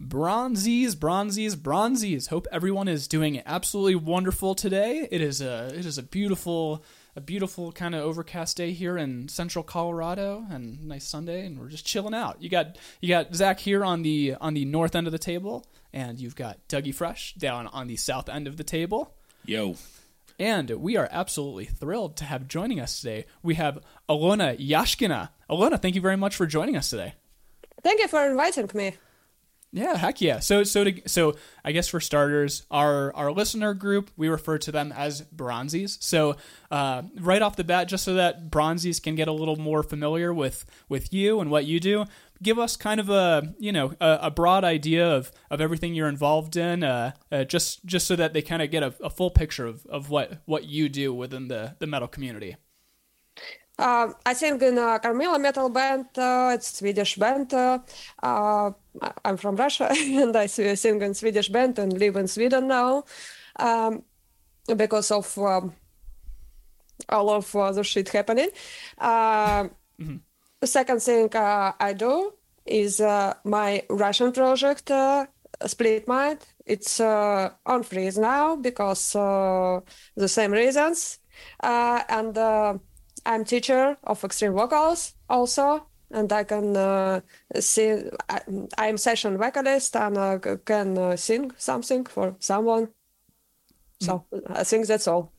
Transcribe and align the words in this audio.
Bronzies, 0.00 0.94
bronzies, 0.94 1.54
bronzies. 1.54 2.28
Hope 2.28 2.46
everyone 2.50 2.88
is 2.88 3.06
doing 3.06 3.42
absolutely 3.44 3.96
wonderful 3.96 4.54
today. 4.54 5.06
It 5.10 5.20
is 5.20 5.42
a 5.42 5.66
it 5.74 5.84
is 5.84 5.98
a 5.98 6.02
beautiful 6.02 6.82
a 7.14 7.20
beautiful 7.20 7.70
kind 7.70 7.94
of 7.94 8.02
overcast 8.02 8.56
day 8.56 8.72
here 8.72 8.96
in 8.96 9.28
central 9.28 9.62
Colorado 9.62 10.46
and 10.50 10.88
nice 10.88 11.06
Sunday 11.06 11.44
and 11.44 11.58
we're 11.58 11.68
just 11.68 11.84
chilling 11.84 12.14
out. 12.14 12.42
You 12.42 12.48
got 12.48 12.78
you 13.02 13.10
got 13.10 13.34
Zach 13.34 13.60
here 13.60 13.84
on 13.84 14.00
the 14.00 14.36
on 14.40 14.54
the 14.54 14.64
north 14.64 14.96
end 14.96 15.06
of 15.06 15.12
the 15.12 15.18
table 15.18 15.66
and 15.92 16.18
you've 16.18 16.36
got 16.36 16.66
Dougie 16.66 16.94
Fresh 16.94 17.34
down 17.34 17.66
on 17.66 17.86
the 17.86 17.96
south 17.96 18.30
end 18.30 18.46
of 18.46 18.56
the 18.56 18.64
table. 18.64 19.14
Yo. 19.44 19.74
And 20.38 20.70
we 20.70 20.96
are 20.96 21.10
absolutely 21.12 21.66
thrilled 21.66 22.16
to 22.16 22.24
have 22.24 22.48
joining 22.48 22.80
us 22.80 23.02
today. 23.02 23.26
We 23.42 23.56
have 23.56 23.78
Alona 24.08 24.58
Yashkina. 24.58 25.28
Alona, 25.50 25.80
thank 25.80 25.94
you 25.94 26.00
very 26.00 26.16
much 26.16 26.36
for 26.36 26.46
joining 26.46 26.76
us 26.76 26.88
today. 26.88 27.12
Thank 27.82 28.00
you 28.00 28.08
for 28.08 28.24
inviting 28.26 28.70
me. 28.72 28.94
Yeah, 29.72 29.96
heck 29.96 30.20
yeah. 30.20 30.40
So 30.40 30.64
so 30.64 30.84
to, 30.84 31.08
so 31.08 31.36
I 31.64 31.70
guess 31.70 31.86
for 31.86 32.00
starters, 32.00 32.66
our 32.72 33.14
our 33.14 33.30
listener 33.30 33.72
group 33.72 34.10
we 34.16 34.28
refer 34.28 34.58
to 34.58 34.72
them 34.72 34.90
as 34.92 35.22
bronzies. 35.22 36.02
So 36.02 36.36
uh, 36.72 37.02
right 37.20 37.40
off 37.40 37.54
the 37.54 37.62
bat, 37.62 37.86
just 37.86 38.04
so 38.04 38.14
that 38.14 38.50
bronzies 38.50 39.00
can 39.00 39.14
get 39.14 39.28
a 39.28 39.32
little 39.32 39.56
more 39.56 39.84
familiar 39.84 40.34
with 40.34 40.64
with 40.88 41.12
you 41.12 41.38
and 41.40 41.52
what 41.52 41.66
you 41.66 41.78
do, 41.78 42.04
give 42.42 42.58
us 42.58 42.76
kind 42.76 42.98
of 42.98 43.10
a 43.10 43.54
you 43.60 43.70
know 43.70 43.94
a, 44.00 44.18
a 44.22 44.30
broad 44.30 44.64
idea 44.64 45.08
of 45.08 45.30
of 45.50 45.60
everything 45.60 45.94
you're 45.94 46.08
involved 46.08 46.56
in, 46.56 46.82
uh, 46.82 47.12
uh, 47.30 47.44
just 47.44 47.84
just 47.86 48.08
so 48.08 48.16
that 48.16 48.32
they 48.32 48.42
kind 48.42 48.62
of 48.62 48.72
get 48.72 48.82
a, 48.82 48.92
a 49.00 49.10
full 49.10 49.30
picture 49.30 49.66
of, 49.66 49.86
of 49.86 50.10
what 50.10 50.42
what 50.46 50.64
you 50.64 50.88
do 50.88 51.14
within 51.14 51.46
the 51.46 51.76
the 51.78 51.86
metal 51.86 52.08
community. 52.08 52.56
Uh, 53.80 54.12
I 54.26 54.34
sing 54.34 54.60
in 54.60 54.76
a 54.76 54.98
Carmilla 55.00 55.38
metal 55.38 55.70
band. 55.70 56.06
Uh, 56.16 56.52
it's 56.54 56.78
Swedish 56.78 57.16
band. 57.16 57.54
Uh, 57.54 57.78
uh 58.22 58.70
I'm 59.24 59.38
from 59.38 59.56
Russia 59.56 59.88
and 59.90 60.36
I 60.36 60.46
sing 60.46 61.00
in 61.00 61.14
Swedish 61.14 61.48
band 61.48 61.78
and 61.78 61.98
live 61.98 62.16
in 62.16 62.28
Sweden 62.28 62.68
now 62.68 63.04
um, 63.58 64.02
because 64.76 65.10
of 65.10 65.38
um, 65.38 65.72
all 67.08 67.30
of 67.30 67.56
uh, 67.56 67.72
the 67.72 67.82
shit 67.82 68.10
happening. 68.10 68.50
mm-hmm. 69.00 70.16
The 70.60 70.66
second 70.66 71.00
thing 71.00 71.34
uh, 71.34 71.72
I 71.80 71.94
do 71.94 72.34
is 72.66 73.00
my 73.44 73.82
Russian 73.88 74.32
project, 74.32 74.90
Split 75.64 76.06
Mind. 76.06 76.40
It's 76.66 77.00
on 77.00 77.82
freeze 77.82 78.18
now 78.18 78.56
because 78.56 79.12
the 79.12 80.28
same 80.28 80.52
reasons. 80.52 81.18
and 81.62 82.36
I'm 83.26 83.44
teacher 83.44 83.96
of 84.04 84.24
extreme 84.24 84.52
vocals 84.52 85.14
also, 85.28 85.86
and 86.10 86.32
I 86.32 86.44
can 86.44 86.76
uh, 86.76 87.20
sing. 87.58 88.10
I, 88.28 88.88
am 88.88 88.96
session 88.96 89.38
vocalist 89.38 89.96
and 89.96 90.18
uh, 90.18 90.38
can 90.64 90.98
uh, 90.98 91.16
sing 91.16 91.52
something 91.56 92.04
for 92.06 92.36
someone. 92.38 92.88
So 94.00 94.24
I 94.48 94.64
think 94.64 94.86
that's 94.86 95.06
all. 95.06 95.32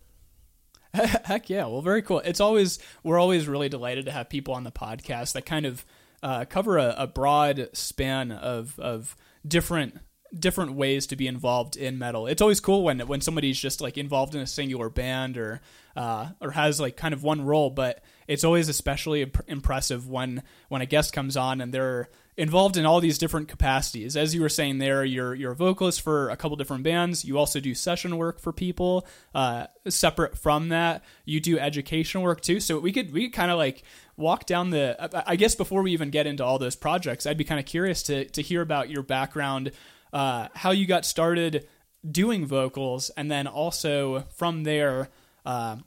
Heck 0.94 1.50
yeah! 1.50 1.66
Well, 1.66 1.82
very 1.82 2.02
cool. 2.02 2.20
It's 2.20 2.40
always 2.40 2.80
we're 3.04 3.20
always 3.20 3.48
really 3.48 3.70
delighted 3.70 4.06
to 4.06 4.12
have 4.12 4.30
people 4.30 4.54
on 4.54 4.64
the 4.64 4.72
podcast 4.72 5.34
that 5.34 5.46
kind 5.46 5.66
of 5.66 5.86
uh, 6.22 6.46
cover 6.46 6.78
a, 6.78 6.94
a 6.98 7.08
broad 7.08 7.70
span 7.74 8.32
of 8.32 8.78
of 8.80 9.16
different 9.48 9.98
different 10.38 10.74
ways 10.74 11.08
to 11.08 11.16
be 11.16 11.28
involved 11.28 11.76
in 11.76 11.98
metal. 11.98 12.28
It's 12.28 12.42
always 12.42 12.60
cool 12.60 12.84
when 12.84 13.00
when 13.02 13.22
somebody's 13.22 13.60
just 13.60 13.82
like 13.82 13.98
involved 13.98 14.36
in 14.36 14.42
a 14.42 14.48
singular 14.48 14.90
band 14.90 15.38
or 15.38 15.62
uh, 15.96 16.30
or 16.40 16.52
has 16.52 16.80
like 16.80 16.96
kind 16.96 17.14
of 17.14 17.24
one 17.24 17.44
role, 17.44 17.70
but 17.70 18.04
it's 18.28 18.44
always 18.44 18.70
especially 18.70 19.24
imp- 19.24 19.44
impressive 19.48 20.08
when 20.08 20.44
when 20.70 20.82
a 20.82 20.86
guest 20.86 21.14
comes 21.14 21.36
on 21.36 21.60
and 21.62 21.74
they're 21.74 22.10
involved 22.38 22.78
in 22.78 22.86
all 22.86 23.02
these 23.02 23.18
different 23.18 23.48
capacities. 23.48 24.16
As 24.16 24.34
you 24.34 24.42
were 24.42 24.50
saying 24.50 24.78
there, 24.78 25.04
you're 25.04 25.36
you're 25.36 25.52
a 25.52 25.56
vocalist 25.56 26.02
for 26.02 26.30
a 26.30 26.38
couple 26.38 26.56
different 26.56 26.84
bands. 26.84 27.26
You 27.26 27.38
also 27.38 27.60
do 27.60 27.76
session 27.76 28.18
work 28.18 28.40
for 28.40 28.54
people. 28.54 29.06
Uh, 29.36 29.68
separate 29.90 30.38
from 30.38 30.70
that, 30.70 31.04
you 31.26 31.40
do 31.40 31.60
education 31.60 32.22
work 32.22 32.42
too. 32.42 32.60
So 32.60 32.80
we 32.80 32.92
could 32.92 33.12
we 33.12 33.30
kind 33.30 33.52
of 33.52 33.58
like 33.58 33.84
walk 34.16 34.46
down 34.46 34.70
the. 34.70 35.24
I 35.28 35.36
guess 35.36 35.56
before 35.56 35.82
we 35.82 35.92
even 35.92 36.10
get 36.10 36.26
into 36.26 36.46
all 36.46 36.58
those 36.58 36.76
projects, 36.76 37.26
I'd 37.26 37.38
be 37.38 37.44
kind 37.44 37.60
of 37.60 37.66
curious 37.66 38.02
to 38.04 38.26
to 38.26 38.42
hear 38.42 38.62
about 38.62 38.90
your 38.90 39.04
background 39.04 39.72
uh, 40.14 40.48
how 40.54 40.72
you 40.72 40.86
got 40.86 41.06
started 41.06 41.68
doing 42.10 42.46
vocals, 42.46 43.10
and 43.12 43.30
then 43.30 43.48
also 43.48 44.22
from 44.36 44.64
there, 44.64 45.10
uh, 45.46 45.78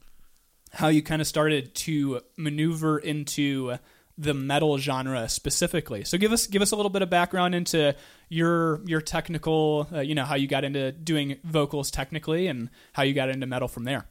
how 0.73 0.89
you 0.89 1.03
kind 1.03 1.21
of 1.21 1.27
started 1.27 1.75
to 1.75 2.21
maneuver 2.37 2.99
into 2.99 3.77
the 4.17 4.35
metal 4.35 4.79
genre 4.79 5.29
specifically. 5.29 6.05
So 6.05 6.19
give 6.19 6.33
us 6.33 6.47
give 6.47 6.63
us 6.63 6.71
a 6.73 6.77
little 6.77 6.91
bit 6.91 7.03
of 7.03 7.11
background 7.11 7.55
into 7.55 7.95
your 8.29 8.81
your 8.87 9.01
technical, 9.01 9.89
uh, 9.93 10.01
you 10.01 10.15
know, 10.15 10.25
how 10.25 10.37
you 10.37 10.47
got 10.47 10.65
into 10.65 10.93
doing 10.93 11.39
vocals 11.45 11.91
technically, 11.91 12.47
and 12.47 12.71
how 12.93 13.03
you 13.03 13.15
got 13.15 13.29
into 13.29 13.47
metal 13.47 13.69
from 13.69 13.85
there. 13.85 14.07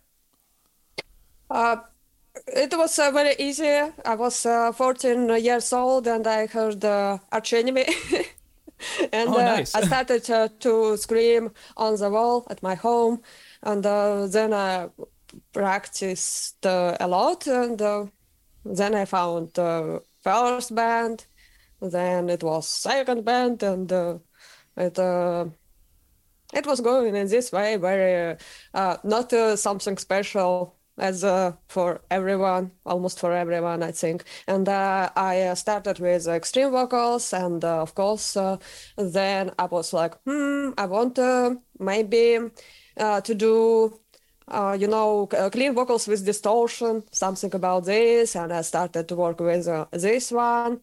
Uh, 1.49 1.77
it 2.47 2.73
was 2.75 2.97
uh, 2.99 3.11
very 3.11 3.35
easy. 3.39 3.69
I 4.05 4.15
was 4.15 4.45
uh, 4.45 4.71
14 4.71 5.29
years 5.43 5.71
old, 5.71 6.07
and 6.07 6.25
I 6.25 6.47
heard 6.47 6.83
uh, 6.83 7.19
Arch 7.31 7.53
Enemy. 7.53 7.85
and 9.13 9.29
oh, 9.29 9.37
nice. 9.37 9.75
uh, 9.75 9.79
I 9.79 9.81
started 9.81 10.29
uh, 10.29 10.49
to 10.59 10.97
scream 10.97 11.51
on 11.77 11.95
the 11.95 12.09
wall 12.09 12.47
at 12.49 12.63
my 12.63 12.75
home, 12.75 13.21
and 13.61 13.85
uh, 13.85 14.27
then 14.27 14.53
I 14.53 14.89
practiced 15.51 16.65
uh, 16.65 16.97
a 16.99 17.07
lot, 17.07 17.47
and 17.47 17.81
uh, 17.81 18.05
then 18.65 18.95
I 18.95 19.05
found 19.05 19.53
the 19.53 20.01
first 20.23 20.73
band, 20.75 21.25
then 21.81 22.29
it 22.29 22.43
was 22.43 22.67
second 22.67 23.25
band, 23.25 23.63
and 23.63 23.91
uh, 23.91 24.17
it 24.77 24.97
it 26.53 26.67
was 26.67 26.81
going 26.81 27.15
in 27.15 27.27
this 27.27 27.51
way, 27.51 27.77
very 27.77 28.37
not 28.73 29.31
something 29.57 29.97
special 29.97 30.75
as 30.97 31.23
uh, 31.23 31.53
for 31.67 32.01
everyone, 32.11 32.71
almost 32.85 33.19
for 33.19 33.33
everyone, 33.33 33.83
I 33.83 33.91
think. 33.91 34.23
And 34.47 34.67
uh, 34.69 35.09
I 35.15 35.41
uh, 35.41 35.55
started 35.55 35.99
with 35.99 36.27
extreme 36.27 36.71
vocals, 36.71 37.33
and 37.33 37.63
uh, 37.65 37.81
of 37.81 37.95
course, 37.95 38.37
uh, 38.37 38.57
then 38.97 39.51
I 39.57 39.65
was 39.65 39.93
like, 39.93 40.15
hmm, 40.25 40.71
I 40.77 40.85
want 40.85 41.19
maybe 41.79 42.39
uh, 42.97 43.21
to 43.21 43.35
do. 43.35 43.99
you 44.79 44.87
know, 44.87 45.27
clean 45.51 45.73
vocals 45.73 46.07
with 46.07 46.25
distortion, 46.25 47.03
something 47.11 47.55
about 47.55 47.85
this, 47.85 48.35
and 48.35 48.51
I 48.53 48.61
started 48.61 49.07
to 49.07 49.15
work 49.15 49.39
with 49.39 49.65
this 49.91 50.31
one. 50.31 50.81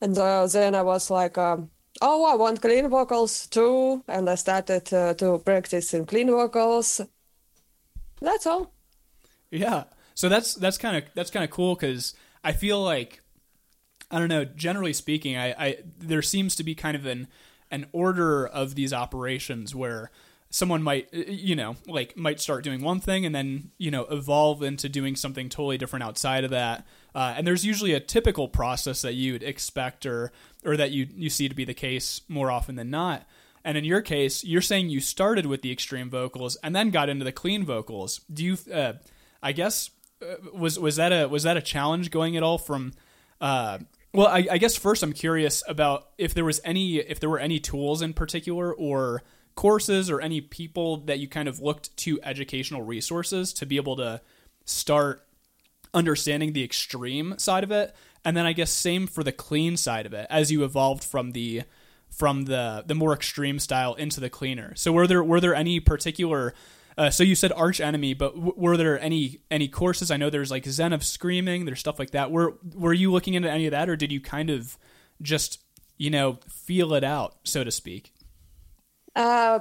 And 0.00 0.14
then 0.16 0.74
I 0.74 0.82
was 0.82 1.10
like, 1.10 1.38
um, 1.38 1.70
oh, 2.02 2.24
I 2.32 2.34
want 2.36 2.60
clean 2.60 2.88
vocals 2.90 3.46
too, 3.46 4.02
and 4.08 4.28
I 4.28 4.34
started 4.36 4.84
to 5.18 5.40
practice 5.44 5.94
in 5.94 6.04
clean 6.04 6.28
vocals. 6.28 7.00
That's 8.20 8.46
all. 8.46 8.73
Yeah. 9.54 9.84
So 10.14 10.28
that's 10.28 10.54
that's 10.54 10.78
kind 10.78 10.96
of 10.96 11.04
that's 11.14 11.30
kind 11.30 11.44
of 11.44 11.50
cool 11.50 11.74
because 11.74 12.14
I 12.42 12.52
feel 12.52 12.82
like 12.82 13.20
I 14.10 14.18
don't 14.18 14.28
know. 14.28 14.44
Generally 14.44 14.92
speaking, 14.94 15.36
I, 15.36 15.52
I 15.52 15.78
there 15.98 16.22
seems 16.22 16.56
to 16.56 16.64
be 16.64 16.74
kind 16.74 16.96
of 16.96 17.06
an 17.06 17.28
an 17.70 17.86
order 17.92 18.46
of 18.46 18.74
these 18.74 18.92
operations 18.92 19.74
where 19.74 20.10
someone 20.50 20.82
might 20.82 21.12
you 21.12 21.56
know 21.56 21.74
like 21.88 22.16
might 22.16 22.38
start 22.38 22.62
doing 22.62 22.80
one 22.80 23.00
thing 23.00 23.26
and 23.26 23.34
then 23.34 23.72
you 23.76 23.90
know 23.90 24.02
evolve 24.04 24.62
into 24.62 24.88
doing 24.88 25.16
something 25.16 25.48
totally 25.48 25.76
different 25.76 26.04
outside 26.04 26.44
of 26.44 26.50
that 26.50 26.86
uh, 27.16 27.34
and 27.36 27.44
there's 27.44 27.64
usually 27.64 27.92
a 27.92 27.98
typical 27.98 28.46
process 28.46 29.02
that 29.02 29.14
you'd 29.14 29.42
expect 29.42 30.06
or 30.06 30.30
or 30.64 30.76
that 30.76 30.92
you 30.92 31.08
you 31.16 31.28
see 31.28 31.48
to 31.48 31.56
be 31.56 31.64
the 31.64 31.74
case 31.74 32.20
more 32.28 32.52
often 32.52 32.76
than 32.76 32.88
not 32.88 33.26
and 33.64 33.76
in 33.76 33.84
your 33.84 34.00
case 34.00 34.44
you're 34.44 34.62
saying 34.62 34.88
you 34.88 35.00
started 35.00 35.44
with 35.44 35.62
the 35.62 35.72
extreme 35.72 36.08
vocals 36.08 36.56
and 36.62 36.76
then 36.76 36.90
got 36.90 37.08
into 37.08 37.24
the 37.24 37.32
clean 37.32 37.64
vocals 37.64 38.20
do 38.32 38.44
you 38.44 38.56
uh, 38.72 38.92
I 39.44 39.52
guess 39.52 39.90
uh, 40.22 40.36
was 40.52 40.78
was 40.78 40.96
that 40.96 41.12
a 41.12 41.28
was 41.28 41.42
that 41.42 41.56
a 41.56 41.62
challenge 41.62 42.10
going 42.10 42.36
at 42.36 42.42
all 42.42 42.58
from 42.58 42.94
uh, 43.40 43.78
well 44.12 44.26
I, 44.26 44.46
I, 44.50 44.58
guess 44.58 44.74
first 44.74 45.02
I'm 45.02 45.12
curious 45.12 45.62
about 45.68 46.08
if 46.16 46.32
there 46.32 46.44
was 46.44 46.60
any 46.64 46.96
if 46.96 47.20
there 47.20 47.28
were 47.28 47.38
any 47.38 47.60
tools 47.60 48.00
in 48.00 48.14
particular 48.14 48.72
or 48.72 49.22
courses 49.54 50.10
or 50.10 50.20
any 50.20 50.40
people 50.40 50.96
that 50.98 51.18
you 51.18 51.28
kind 51.28 51.46
of 51.46 51.60
looked 51.60 51.94
to 51.98 52.18
educational 52.22 52.82
resources 52.82 53.52
to 53.52 53.66
be 53.66 53.76
able 53.76 53.96
to 53.96 54.20
start 54.64 55.26
understanding 55.92 56.54
the 56.54 56.64
extreme 56.64 57.38
side 57.38 57.62
of 57.62 57.70
it 57.70 57.94
and 58.24 58.36
then 58.36 58.46
I 58.46 58.54
guess 58.54 58.70
same 58.70 59.06
for 59.06 59.22
the 59.22 59.30
clean 59.30 59.76
side 59.76 60.06
of 60.06 60.14
it 60.14 60.26
as 60.30 60.50
you 60.50 60.64
evolved 60.64 61.04
from 61.04 61.32
the 61.32 61.64
from 62.08 62.44
the 62.44 62.84
the 62.86 62.94
more 62.94 63.12
extreme 63.12 63.58
style 63.58 63.94
into 63.94 64.20
the 64.20 64.30
cleaner. 64.30 64.72
So 64.76 64.92
were 64.92 65.06
there 65.06 65.22
were 65.22 65.40
there 65.40 65.54
any 65.54 65.80
particular 65.80 66.54
uh, 66.96 67.10
so 67.10 67.22
you 67.24 67.34
said 67.34 67.52
Arch 67.52 67.80
Enemy, 67.80 68.14
but 68.14 68.34
w- 68.34 68.54
were 68.56 68.76
there 68.76 69.00
any 69.00 69.40
any 69.50 69.68
courses? 69.68 70.10
I 70.10 70.16
know 70.16 70.30
there's 70.30 70.50
like 70.50 70.64
Zen 70.66 70.92
of 70.92 71.04
Screaming, 71.04 71.64
there's 71.64 71.80
stuff 71.80 71.98
like 71.98 72.10
that. 72.10 72.30
Were 72.30 72.58
were 72.74 72.92
you 72.92 73.12
looking 73.12 73.34
into 73.34 73.50
any 73.50 73.66
of 73.66 73.72
that, 73.72 73.88
or 73.88 73.96
did 73.96 74.12
you 74.12 74.20
kind 74.20 74.50
of 74.50 74.78
just 75.20 75.62
you 75.96 76.10
know 76.10 76.38
feel 76.48 76.94
it 76.94 77.04
out, 77.04 77.36
so 77.44 77.64
to 77.64 77.70
speak? 77.70 78.12
Uh, 79.14 79.60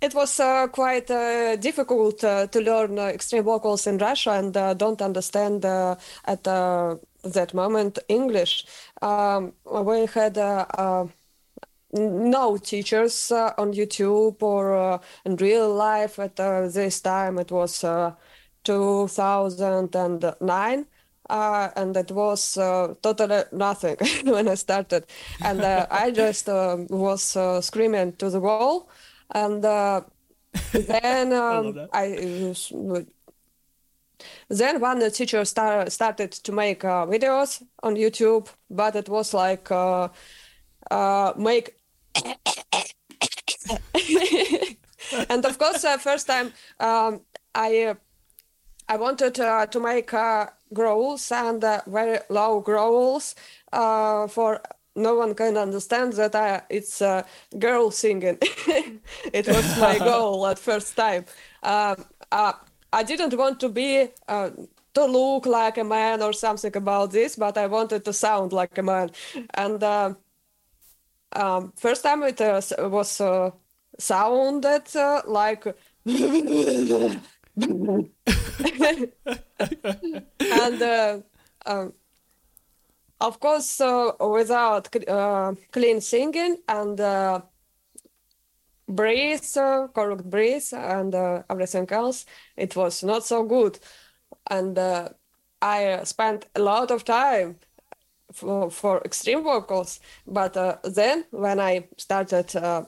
it 0.00 0.14
was 0.14 0.38
uh, 0.38 0.68
quite 0.68 1.10
uh, 1.10 1.56
difficult 1.56 2.22
uh, 2.22 2.46
to 2.46 2.60
learn 2.60 2.98
uh, 2.98 3.06
extreme 3.06 3.42
vocals 3.42 3.86
in 3.86 3.98
Russia 3.98 4.30
and 4.32 4.56
uh, 4.56 4.74
don't 4.74 5.02
understand 5.02 5.64
at 5.64 6.44
that 6.44 7.52
moment 7.52 7.98
English. 8.08 8.64
Um, 9.02 9.54
we 9.64 10.06
had 10.06 10.34
no 11.92 12.56
teachers 12.56 13.32
uh, 13.32 13.52
on 13.58 13.72
YouTube 13.72 14.42
or 14.42 14.76
uh, 14.76 14.98
in 15.24 15.36
real 15.36 15.72
life 15.72 16.18
at 16.18 16.38
uh, 16.40 16.68
this 16.68 17.00
time. 17.00 17.38
It 17.38 17.50
was 17.50 17.84
uh, 17.84 18.14
2009. 18.64 20.86
Uh, 21.30 21.68
and 21.76 21.94
it 21.94 22.10
was 22.10 22.56
uh, 22.56 22.94
totally 23.02 23.42
nothing 23.52 23.96
when 24.24 24.48
I 24.48 24.54
started. 24.54 25.04
And 25.42 25.62
I 25.62 26.10
just 26.10 26.48
was 26.48 27.36
screaming 27.66 28.14
to 28.14 28.30
the 28.30 28.40
wall. 28.40 28.88
And 29.34 29.62
then 29.62 31.32
um, 31.34 31.88
I, 31.92 32.02
I 32.02 32.54
then 34.48 34.80
one 34.80 35.10
teacher 35.10 35.44
start, 35.44 35.92
started 35.92 36.32
to 36.32 36.52
make 36.52 36.84
uh, 36.84 37.06
videos 37.06 37.62
on 37.82 37.96
YouTube, 37.96 38.48
but 38.70 38.96
it 38.96 39.08
was 39.08 39.34
like 39.34 39.70
uh, 39.70 40.08
uh, 40.90 41.32
make. 41.36 41.77
and 45.28 45.44
of 45.44 45.58
course, 45.58 45.84
uh, 45.84 45.98
first 45.98 46.26
time 46.26 46.52
um, 46.80 47.20
I 47.54 47.94
I 48.88 48.96
wanted 48.96 49.38
uh, 49.40 49.66
to 49.66 49.80
make 49.80 50.14
uh, 50.14 50.46
growls 50.72 51.32
and 51.32 51.64
very 51.86 52.18
low 52.28 52.60
growls 52.60 53.34
for 53.70 54.60
no 54.98 55.14
one 55.14 55.34
can 55.34 55.56
understand 55.56 56.12
that 56.14 56.34
I, 56.34 56.62
it's 56.68 57.00
a 57.00 57.24
girl 57.58 57.90
singing. 57.90 58.38
it 59.32 59.46
was 59.46 59.78
my 59.78 59.98
goal 60.10 60.46
at 60.46 60.58
first 60.58 60.96
time. 60.96 61.24
Um, 61.62 62.04
uh, 62.30 62.52
I 62.92 63.02
didn't 63.02 63.34
want 63.34 63.60
to 63.60 63.68
be 63.68 64.08
uh, 64.26 64.50
to 64.94 65.04
look 65.04 65.46
like 65.46 65.78
a 65.78 65.84
man 65.84 66.22
or 66.22 66.32
something 66.32 66.76
about 66.76 67.12
this, 67.12 67.36
but 67.36 67.56
I 67.56 67.66
wanted 67.66 68.04
to 68.04 68.12
sound 68.12 68.52
like 68.52 68.76
a 68.76 68.82
man. 68.82 69.10
And 69.54 69.82
uh, 69.82 70.14
um, 71.32 71.72
first 71.76 72.02
time 72.02 72.22
it 72.22 72.40
uh, 72.40 72.60
was 72.88 73.20
uh, 73.20 73.50
sounded 73.98 74.96
uh, 74.96 75.20
like. 75.26 75.66
and 76.06 77.22
uh, 80.82 81.20
um, 81.66 81.92
of 83.20 83.40
course, 83.40 83.80
without 84.20 84.88
clean 85.72 86.00
singing 86.00 86.58
and 86.68 87.00
breathe, 88.88 89.44
uh, 89.56 89.88
correct 89.88 90.28
breathe, 90.28 90.66
and 90.72 91.14
uh, 91.14 91.42
everything 91.50 91.86
else, 91.90 92.24
it 92.56 92.74
was 92.74 93.04
not 93.04 93.24
so 93.24 93.44
good. 93.44 93.78
And 94.50 94.78
uh, 94.78 95.10
I 95.60 96.02
spent 96.04 96.46
a 96.54 96.60
lot 96.60 96.90
of 96.90 97.04
time 97.04 97.56
for, 98.32 98.70
for 98.70 99.00
extreme 99.04 99.42
vocals. 99.42 100.00
But 100.26 100.56
uh, 100.56 100.76
then, 100.84 101.24
when 101.30 101.60
I 101.60 101.88
started 101.96 102.54
uh, 102.56 102.84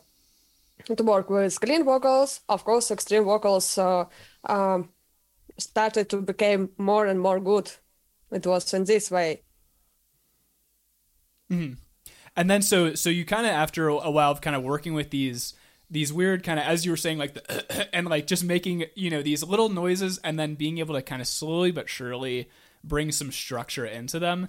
to 0.85 1.03
work 1.03 1.31
with 1.31 1.61
clean 1.61 1.85
vocals, 1.85 2.41
of 2.49 2.65
course, 2.65 2.91
extreme 2.91 3.25
vocals 3.25 3.79
uh, 3.79 4.05
um, 4.45 4.91
started 5.59 6.09
to 6.11 6.19
become 6.19 6.71
more 6.79 7.07
and 7.07 7.21
more 7.21 7.41
good. 7.41 7.71
It 8.31 8.47
was 8.47 8.73
in 8.75 8.85
this 8.85 9.11
way. 9.11 9.43
Mm-hmm. 11.51 11.75
And 12.37 12.51
then, 12.51 12.63
so 12.63 12.95
so 12.95 13.11
you 13.11 13.25
kind 13.25 13.45
of 13.45 13.53
after 13.53 13.89
a 13.89 14.11
while 14.11 14.31
of 14.31 14.41
kind 14.41 14.55
of 14.55 14.63
working 14.63 14.95
with 14.95 15.11
these 15.11 15.55
these 15.91 16.13
weird 16.13 16.45
kind 16.45 16.59
of 16.61 16.65
as 16.65 16.85
you 16.85 16.93
were 16.93 16.97
saying 16.97 17.19
like 17.19 17.35
the 17.35 17.89
and 17.95 18.09
like 18.09 18.27
just 18.27 18.45
making 18.45 18.85
you 18.95 19.11
know 19.11 19.23
these 19.23 19.43
little 19.43 19.69
noises 19.69 20.19
and 20.23 20.39
then 20.39 20.55
being 20.55 20.79
able 20.79 20.95
to 20.95 21.03
kind 21.03 21.21
of 21.21 21.27
slowly 21.27 21.73
but 21.73 21.89
surely 21.89 22.49
bring 22.85 23.11
some 23.13 23.33
structure 23.33 23.85
into 23.85 24.19
them 24.19 24.49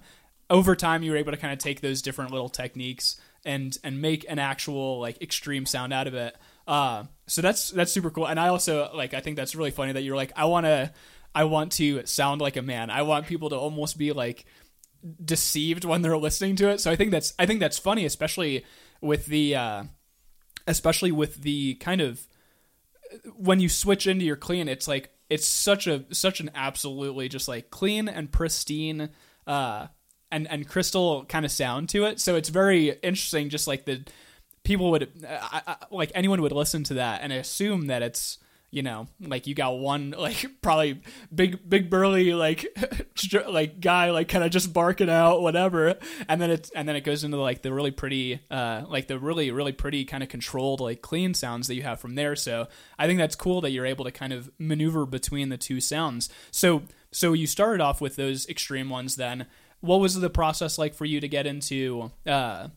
over 0.50 0.76
time 0.76 1.02
you 1.02 1.10
were 1.10 1.16
able 1.16 1.32
to 1.32 1.38
kind 1.38 1.52
of 1.52 1.58
take 1.58 1.80
those 1.80 2.02
different 2.02 2.30
little 2.30 2.48
techniques 2.48 3.20
and 3.44 3.76
and 3.82 4.00
make 4.00 4.24
an 4.28 4.38
actual 4.38 5.00
like 5.00 5.20
extreme 5.22 5.66
sound 5.66 5.92
out 5.92 6.06
of 6.06 6.14
it. 6.14 6.36
Uh 6.66 7.04
so 7.26 7.42
that's 7.42 7.70
that's 7.70 7.92
super 7.92 8.10
cool. 8.10 8.26
And 8.26 8.38
i 8.38 8.48
also 8.48 8.90
like 8.94 9.14
i 9.14 9.20
think 9.20 9.36
that's 9.36 9.54
really 9.54 9.70
funny 9.70 9.92
that 9.92 10.02
you're 10.02 10.16
like 10.16 10.32
i 10.36 10.44
want 10.44 10.66
to 10.66 10.92
i 11.34 11.44
want 11.44 11.72
to 11.72 12.04
sound 12.06 12.40
like 12.40 12.56
a 12.56 12.62
man. 12.62 12.90
I 12.90 13.02
want 13.02 13.26
people 13.26 13.50
to 13.50 13.56
almost 13.56 13.98
be 13.98 14.12
like 14.12 14.44
deceived 15.24 15.84
when 15.84 16.02
they're 16.02 16.16
listening 16.16 16.56
to 16.56 16.68
it. 16.68 16.80
So 16.80 16.90
i 16.90 16.96
think 16.96 17.10
that's 17.10 17.34
i 17.38 17.46
think 17.46 17.60
that's 17.60 17.78
funny 17.78 18.04
especially 18.04 18.64
with 19.00 19.26
the 19.26 19.56
uh 19.56 19.84
especially 20.66 21.12
with 21.12 21.42
the 21.42 21.74
kind 21.74 22.00
of 22.00 22.26
when 23.36 23.60
you 23.60 23.68
switch 23.68 24.06
into 24.06 24.24
your 24.24 24.36
clean, 24.36 24.68
it's 24.68 24.88
like 24.88 25.10
it's 25.28 25.46
such 25.46 25.86
a 25.86 26.04
such 26.12 26.40
an 26.40 26.50
absolutely 26.54 27.28
just 27.28 27.48
like 27.48 27.70
clean 27.70 28.08
and 28.08 28.30
pristine 28.30 29.10
uh 29.46 29.86
and 30.32 30.50
and 30.50 30.66
crystal 30.66 31.24
kind 31.26 31.44
of 31.44 31.52
sound 31.52 31.90
to 31.90 32.04
it. 32.06 32.18
So 32.18 32.34
it's 32.34 32.48
very 32.48 32.88
interesting 33.02 33.50
just 33.50 33.68
like 33.68 33.84
the 33.84 34.02
people 34.64 34.90
would 34.90 35.08
I, 35.28 35.62
I, 35.66 35.76
like 35.90 36.10
anyone 36.14 36.42
would 36.42 36.52
listen 36.52 36.82
to 36.84 36.94
that 36.94 37.20
and 37.22 37.32
assume 37.32 37.86
that 37.86 38.02
it's 38.02 38.38
you 38.70 38.82
know 38.82 39.06
like 39.20 39.46
you 39.46 39.54
got 39.54 39.78
one 39.78 40.12
like 40.18 40.46
probably 40.62 41.02
big 41.34 41.68
big 41.68 41.90
burly 41.90 42.32
like 42.32 42.66
like 43.46 43.80
guy 43.80 44.10
like 44.10 44.28
kind 44.28 44.42
of 44.42 44.50
just 44.50 44.72
barking 44.72 45.10
out 45.10 45.42
whatever. 45.42 45.96
And 46.28 46.40
then 46.40 46.50
it 46.50 46.70
and 46.74 46.88
then 46.88 46.96
it 46.96 47.02
goes 47.02 47.24
into 47.24 47.36
like 47.36 47.60
the 47.60 47.72
really 47.72 47.90
pretty 47.90 48.40
uh 48.50 48.84
like 48.88 49.08
the 49.08 49.18
really 49.18 49.50
really 49.50 49.72
pretty 49.72 50.06
kind 50.06 50.22
of 50.22 50.30
controlled 50.30 50.80
like 50.80 51.02
clean 51.02 51.34
sounds 51.34 51.68
that 51.68 51.74
you 51.74 51.82
have 51.82 52.00
from 52.00 52.14
there. 52.14 52.34
So 52.36 52.68
i 52.98 53.06
think 53.06 53.18
that's 53.18 53.36
cool 53.36 53.60
that 53.60 53.70
you're 53.70 53.86
able 53.86 54.06
to 54.06 54.10
kind 54.10 54.32
of 54.32 54.50
maneuver 54.58 55.04
between 55.04 55.50
the 55.50 55.58
two 55.58 55.80
sounds. 55.80 56.30
So 56.50 56.84
so 57.10 57.34
you 57.34 57.46
started 57.46 57.82
off 57.82 58.00
with 58.00 58.16
those 58.16 58.48
extreme 58.48 58.88
ones 58.88 59.16
then 59.16 59.46
what 59.82 60.00
was 60.00 60.18
the 60.18 60.30
process 60.30 60.78
like 60.78 60.94
for 60.94 61.04
you 61.04 61.20
to 61.20 61.28
get 61.28 61.46
into 61.46 62.10
uh 62.26 62.68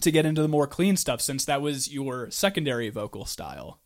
to 0.00 0.10
get 0.10 0.26
into 0.26 0.42
the 0.42 0.48
more 0.48 0.66
clean 0.66 0.96
stuff 0.96 1.20
since 1.20 1.44
that 1.44 1.62
was 1.62 1.92
your 1.92 2.30
secondary 2.30 2.90
vocal 2.90 3.24
style 3.24 3.78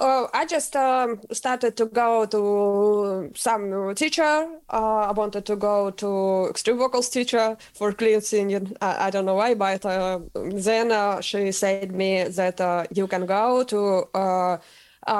Oh, 0.00 0.28
I 0.32 0.46
just 0.46 0.74
um, 0.74 1.20
started 1.32 1.76
to 1.76 1.84
go 1.86 2.24
to 2.24 3.30
some 3.34 3.94
teacher. 3.94 4.48
Uh, 4.72 5.08
I 5.08 5.12
wanted 5.12 5.44
to 5.46 5.56
go 5.56 5.90
to 5.90 6.46
extreme 6.48 6.78
vocals 6.78 7.10
teacher 7.10 7.58
for 7.74 7.92
clean 7.92 8.22
singing. 8.22 8.74
I, 8.80 9.08
I 9.08 9.10
don't 9.10 9.26
know 9.26 9.34
why, 9.34 9.52
but 9.54 9.84
uh, 9.84 10.20
then 10.34 10.92
uh, 10.92 11.20
she 11.20 11.52
said 11.52 11.92
me 11.92 12.24
that 12.24 12.58
uh, 12.58 12.86
you 12.94 13.06
can 13.06 13.26
go 13.26 13.64
to 13.64 14.08
uh, 14.14 14.58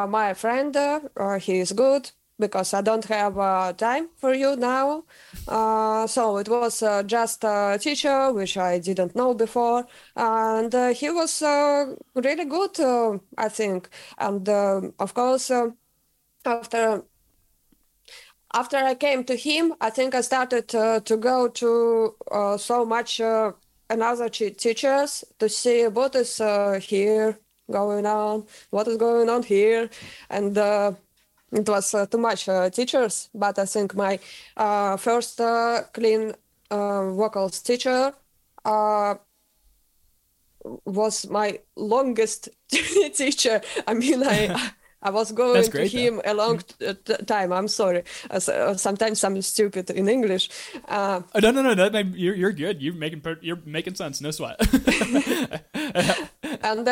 my 0.08 0.32
friend. 0.32 0.74
he 1.40 1.58
is 1.58 1.72
good 1.72 2.10
because 2.42 2.74
I 2.74 2.82
don't 2.82 3.04
have 3.04 3.38
uh, 3.38 3.72
time 3.72 4.08
for 4.16 4.34
you 4.34 4.56
now. 4.56 5.04
Uh, 5.46 6.08
so 6.08 6.38
it 6.38 6.48
was 6.48 6.82
uh, 6.82 7.04
just 7.04 7.44
a 7.44 7.78
teacher, 7.80 8.32
which 8.32 8.56
I 8.56 8.80
didn't 8.80 9.14
know 9.14 9.32
before. 9.32 9.86
And 10.16 10.74
uh, 10.74 10.88
he 10.88 11.08
was 11.10 11.40
uh, 11.40 11.94
really 12.14 12.44
good, 12.44 12.80
uh, 12.80 13.18
I 13.38 13.48
think. 13.48 13.88
And 14.18 14.48
of 15.04 15.14
course, 15.14 15.52
after 16.44 17.04
after 18.54 18.76
I 18.76 18.94
came 18.96 19.24
to 19.24 19.36
him, 19.36 19.74
I 19.80 19.90
think 19.90 20.14
I 20.14 20.22
started 20.22 20.68
to 21.08 21.16
go 21.16 21.48
to 21.48 22.16
so 22.58 22.84
much 22.84 23.20
another 23.88 24.28
teachers 24.28 25.24
to 25.38 25.48
see 25.48 25.86
what 25.88 26.14
is 26.16 26.42
here 26.90 27.38
going 27.70 28.06
on, 28.06 28.44
what 28.70 28.88
is 28.88 28.96
going 28.96 29.28
on 29.30 29.42
here. 29.42 29.88
And 30.28 30.54
it 31.52 31.68
was 31.68 31.94
uh, 31.94 32.06
too 32.06 32.18
much 32.18 32.48
uh, 32.48 32.70
teachers, 32.70 33.28
but 33.34 33.58
I 33.58 33.66
think 33.66 33.94
my 33.94 34.18
uh, 34.56 34.96
first 34.96 35.40
uh, 35.40 35.82
clean 35.92 36.32
uh, 36.70 37.10
vocals 37.10 37.60
teacher 37.60 38.12
uh, 38.64 39.14
was 40.84 41.28
my 41.28 41.60
longest 41.76 42.48
teacher. 42.68 43.60
I 43.86 43.94
mean, 43.94 44.22
I. 44.24 44.70
I 45.04 45.10
was 45.10 45.32
going 45.32 45.68
great, 45.68 45.90
to 45.90 45.98
him 45.98 46.20
though. 46.24 46.32
a 46.32 46.34
long 46.34 46.62
t- 46.78 46.94
time. 47.26 47.52
I'm 47.52 47.66
sorry. 47.66 48.04
sometimes 48.38 49.24
I'm 49.24 49.42
stupid 49.42 49.90
in 49.90 50.08
English. 50.08 50.48
oh, 50.88 51.24
no, 51.42 51.50
no, 51.50 51.74
no, 51.74 51.88
no. 51.88 51.98
You're 52.14 52.36
you're 52.36 52.52
good. 52.52 52.80
You're 52.80 52.94
making 52.94 53.20
you're 53.40 53.58
making 53.66 53.96
sense. 53.96 54.20
No 54.20 54.30
sweat. 54.30 54.60
and 56.62 56.86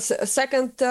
second 0.00 0.82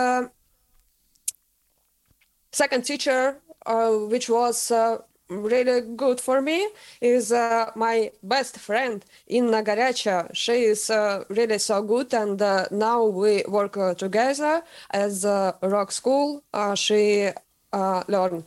second 2.51 2.83
teacher, 2.83 3.37
uh, 3.65 3.91
which 3.91 4.29
was 4.29 4.71
uh, 4.71 4.97
really 5.29 5.81
good 5.95 6.19
for 6.19 6.41
me, 6.41 6.67
is 7.01 7.31
uh, 7.31 7.71
my 7.75 8.11
best 8.23 8.57
friend 8.57 9.05
Inna 9.27 9.63
Garyacha. 9.63 10.29
She 10.33 10.63
is 10.63 10.89
uh, 10.89 11.23
really 11.29 11.59
so 11.59 11.81
good, 11.83 12.13
and 12.13 12.41
uh, 12.41 12.65
now 12.71 13.05
we 13.05 13.43
work 13.47 13.77
uh, 13.77 13.93
together 13.93 14.63
as 14.91 15.25
a 15.25 15.55
rock 15.61 15.91
school. 15.91 16.43
she 16.75 17.31
learn. 17.73 18.45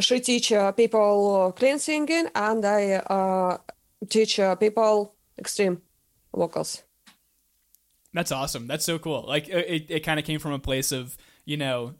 she 0.00 0.20
teach 0.20 0.52
people 0.76 1.52
clean 1.56 1.78
singing, 1.78 2.28
and 2.34 2.64
I 2.64 3.58
teach 4.08 4.40
people 4.58 5.14
extreme 5.38 5.82
vocals. 6.34 6.82
That's 8.14 8.32
awesome. 8.32 8.66
That's 8.66 8.84
so 8.84 8.98
cool. 8.98 9.24
Like 9.26 9.48
it, 9.48 9.86
it 9.88 10.00
kind 10.00 10.18
of 10.18 10.26
came 10.26 10.38
from 10.38 10.52
a 10.52 10.58
place 10.58 10.92
of 10.92 11.16
you 11.44 11.56
know 11.56 11.94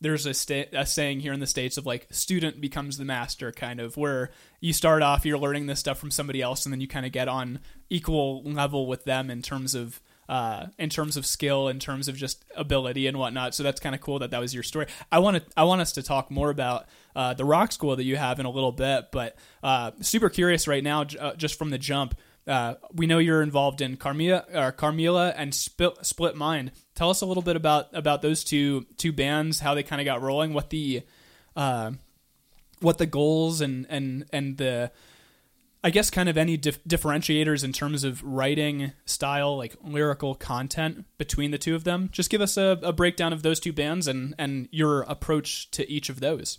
there's 0.00 0.26
a, 0.26 0.34
sta- 0.34 0.68
a 0.72 0.86
saying 0.86 1.20
here 1.20 1.32
in 1.32 1.40
the 1.40 1.46
states 1.46 1.76
of 1.76 1.86
like 1.86 2.06
student 2.10 2.60
becomes 2.60 2.98
the 2.98 3.04
master 3.04 3.52
kind 3.52 3.80
of 3.80 3.96
where 3.96 4.30
you 4.60 4.72
start 4.72 5.02
off 5.02 5.26
you're 5.26 5.38
learning 5.38 5.66
this 5.66 5.80
stuff 5.80 5.98
from 5.98 6.10
somebody 6.10 6.40
else 6.40 6.64
and 6.64 6.72
then 6.72 6.80
you 6.80 6.88
kind 6.88 7.06
of 7.06 7.12
get 7.12 7.28
on 7.28 7.58
equal 7.90 8.42
level 8.44 8.86
with 8.86 9.04
them 9.04 9.30
in 9.30 9.42
terms 9.42 9.74
of 9.74 10.00
uh, 10.28 10.66
in 10.78 10.90
terms 10.90 11.16
of 11.16 11.24
skill, 11.24 11.68
in 11.68 11.78
terms 11.78 12.06
of 12.06 12.14
just 12.16 12.44
ability 12.54 13.06
and 13.06 13.18
whatnot. 13.18 13.54
So 13.54 13.62
that's 13.62 13.80
kind 13.80 13.94
of 13.94 14.00
cool 14.00 14.18
that 14.18 14.30
that 14.30 14.40
was 14.40 14.52
your 14.52 14.62
story. 14.62 14.86
I 15.10 15.20
want 15.20 15.38
to 15.38 15.42
I 15.56 15.64
want 15.64 15.80
us 15.80 15.92
to 15.92 16.02
talk 16.02 16.30
more 16.30 16.50
about 16.50 16.86
uh, 17.16 17.34
the 17.34 17.44
rock 17.44 17.72
school 17.72 17.96
that 17.96 18.04
you 18.04 18.16
have 18.16 18.38
in 18.38 18.46
a 18.46 18.50
little 18.50 18.72
bit, 18.72 19.06
but 19.10 19.36
uh, 19.62 19.92
super 20.00 20.28
curious 20.28 20.68
right 20.68 20.84
now, 20.84 21.06
uh, 21.18 21.34
just 21.34 21.58
from 21.58 21.70
the 21.70 21.78
jump. 21.78 22.14
Uh, 22.48 22.74
we 22.94 23.06
know 23.06 23.18
you're 23.18 23.42
involved 23.42 23.80
in 23.80 23.96
Carmilla, 23.96 24.44
or 24.54 24.72
Carmilla 24.72 25.34
and 25.36 25.54
Split, 25.54 26.04
Split 26.06 26.34
Mind. 26.34 26.72
Tell 26.94 27.10
us 27.10 27.20
a 27.20 27.26
little 27.26 27.42
bit 27.42 27.56
about 27.56 27.88
about 27.92 28.22
those 28.22 28.42
two 28.42 28.86
two 28.96 29.12
bands, 29.12 29.60
how 29.60 29.74
they 29.74 29.82
kind 29.82 30.00
of 30.00 30.06
got 30.06 30.22
rolling, 30.22 30.54
what 30.54 30.70
the 30.70 31.02
uh, 31.54 31.92
what 32.80 32.98
the 32.98 33.06
goals 33.06 33.60
and 33.60 33.86
and 33.90 34.24
and 34.32 34.56
the 34.56 34.90
I 35.84 35.90
guess 35.90 36.10
kind 36.10 36.28
of 36.28 36.36
any 36.36 36.56
dif- 36.56 36.82
differentiators 36.84 37.62
in 37.62 37.72
terms 37.72 38.02
of 38.02 38.22
writing 38.24 38.92
style, 39.04 39.56
like 39.56 39.76
lyrical 39.82 40.34
content 40.34 41.04
between 41.18 41.50
the 41.50 41.58
two 41.58 41.74
of 41.74 41.84
them. 41.84 42.08
Just 42.10 42.30
give 42.30 42.40
us 42.40 42.56
a, 42.56 42.78
a 42.82 42.92
breakdown 42.92 43.32
of 43.32 43.42
those 43.42 43.60
two 43.60 43.72
bands 43.72 44.08
and 44.08 44.34
and 44.38 44.68
your 44.72 45.02
approach 45.02 45.70
to 45.72 45.88
each 45.90 46.08
of 46.08 46.20
those. 46.20 46.58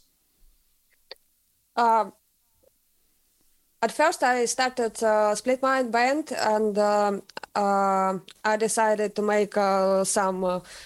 Um, 1.75 2.13
at 3.81 3.91
first, 3.91 4.23
I 4.23 4.45
started 4.45 5.01
a 5.03 5.35
Split 5.35 5.61
Mind 5.61 5.91
band, 5.91 6.31
and 6.31 6.77
um, 6.77 7.23
uh, 7.55 8.17
I 8.43 8.57
decided 8.57 9.15
to 9.15 9.21
make 9.21 9.55
uh, 9.57 10.03
some 10.03 10.43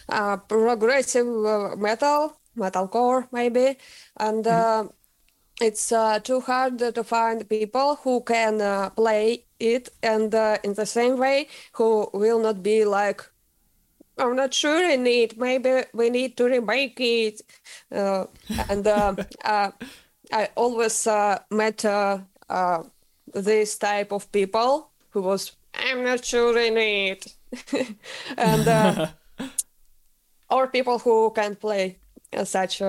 uh, 0.10 0.38
progressive 0.38 1.28
uh, 1.28 1.76
metal, 1.76 2.38
metalcore 2.58 3.28
maybe, 3.32 3.78
and. 4.18 4.46
Mm-hmm 4.46 4.88
it's 5.62 5.92
uh, 5.92 6.20
too 6.20 6.42
hard 6.42 6.80
to 6.80 7.04
find 7.04 7.48
people 7.48 7.96
who 8.04 8.22
can 8.22 8.62
uh, 8.62 8.90
play 8.90 9.46
it 9.60 9.90
and 10.02 10.34
uh, 10.34 10.58
in 10.64 10.74
the 10.74 10.86
same 10.86 11.18
way 11.18 11.48
who 11.74 12.10
will 12.14 12.40
not 12.40 12.64
be 12.64 12.84
like 12.86 13.22
i'm 14.18 14.36
not 14.36 14.54
sure 14.54 14.90
in 14.90 15.06
it 15.08 15.38
maybe 15.38 15.84
we 15.94 16.10
need 16.10 16.36
to 16.36 16.46
remake 16.46 17.00
it 17.00 17.42
uh, 17.92 18.26
and 18.70 18.88
uh, 18.88 19.16
uh, 19.46 19.72
i 20.32 20.50
always 20.56 21.08
met 21.52 21.86
this 23.34 23.78
type 23.78 24.12
of 24.12 24.32
people 24.32 24.90
who 25.12 25.22
was 25.22 25.54
i'm 25.74 26.04
not 26.04 26.24
sure 26.24 26.58
in 26.58 26.78
it 26.78 27.36
and 28.38 29.10
or 30.50 30.68
people 30.68 31.00
who 31.00 31.32
can 31.32 31.56
play 31.56 31.98
such 32.44 32.82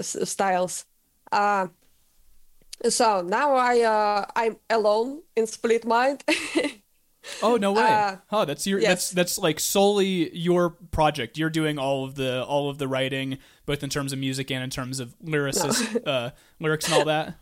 styles 0.00 0.84
so 2.88 3.20
now 3.20 3.54
I 3.54 3.80
uh, 3.82 4.24
I'm 4.34 4.56
alone 4.68 5.22
in 5.36 5.46
Split 5.46 5.84
Mind. 5.84 6.24
oh 7.42 7.56
no 7.56 7.72
way! 7.72 7.82
Uh, 7.82 8.16
oh, 8.32 8.44
that's 8.44 8.66
your 8.66 8.80
yes. 8.80 8.88
that's 8.88 9.10
that's 9.10 9.38
like 9.38 9.60
solely 9.60 10.34
your 10.36 10.70
project. 10.70 11.36
You're 11.36 11.50
doing 11.50 11.78
all 11.78 12.04
of 12.04 12.14
the 12.14 12.42
all 12.44 12.70
of 12.70 12.78
the 12.78 12.88
writing, 12.88 13.38
both 13.66 13.82
in 13.82 13.90
terms 13.90 14.12
of 14.12 14.18
music 14.18 14.50
and 14.50 14.64
in 14.64 14.70
terms 14.70 14.98
of 14.98 15.14
lyricist 15.22 16.04
no. 16.06 16.10
uh, 16.10 16.30
lyrics 16.58 16.86
and 16.86 16.94
all 16.94 17.04
that. 17.04 17.34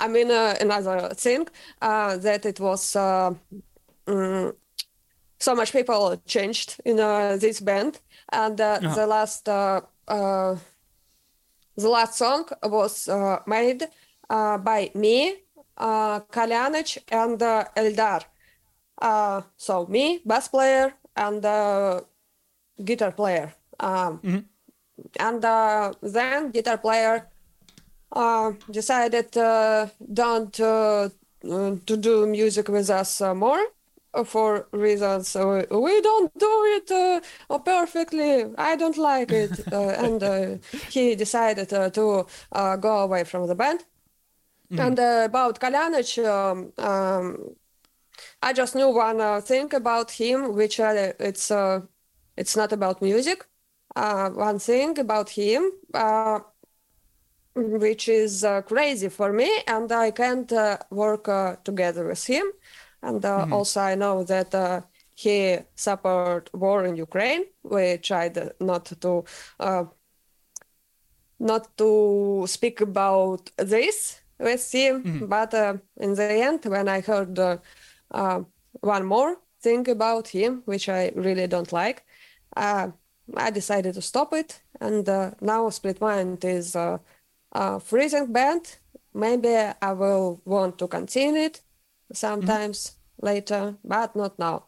I 0.00 0.08
mean, 0.08 0.30
uh, 0.30 0.56
another 0.60 1.10
thing 1.14 1.46
uh, 1.82 2.16
that 2.16 2.46
it 2.46 2.58
was 2.58 2.96
uh, 2.96 3.34
um, 4.06 4.52
so 5.38 5.54
much 5.54 5.72
people 5.72 6.16
changed 6.26 6.80
in 6.84 6.98
uh, 6.98 7.36
this 7.36 7.60
band, 7.60 8.00
and 8.32 8.60
uh, 8.60 8.78
uh-huh. 8.82 8.94
the 8.94 9.06
last 9.06 9.48
uh, 9.48 9.80
uh, 10.08 10.56
the 11.76 11.88
last 11.88 12.14
song 12.18 12.44
was 12.62 13.08
uh, 13.08 13.38
made 13.46 13.88
uh, 14.28 14.58
by 14.58 14.90
me, 14.94 15.36
uh, 15.76 16.20
Kalyanich, 16.20 16.98
and 17.10 17.42
uh, 17.42 17.64
Eldar. 17.76 18.22
Uh, 19.00 19.42
so 19.56 19.86
me, 19.86 20.20
bass 20.24 20.48
player, 20.48 20.92
and 21.16 21.44
uh, 21.44 22.00
guitar 22.84 23.12
player. 23.12 23.54
Um, 23.78 24.18
mm-hmm. 24.18 24.38
And 25.18 25.44
uh, 25.44 25.92
then 26.02 26.50
guitar 26.50 26.76
player 26.76 27.29
uh, 28.12 28.52
decided 28.70 29.36
uh, 29.36 29.86
don't 30.12 30.58
uh, 30.60 31.08
to 31.42 31.96
do 31.96 32.26
music 32.26 32.68
with 32.68 32.90
us 32.90 33.20
uh, 33.20 33.34
more 33.34 33.60
for 34.24 34.68
reasons 34.72 35.36
uh, 35.36 35.64
we 35.70 36.00
don't 36.02 36.32
do 36.38 36.52
it 36.76 36.90
uh, 36.90 37.58
perfectly 37.60 38.44
i 38.58 38.74
don't 38.76 38.98
like 38.98 39.32
it 39.32 39.60
uh, 39.72 39.90
and 40.04 40.22
uh, 40.22 40.56
he 40.88 41.14
decided 41.14 41.72
uh, 41.72 41.88
to 41.90 42.26
go 42.80 42.98
away 42.98 43.24
from 43.24 43.46
the 43.46 43.54
band 43.54 43.84
Mm. 44.70 44.94
And 44.94 44.98
uh, 44.98 45.22
about 45.26 45.60
Kalyanich, 45.60 46.24
um, 46.24 46.72
um, 46.78 47.56
I 48.42 48.52
just 48.52 48.74
knew 48.74 48.88
one 48.88 49.20
uh, 49.20 49.40
thing 49.40 49.74
about 49.74 50.12
him, 50.12 50.54
which 50.54 50.80
uh, 50.80 51.12
it's 51.18 51.50
uh, 51.50 51.82
it's 52.36 52.56
not 52.56 52.72
about 52.72 53.02
music. 53.02 53.46
Uh, 53.96 54.30
one 54.30 54.58
thing 54.58 54.98
about 54.98 55.30
him, 55.30 55.72
uh, 55.94 56.40
which 57.60 58.08
is 58.08 58.44
crazy 58.66 59.08
for 59.08 59.32
me, 59.32 59.50
and 59.66 59.90
I 59.92 60.10
can't 60.10 60.52
work 60.90 61.24
together 61.64 62.06
with 62.06 62.24
him. 62.24 62.46
And 63.02 63.22
mm-hmm. 63.22 63.52
also, 63.52 63.80
I 63.80 63.94
know 63.94 64.24
that 64.24 64.84
he 65.14 65.58
suffered 65.74 66.50
war 66.52 66.84
in 66.84 66.96
Ukraine. 66.96 67.44
We 67.62 67.98
tried 67.98 68.38
not 68.60 68.84
to 69.00 69.24
not 71.38 71.76
to 71.78 72.44
speak 72.46 72.82
about 72.82 73.50
this 73.56 74.20
Let's 74.40 74.64
see. 74.64 74.88
Mm-hmm. 74.88 75.26
But 75.26 75.54
uh, 75.54 75.74
in 75.98 76.14
the 76.14 76.24
end, 76.24 76.64
when 76.64 76.88
I 76.88 77.00
heard 77.00 77.38
uh, 77.38 77.58
uh, 78.10 78.42
one 78.80 79.04
more 79.04 79.36
thing 79.60 79.88
about 79.88 80.28
him, 80.28 80.62
which 80.64 80.88
I 80.88 81.12
really 81.14 81.46
don't 81.46 81.72
like, 81.72 82.04
uh, 82.56 82.88
I 83.36 83.50
decided 83.50 83.94
to 83.94 84.02
stop 84.02 84.32
it. 84.32 84.60
And 84.80 85.08
uh, 85.08 85.32
now 85.40 85.68
Split 85.68 86.00
Mind 86.00 86.44
is 86.44 86.74
a 87.52 87.80
freezing 87.80 88.32
band. 88.32 88.76
Maybe 89.12 89.54
I 89.56 89.92
will 89.92 90.40
want 90.44 90.78
to 90.78 90.88
continue 90.88 91.42
it 91.42 91.60
sometimes 92.12 92.78
mm-hmm. 92.86 93.26
later, 93.26 93.74
but 93.84 94.14
not 94.14 94.38
now. 94.38 94.66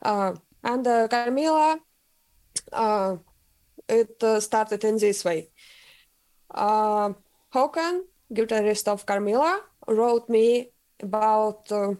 Uh, 0.00 0.34
and 0.64 0.86
uh, 0.86 1.08
Carmilla, 1.08 1.78
it 3.88 4.42
started 4.42 4.84
in 4.84 4.98
this 4.98 5.24
way. 5.24 5.50
Uh, 6.50 7.12
Håkan 7.52 8.02
guitarist 8.32 8.88
of 8.88 9.06
Carmilla, 9.06 9.60
wrote 9.86 10.28
me 10.28 10.70
about 11.02 11.70
uh, 11.70 11.94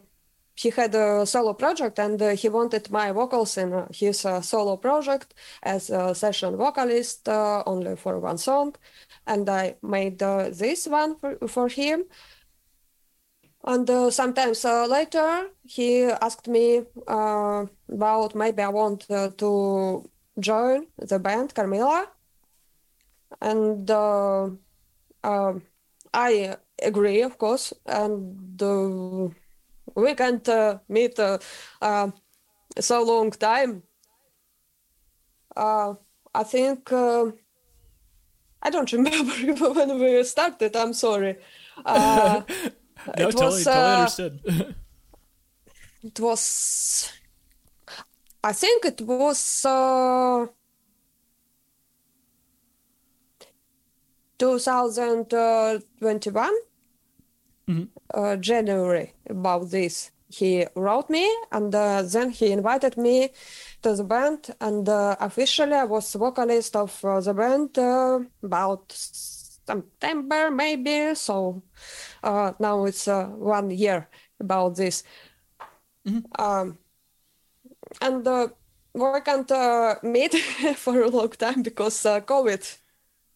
he 0.55 0.71
had 0.71 0.95
a 0.95 1.27
solo 1.27 1.55
project 1.55 1.99
and 1.99 2.21
uh, 2.23 2.31
he 2.31 2.49
wanted 2.49 2.91
my 2.91 3.11
vocals 3.13 3.57
in 3.57 3.73
uh, 3.73 3.87
his 3.93 4.25
uh, 4.25 4.41
solo 4.41 4.77
project 4.77 5.35
as 5.63 5.91
a 5.91 6.15
session 6.15 6.57
vocalist 6.57 7.29
uh, 7.29 7.63
only 7.67 7.97
for 7.97 8.19
one 8.19 8.39
song 8.39 8.75
and 9.27 9.49
i 9.49 9.75
made 9.83 10.23
uh, 10.23 10.49
this 10.51 10.87
one 10.87 11.17
for, 11.19 11.37
for 11.49 11.69
him. 11.69 12.05
And 13.65 13.89
sometimes 14.13 14.65
later 14.65 15.49
he 15.63 16.05
asked 16.05 16.49
me 16.49 16.83
about 17.07 18.35
maybe 18.35 18.63
i 18.63 18.69
want 18.69 19.07
to 19.09 20.11
join 20.41 20.87
the 20.99 21.19
band 21.21 21.55
carmilla 21.55 22.09
and 23.41 23.91
I 26.15 26.57
agree, 26.83 27.23
of 27.23 27.39
course, 27.39 27.73
and 27.87 28.63
uh, 28.63 29.29
we 29.95 30.15
can't 30.15 30.47
uh, 30.49 30.79
meet 30.89 31.19
uh, 31.19 31.39
uh 31.81 32.11
so 32.79 33.03
long 33.03 33.31
time. 33.31 33.83
Uh, 35.57 35.95
I 36.35 36.43
think 36.45 36.91
uh, 36.93 37.33
I 38.63 38.71
don't 38.71 38.93
remember 38.93 39.33
when 39.75 39.99
we 39.99 40.23
started. 40.25 40.77
I'm 40.77 40.93
sorry. 40.93 41.37
no, 41.87 42.45
it 42.49 42.75
totally, 43.17 43.47
was, 43.47 43.65
totally 43.65 43.95
understood. 43.95 44.41
it 46.05 46.21
was. 46.21 47.13
I 48.45 48.53
think 48.53 48.85
it 48.85 49.01
was 49.01 49.63
2021 54.39 56.51
mm-hmm. 57.69 57.85
uh, 58.15 58.37
January 58.37 59.15
about 59.29 59.71
this. 59.71 60.12
He 60.33 60.67
wrote 60.75 61.11
me 61.11 61.31
and 61.51 61.75
uh, 61.75 62.03
then 62.03 62.31
he 62.31 62.53
invited 62.53 62.97
me 62.97 63.31
to 63.83 63.95
the 63.95 64.05
band 64.05 64.55
and 64.61 64.89
uh, 64.89 65.17
officially 65.21 65.75
I 65.75 65.85
was 65.85 66.15
vocalist 66.15 66.75
of 66.75 67.05
uh, 67.05 67.21
the 67.21 67.35
band 67.35 67.79
uh, 67.79 68.21
about 68.43 68.91
September 68.93 70.51
maybe. 70.51 71.15
So 71.15 71.63
uh, 72.23 72.53
now 72.59 72.85
it's 72.87 73.07
one 73.07 73.71
year 73.71 74.09
about 74.41 74.77
this. 74.77 75.05
Mm-hmm. 76.07 76.43
Um, 76.43 76.79
and 78.01 78.27
we 78.95 79.21
can't 79.21 80.03
meet 80.03 80.35
for 80.77 81.03
a 81.03 81.09
long 81.09 81.31
time 81.31 81.63
because 81.63 82.03
COVID. 82.03 82.79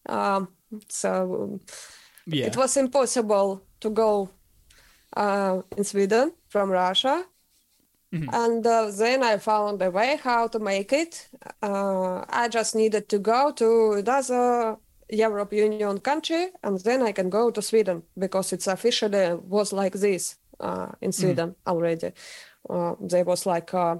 Um, 0.09 0.49
So 0.89 1.61
Yeah. 2.27 2.47
it 2.47 2.57
was 2.57 2.77
impossible 2.77 3.63
to 3.81 3.91
go 3.91 4.31
uh, 5.15 5.63
in 5.77 5.85
Sweden 5.85 6.33
from 6.49 6.71
Russia. 6.71 7.25
And 8.33 8.67
uh, 8.67 8.91
then 8.97 9.23
I 9.23 9.39
found 9.39 9.83
a 9.83 9.91
way 9.91 10.19
how 10.23 10.49
to 10.49 10.59
make 10.59 10.93
it. 10.93 11.29
Uh, 11.63 12.25
I 12.29 12.49
just 12.49 12.75
needed 12.75 13.09
to 13.09 13.19
go 13.19 13.53
to 13.53 13.93
another 13.93 14.77
European 15.11 15.73
Union 15.73 16.01
country, 16.01 16.49
and 16.63 16.81
then 16.81 17.03
I 17.03 17.13
can 17.13 17.31
go 17.31 17.51
to 17.51 17.63
Sweden 17.63 18.03
because 18.19 18.53
it's 18.53 18.67
officially 18.67 19.35
was 19.35 19.73
like 19.73 19.93
this 19.93 20.37
uh, 20.61 20.93
in 21.01 21.13
Sweden 21.13 21.55
already. 21.67 22.13
Uh, 22.69 22.95
there 23.01 23.25
was 23.25 23.47
like 23.47 23.75
uh, 23.75 23.97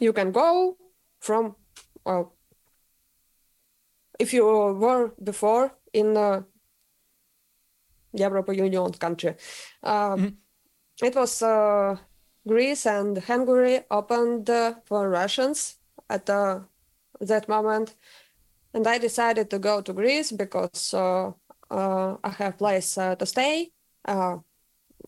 you 0.00 0.12
can 0.12 0.32
go 0.32 0.76
from 1.20 1.56
if 4.18 4.32
you 4.32 4.44
were 4.44 5.12
before 5.22 5.72
in 5.92 6.16
uh, 6.16 6.42
European 8.12 8.64
Union 8.64 8.92
country. 8.92 9.36
Uh, 9.82 10.18
It 11.02 11.14
was 11.16 11.42
uh, 11.42 11.96
Greece 12.46 12.86
and 12.86 13.18
Hungary 13.18 13.80
opened 13.90 14.50
uh, 14.50 14.74
for 14.84 15.08
Russians 15.10 15.78
at 16.08 16.28
uh, 16.30 16.60
that 17.20 17.48
moment, 17.48 17.96
and 18.74 18.86
I 18.86 18.98
decided 18.98 19.50
to 19.50 19.58
go 19.58 19.82
to 19.82 19.92
Greece 19.92 20.32
because 20.32 20.94
uh, 20.94 21.32
uh, 21.70 22.16
I 22.24 22.30
have 22.30 22.58
place 22.58 22.98
uh, 22.98 23.16
to 23.16 23.26
stay. 23.26 23.72
Uh, 24.04 24.38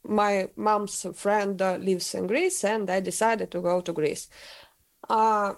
my 0.04 0.48
mom's 0.56 1.06
friend 1.14 1.60
uh, 1.62 1.76
lives 1.76 2.14
in 2.14 2.26
Greece, 2.26 2.64
and 2.64 2.90
I 2.90 3.00
decided 3.00 3.50
to 3.52 3.60
go 3.60 3.80
to 3.80 3.92
Greece. 3.92 4.28
Uh, 5.08 5.54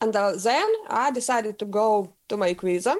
and 0.00 0.14
uh, 0.16 0.32
then 0.36 0.68
I 0.88 1.10
decided 1.10 1.58
to 1.58 1.64
go 1.66 2.16
to 2.28 2.36
my 2.36 2.54
visa, 2.54 2.96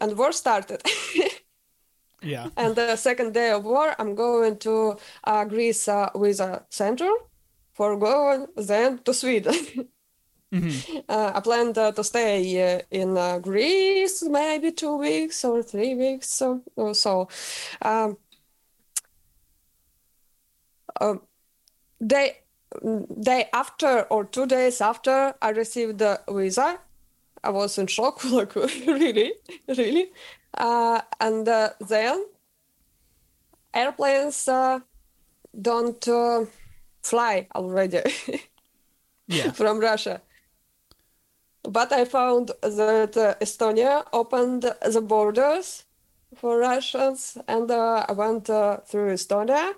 and 0.00 0.16
war 0.16 0.32
started. 0.32 0.82
yeah. 2.22 2.48
and 2.56 2.76
the 2.76 2.96
second 2.96 3.34
day 3.34 3.50
of 3.50 3.64
war, 3.64 3.94
I'm 3.98 4.14
going 4.14 4.58
to 4.58 4.96
uh, 5.24 5.44
Greece 5.44 5.88
uh, 5.88 6.10
with 6.14 6.40
a 6.40 6.64
center 6.70 7.10
for 7.74 7.96
going 7.96 8.46
then 8.56 8.98
to 9.04 9.12
Sweden. 9.12 9.54
uh, 11.08 11.32
I 11.34 11.40
planned 11.40 11.76
uh, 11.78 11.92
to 11.92 12.04
stay 12.04 12.76
uh, 12.76 12.80
in 12.90 13.16
uh, 13.16 13.38
Greece 13.38 14.22
maybe 14.22 14.72
two 14.72 14.96
weeks 14.96 15.44
or 15.44 15.62
three 15.62 15.94
weeks. 15.94 16.30
So, 16.30 16.62
or 16.76 16.94
so 16.94 17.28
um, 17.82 18.16
um, 21.00 21.20
day 22.04 22.38
day 23.20 23.48
after 23.52 24.02
or 24.10 24.24
two 24.24 24.46
days 24.46 24.80
after 24.80 25.34
I 25.40 25.50
received 25.50 25.98
the 25.98 26.20
visa, 26.28 26.78
I 27.44 27.50
was 27.50 27.78
in 27.78 27.86
shock, 27.86 28.24
like 28.30 28.54
really, 28.54 29.32
really. 29.68 30.10
Uh, 30.56 31.02
and 31.20 31.48
uh, 31.48 31.70
then 31.80 32.24
airplanes 33.74 34.48
uh, 34.48 34.80
don't 35.60 36.06
uh, 36.08 36.46
fly 37.02 37.48
already 37.54 38.02
Yeah. 39.28 39.52
from 39.52 39.80
Russia. 39.80 40.22
But 41.68 41.92
I 41.92 42.04
found 42.06 42.52
that 42.62 43.16
uh, 43.16 43.34
Estonia 43.40 44.06
opened 44.12 44.62
the 44.62 45.00
borders 45.02 45.84
for 46.34 46.58
Russians, 46.58 47.36
and 47.48 47.70
uh, 47.70 48.06
I 48.08 48.12
went 48.12 48.48
uh, 48.48 48.78
through 48.86 49.12
Estonia. 49.14 49.74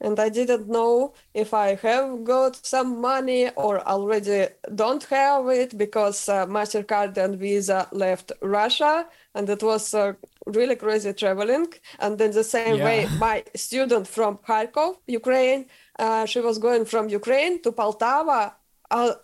And 0.00 0.18
I 0.18 0.28
didn't 0.30 0.68
know 0.68 1.14
if 1.34 1.52
I 1.52 1.74
have 1.76 2.24
got 2.24 2.56
some 2.64 3.00
money 3.00 3.50
or 3.50 3.80
already 3.86 4.48
don't 4.74 5.04
have 5.04 5.48
it 5.48 5.76
because 5.76 6.28
uh, 6.28 6.46
MasterCard 6.46 7.16
and 7.18 7.38
Visa 7.38 7.88
left 7.92 8.32
Russia. 8.40 9.06
And 9.34 9.48
it 9.50 9.62
was 9.62 9.92
uh, 9.94 10.14
really 10.46 10.76
crazy 10.76 11.12
traveling. 11.12 11.72
And 11.98 12.20
in 12.20 12.30
the 12.32 12.44
same 12.44 12.80
Yeah. 12.80 12.80
way, 12.80 13.12
my 13.18 13.44
student 13.54 14.06
from 14.08 14.38
Kharkov, 14.38 14.96
Ukraine, 15.06 15.66
uh, 15.98 16.24
she 16.26 16.40
was 16.40 16.58
going 16.58 16.84
from 16.86 17.08
Ukraine 17.08 17.60
to 17.62 17.72
Poltava 17.72 18.54
uh, 18.90 19.14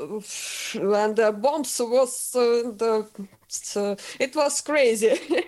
and 0.75 1.17
the 1.17 1.33
bombs 1.33 1.81
was 1.81 2.35
uh, 2.37 2.71
the 2.83 3.07
so 3.49 3.97
it 4.21 4.35
was 4.37 4.61
crazy 4.61 5.19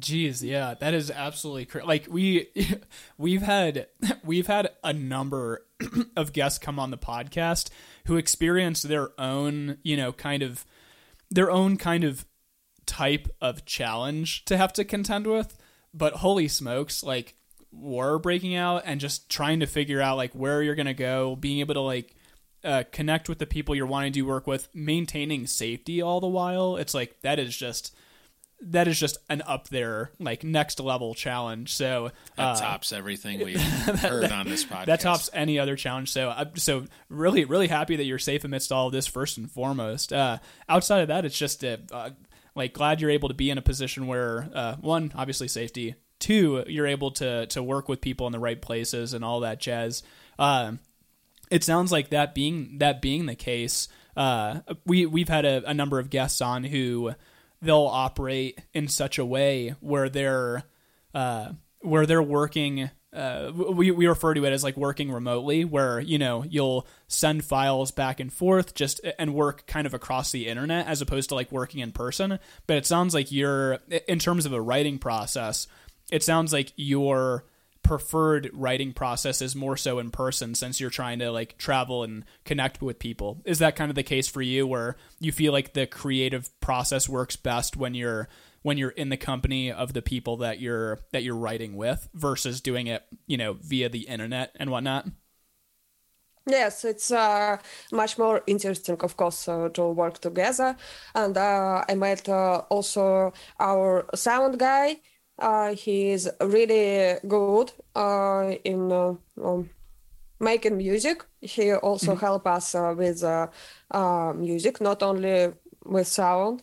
Jeez, 0.00 0.42
yeah, 0.42 0.74
that 0.80 0.94
is 0.94 1.10
absolutely 1.10 1.82
like 1.82 2.06
we 2.08 2.48
we've 3.18 3.42
had 3.42 3.86
we've 4.24 4.46
had 4.46 4.70
a 4.82 4.92
number 4.92 5.66
of 6.16 6.32
guests 6.32 6.58
come 6.58 6.78
on 6.78 6.90
the 6.90 6.98
podcast 6.98 7.70
who 8.06 8.16
experienced 8.16 8.88
their 8.88 9.10
own, 9.20 9.78
you 9.82 9.96
know, 9.96 10.12
kind 10.12 10.42
of 10.42 10.64
their 11.30 11.50
own 11.50 11.76
kind 11.76 12.04
of 12.04 12.24
type 12.86 13.28
of 13.40 13.64
challenge 13.64 14.44
to 14.46 14.56
have 14.56 14.72
to 14.74 14.84
contend 14.84 15.26
with. 15.26 15.56
But 15.92 16.14
holy 16.14 16.48
smokes, 16.48 17.02
like 17.02 17.34
war 17.72 18.18
breaking 18.18 18.54
out 18.54 18.82
and 18.86 19.00
just 19.00 19.28
trying 19.28 19.60
to 19.60 19.66
figure 19.66 20.00
out 20.00 20.16
like 20.16 20.32
where 20.32 20.62
you're 20.62 20.74
gonna 20.74 20.94
go, 20.94 21.36
being 21.36 21.60
able 21.60 21.74
to 21.74 21.80
like 21.80 22.14
uh, 22.64 22.84
connect 22.90 23.28
with 23.28 23.38
the 23.38 23.46
people 23.46 23.74
you're 23.74 23.86
wanting 23.86 24.12
to 24.12 24.22
work 24.22 24.46
with, 24.46 24.68
maintaining 24.74 25.46
safety 25.46 26.00
all 26.00 26.20
the 26.20 26.26
while. 26.26 26.76
It's 26.76 26.94
like 26.94 27.20
that 27.22 27.38
is 27.38 27.56
just 27.56 27.94
that 28.62 28.88
is 28.88 28.98
just 28.98 29.18
an 29.28 29.42
up 29.46 29.68
there 29.68 30.10
like 30.18 30.44
next 30.44 30.80
level 30.80 31.14
challenge. 31.14 31.72
So 31.72 32.10
That 32.36 32.56
uh, 32.56 32.60
tops 32.60 32.92
everything 32.92 33.40
we've 33.44 33.60
heard 33.60 34.30
on 34.30 34.48
this 34.48 34.64
podcast. 34.64 34.86
that 34.86 35.00
tops 35.00 35.30
any 35.32 35.58
other 35.58 35.76
challenge. 35.76 36.10
So, 36.12 36.28
uh, 36.28 36.46
so 36.56 36.84
really, 37.08 37.44
really 37.44 37.68
happy 37.68 37.96
that 37.96 38.04
you're 38.04 38.18
safe 38.18 38.44
amidst 38.44 38.70
all 38.72 38.86
of 38.88 38.92
this. 38.92 39.06
First 39.06 39.38
and 39.38 39.50
foremost, 39.50 40.12
uh, 40.12 40.38
outside 40.68 41.00
of 41.00 41.08
that, 41.08 41.24
it's 41.24 41.38
just 41.38 41.64
uh, 41.64 41.78
uh, 41.90 42.10
like 42.54 42.72
glad 42.72 43.00
you're 43.00 43.10
able 43.10 43.28
to 43.28 43.34
be 43.34 43.50
in 43.50 43.58
a 43.58 43.62
position 43.62 44.06
where 44.06 44.48
uh, 44.54 44.76
one, 44.76 45.12
obviously 45.14 45.48
safety. 45.48 45.94
Two, 46.18 46.64
you're 46.66 46.86
able 46.86 47.12
to 47.12 47.46
to 47.46 47.62
work 47.62 47.88
with 47.88 48.02
people 48.02 48.26
in 48.26 48.32
the 48.32 48.38
right 48.38 48.60
places 48.60 49.14
and 49.14 49.24
all 49.24 49.40
that 49.40 49.58
jazz. 49.58 50.02
Uh, 50.38 50.72
it 51.50 51.64
sounds 51.64 51.90
like 51.90 52.10
that 52.10 52.34
being 52.34 52.78
that 52.78 53.00
being 53.00 53.24
the 53.24 53.34
case, 53.34 53.88
uh, 54.16 54.60
we 54.84 55.06
we've 55.06 55.30
had 55.30 55.46
a, 55.46 55.68
a 55.68 55.72
number 55.72 55.98
of 55.98 56.10
guests 56.10 56.42
on 56.42 56.62
who 56.62 57.12
they'll 57.62 57.86
operate 57.86 58.58
in 58.72 58.88
such 58.88 59.18
a 59.18 59.24
way 59.24 59.74
where 59.80 60.08
they're 60.08 60.64
uh, 61.14 61.52
where 61.80 62.06
they're 62.06 62.22
working. 62.22 62.90
Uh, 63.12 63.50
we 63.54 63.90
we 63.90 64.06
refer 64.06 64.34
to 64.34 64.44
it 64.44 64.52
as 64.52 64.62
like 64.62 64.76
working 64.76 65.10
remotely, 65.10 65.64
where 65.64 65.98
you 65.98 66.18
know 66.18 66.44
you'll 66.48 66.86
send 67.08 67.44
files 67.44 67.90
back 67.90 68.20
and 68.20 68.32
forth, 68.32 68.74
just 68.74 69.00
and 69.18 69.34
work 69.34 69.66
kind 69.66 69.86
of 69.86 69.94
across 69.94 70.30
the 70.30 70.46
internet 70.46 70.86
as 70.86 71.02
opposed 71.02 71.28
to 71.28 71.34
like 71.34 71.50
working 71.50 71.80
in 71.80 71.92
person. 71.92 72.38
But 72.66 72.76
it 72.76 72.86
sounds 72.86 73.14
like 73.14 73.32
you're 73.32 73.78
in 74.06 74.18
terms 74.18 74.46
of 74.46 74.52
a 74.52 74.60
writing 74.60 74.98
process. 74.98 75.66
It 76.12 76.22
sounds 76.22 76.52
like 76.52 76.72
your 76.76 77.44
preferred 77.82 78.50
writing 78.52 78.92
process 78.92 79.42
is 79.42 79.56
more 79.56 79.76
so 79.76 79.98
in 79.98 80.10
person 80.10 80.54
since 80.54 80.80
you're 80.80 80.90
trying 80.90 81.18
to 81.18 81.30
like 81.30 81.58
travel 81.58 82.02
and 82.02 82.24
connect 82.44 82.80
with 82.80 82.98
people. 82.98 83.40
Is 83.44 83.58
that 83.58 83.76
kind 83.76 83.90
of 83.90 83.94
the 83.94 84.02
case 84.02 84.28
for 84.28 84.42
you 84.42 84.66
where 84.66 84.96
you 85.18 85.32
feel 85.32 85.52
like 85.52 85.72
the 85.72 85.86
creative 85.86 86.48
process 86.60 87.08
works 87.08 87.36
best 87.36 87.76
when 87.76 87.94
you're 87.94 88.28
when 88.62 88.76
you're 88.76 88.90
in 88.90 89.08
the 89.08 89.16
company 89.16 89.72
of 89.72 89.92
the 89.94 90.02
people 90.02 90.36
that 90.38 90.60
you're 90.60 91.00
that 91.12 91.22
you're 91.22 91.36
writing 91.36 91.76
with 91.76 92.08
versus 92.14 92.60
doing 92.60 92.86
it, 92.86 93.04
you 93.26 93.36
know, 93.36 93.54
via 93.54 93.88
the 93.88 94.02
internet 94.02 94.54
and 94.58 94.70
whatnot? 94.70 95.06
yes 96.46 96.84
it's 96.84 97.10
uh, 97.10 97.56
much 97.92 98.18
more 98.18 98.42
interesting 98.46 98.96
of 99.00 99.16
course 99.16 99.46
uh, 99.48 99.68
to 99.68 99.88
work 99.88 100.18
together 100.18 100.76
and 101.14 101.36
uh, 101.36 101.84
i 101.88 101.94
met 101.94 102.28
uh, 102.28 102.62
also 102.70 103.32
our 103.58 104.06
sound 104.14 104.58
guy 104.58 104.96
uh, 105.40 105.74
he 105.74 106.10
is 106.10 106.30
really 106.40 107.18
good 107.26 107.72
uh, 107.94 108.52
in 108.64 108.92
uh, 108.92 109.14
um, 109.42 109.70
making 110.38 110.76
music. 110.76 111.24
He 111.40 111.72
also 111.72 112.14
help 112.14 112.46
us 112.46 112.74
uh, 112.74 112.94
with 112.96 113.22
uh, 113.24 113.48
uh, 113.90 114.32
music 114.34 114.80
not 114.80 115.02
only 115.02 115.52
with 115.84 116.06
sound. 116.06 116.62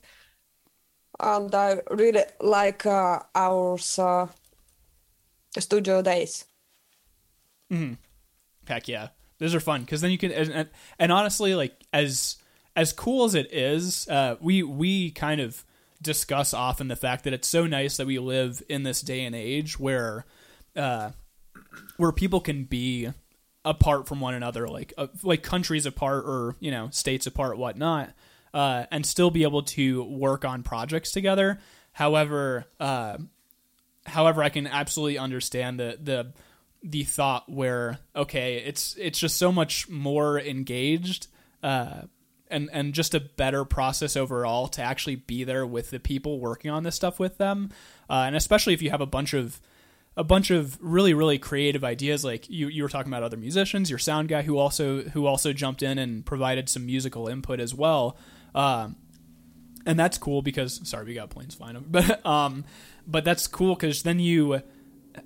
And 1.19 1.53
i 1.55 1.81
really 1.89 2.23
like 2.39 2.85
uh, 2.85 3.19
our 3.33 3.77
uh, 3.97 4.27
studio 5.57 6.01
days. 6.01 6.45
Mmm 7.71 7.97
Heck 8.67 8.87
yeah, 8.87 9.09
those 9.39 9.55
are 9.55 9.59
fun 9.59 9.81
because 9.81 10.01
then 10.01 10.11
you 10.11 10.17
can 10.17 10.31
and, 10.31 10.51
and, 10.51 10.69
and 10.99 11.11
honestly, 11.11 11.55
like 11.55 11.73
as 11.93 12.37
as 12.75 12.91
cool 12.91 13.25
as 13.25 13.33
it 13.33 13.51
is, 13.53 14.07
uh, 14.09 14.35
we 14.41 14.61
we 14.61 15.11
kind 15.11 15.39
of 15.39 15.63
discuss 16.01 16.53
often 16.53 16.87
the 16.87 16.95
fact 16.95 17.23
that 17.23 17.33
it's 17.33 17.47
so 17.47 17.65
nice 17.65 17.97
that 17.97 18.07
we 18.07 18.19
live 18.19 18.61
in 18.69 18.83
this 18.83 19.01
day 19.01 19.23
and 19.25 19.35
age 19.35 19.79
where 19.79 20.25
uh, 20.75 21.11
where 21.97 22.11
people 22.11 22.39
can 22.39 22.63
be 22.63 23.09
apart 23.65 24.07
from 24.07 24.21
one 24.21 24.33
another, 24.33 24.67
like 24.67 24.93
uh, 24.97 25.07
like 25.23 25.43
countries 25.43 25.85
apart 25.85 26.23
or 26.25 26.55
you 26.59 26.71
know 26.71 26.89
states 26.91 27.27
apart, 27.27 27.57
whatnot, 27.57 28.13
uh, 28.53 28.85
and 28.91 29.05
still 29.05 29.31
be 29.31 29.43
able 29.43 29.63
to 29.63 30.03
work 30.03 30.45
on 30.45 30.63
projects 30.63 31.11
together. 31.11 31.59
However, 31.91 32.65
uh, 32.79 33.17
however, 34.05 34.43
I 34.43 34.49
can 34.49 34.67
absolutely 34.67 35.17
understand 35.17 35.79
the 35.79 35.97
the 36.01 36.33
the 36.83 37.03
thought 37.03 37.49
where 37.49 37.99
okay, 38.15 38.57
it's 38.57 38.95
it's 38.97 39.19
just 39.19 39.37
so 39.37 39.51
much 39.51 39.89
more 39.89 40.39
engaged 40.39 41.27
uh, 41.63 42.03
and 42.49 42.69
and 42.71 42.93
just 42.93 43.13
a 43.13 43.19
better 43.19 43.65
process 43.65 44.15
overall 44.15 44.67
to 44.69 44.81
actually 44.81 45.15
be 45.15 45.43
there 45.43 45.65
with 45.65 45.89
the 45.89 45.99
people 45.99 46.39
working 46.39 46.71
on 46.71 46.83
this 46.83 46.95
stuff 46.95 47.19
with 47.19 47.37
them, 47.37 47.69
uh, 48.09 48.23
and 48.25 48.35
especially 48.35 48.73
if 48.73 48.81
you 48.81 48.89
have 48.89 49.01
a 49.01 49.05
bunch 49.05 49.33
of 49.33 49.59
a 50.15 50.23
bunch 50.23 50.49
of 50.49 50.77
really 50.81 51.13
really 51.13 51.37
creative 51.37 51.83
ideas 51.83 52.25
like 52.25 52.49
you 52.49 52.67
you 52.67 52.81
were 52.83 52.89
talking 52.89 53.11
about 53.11 53.21
other 53.21 53.37
musicians 53.37 53.89
your 53.89 53.99
sound 53.99 54.27
guy 54.27 54.41
who 54.41 54.57
also 54.57 55.03
who 55.03 55.25
also 55.25 55.53
jumped 55.53 55.83
in 55.83 55.97
and 55.97 56.25
provided 56.25 56.67
some 56.69 56.85
musical 56.85 57.27
input 57.27 57.59
as 57.59 57.73
well. 57.73 58.17
Uh, 58.55 58.89
and 59.85 59.97
that's 59.97 60.17
cool 60.17 60.41
because 60.41 60.81
sorry 60.87 61.05
we 61.05 61.13
got 61.13 61.29
planes 61.29 61.55
flying 61.55 61.75
over 61.75 61.85
but 61.89 62.25
um 62.25 62.65
but 63.07 63.23
that's 63.23 63.47
cool 63.47 63.75
because 63.75 64.03
then 64.03 64.19
you 64.19 64.61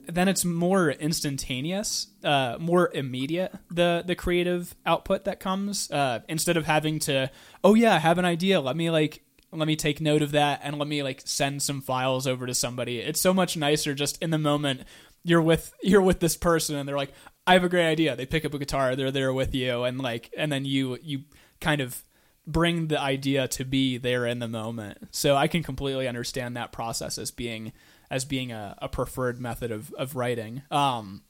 then 0.07 0.27
it's 0.27 0.45
more 0.45 0.91
instantaneous, 0.91 2.07
uh, 2.23 2.57
more 2.59 2.89
immediate 2.93 3.53
the 3.69 4.03
the 4.05 4.15
creative 4.15 4.75
output 4.85 5.25
that 5.25 5.39
comes 5.39 5.89
uh, 5.91 6.19
instead 6.27 6.57
of 6.57 6.65
having 6.65 6.99
to 6.99 7.29
oh 7.63 7.75
yeah 7.75 7.95
I 7.95 7.99
have 7.99 8.17
an 8.17 8.25
idea 8.25 8.59
let 8.59 8.75
me 8.75 8.89
like 8.89 9.23
let 9.51 9.67
me 9.67 9.75
take 9.75 9.99
note 9.99 10.21
of 10.21 10.31
that 10.31 10.61
and 10.63 10.77
let 10.77 10.87
me 10.87 11.03
like 11.03 11.21
send 11.25 11.61
some 11.61 11.81
files 11.81 12.25
over 12.25 12.45
to 12.45 12.53
somebody. 12.53 12.99
It's 12.99 13.19
so 13.19 13.33
much 13.33 13.57
nicer 13.57 13.93
just 13.93 14.21
in 14.21 14.29
the 14.29 14.37
moment 14.37 14.81
you're 15.23 15.41
with 15.41 15.73
you're 15.81 16.01
with 16.01 16.19
this 16.19 16.37
person 16.37 16.75
and 16.75 16.87
they're 16.87 16.97
like 16.97 17.13
I 17.45 17.53
have 17.53 17.63
a 17.63 17.69
great 17.69 17.89
idea. 17.89 18.15
They 18.15 18.25
pick 18.25 18.45
up 18.45 18.53
a 18.53 18.59
guitar, 18.59 18.95
they're 18.95 19.11
there 19.11 19.33
with 19.33 19.53
you 19.53 19.83
and 19.83 19.99
like 19.99 20.33
and 20.37 20.51
then 20.51 20.65
you 20.65 20.97
you 21.01 21.23
kind 21.59 21.81
of 21.81 22.03
bring 22.47 22.87
the 22.87 22.99
idea 22.99 23.47
to 23.47 23.65
be 23.65 23.97
there 23.97 24.25
in 24.25 24.39
the 24.39 24.47
moment. 24.47 25.09
So 25.11 25.35
I 25.35 25.47
can 25.47 25.63
completely 25.63 26.07
understand 26.07 26.57
that 26.57 26.71
process 26.71 27.17
as 27.17 27.31
being 27.31 27.71
as 28.11 28.25
being 28.25 28.51
a, 28.51 28.77
a 28.79 28.89
preferred 28.89 29.39
method 29.39 29.71
of, 29.71 29.91
of 29.93 30.15
writing. 30.15 30.61
Um, 30.69 31.23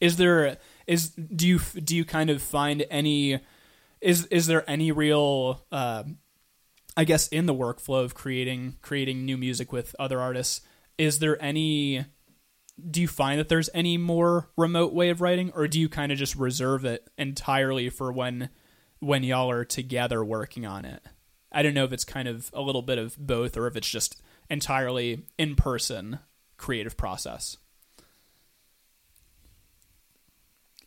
is 0.00 0.16
there 0.16 0.58
is 0.86 1.10
do 1.10 1.46
you 1.46 1.60
do 1.82 1.96
you 1.96 2.04
kind 2.04 2.28
of 2.28 2.42
find 2.42 2.84
any 2.90 3.40
is 4.00 4.26
is 4.26 4.48
there 4.48 4.68
any 4.68 4.90
real 4.92 5.64
uh, 5.70 6.02
I 6.96 7.04
guess 7.04 7.28
in 7.28 7.46
the 7.46 7.54
workflow 7.54 8.04
of 8.04 8.14
creating 8.14 8.76
creating 8.82 9.24
new 9.24 9.36
music 9.36 9.72
with 9.72 9.94
other 9.98 10.20
artists 10.20 10.60
is 10.98 11.20
there 11.20 11.40
any 11.42 12.04
do 12.90 13.00
you 13.00 13.08
find 13.08 13.38
that 13.38 13.48
there's 13.48 13.70
any 13.72 13.96
more 13.96 14.50
remote 14.56 14.92
way 14.92 15.10
of 15.10 15.20
writing 15.20 15.52
or 15.54 15.68
do 15.68 15.78
you 15.78 15.88
kind 15.88 16.10
of 16.10 16.18
just 16.18 16.34
reserve 16.34 16.84
it 16.84 17.08
entirely 17.16 17.88
for 17.88 18.12
when 18.12 18.50
when 18.98 19.22
y'all 19.22 19.50
are 19.50 19.64
together 19.64 20.24
working 20.24 20.66
on 20.66 20.84
it 20.84 21.04
i 21.52 21.62
don't 21.62 21.74
know 21.74 21.84
if 21.84 21.92
it's 21.92 22.04
kind 22.04 22.26
of 22.26 22.50
a 22.52 22.60
little 22.60 22.82
bit 22.82 22.98
of 22.98 23.16
both 23.16 23.56
or 23.56 23.68
if 23.68 23.76
it's 23.76 23.88
just 23.88 24.20
entirely 24.50 25.24
in 25.38 25.56
person 25.56 26.18
creative 26.56 26.96
process. 26.96 27.56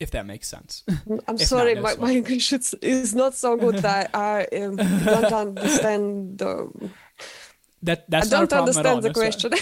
If 0.00 0.12
that 0.12 0.26
makes 0.26 0.48
sense. 0.48 0.84
I'm 1.28 1.36
if 1.36 1.46
sorry, 1.46 1.74
not, 1.74 1.82
no 1.82 2.02
my, 2.02 2.08
my, 2.08 2.16
English 2.16 2.52
is, 2.52 2.74
is, 2.80 3.14
not 3.14 3.34
so 3.34 3.56
good 3.56 3.76
that 3.78 4.14
I 4.14 4.44
um, 4.44 4.76
don't 4.76 5.32
understand 5.32 6.38
the. 6.38 6.90
That 7.82 8.08
that's 8.10 8.32
I 8.32 8.44
don't 8.44 8.52
understand 8.52 9.02
the 9.02 9.12
question. 9.12 9.52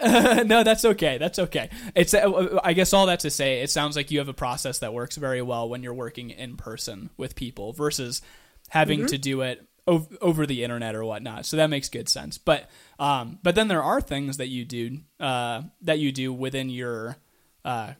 no, 0.48 0.62
that's 0.62 0.84
okay. 0.84 1.18
That's 1.18 1.38
okay. 1.38 1.70
It's 1.94 2.12
uh, 2.12 2.58
I 2.62 2.72
guess 2.72 2.92
all 2.92 3.06
that 3.06 3.20
to 3.20 3.30
say, 3.30 3.60
it 3.60 3.70
sounds 3.70 3.96
like 3.96 4.10
you 4.10 4.18
have 4.18 4.28
a 4.28 4.34
process 4.34 4.80
that 4.80 4.92
works 4.92 5.16
very 5.16 5.42
well 5.42 5.68
when 5.68 5.82
you're 5.82 5.94
working 5.94 6.30
in 6.30 6.56
person 6.56 7.10
with 7.16 7.34
people 7.34 7.72
versus 7.72 8.20
having 8.68 9.00
mm-hmm. 9.00 9.08
to 9.08 9.18
do 9.18 9.40
it 9.42 9.66
over 9.86 10.46
the 10.46 10.64
internet 10.64 10.94
or 10.94 11.04
whatnot. 11.04 11.44
So 11.44 11.56
that 11.56 11.68
makes 11.68 11.88
good 11.88 12.08
sense. 12.08 12.38
But 12.38 12.70
um, 13.02 13.40
but 13.42 13.56
then 13.56 13.66
there 13.66 13.82
are 13.82 14.00
things 14.00 14.36
that 14.36 14.46
you 14.46 14.64
do 14.64 14.98
uh, 15.18 15.62
that 15.80 15.98
you 15.98 16.12
do 16.12 16.32
within 16.32 16.70
your 16.70 17.16
uh, 17.64 17.94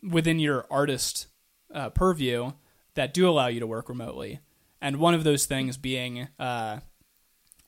within 0.00 0.38
your 0.38 0.64
artist 0.70 1.26
uh, 1.74 1.90
purview 1.90 2.52
that 2.94 3.12
do 3.12 3.28
allow 3.28 3.48
you 3.48 3.58
to 3.58 3.66
work 3.66 3.88
remotely. 3.88 4.38
And 4.80 4.98
one 4.98 5.12
of 5.12 5.24
those 5.24 5.46
things 5.46 5.76
being 5.76 6.28
uh, 6.38 6.78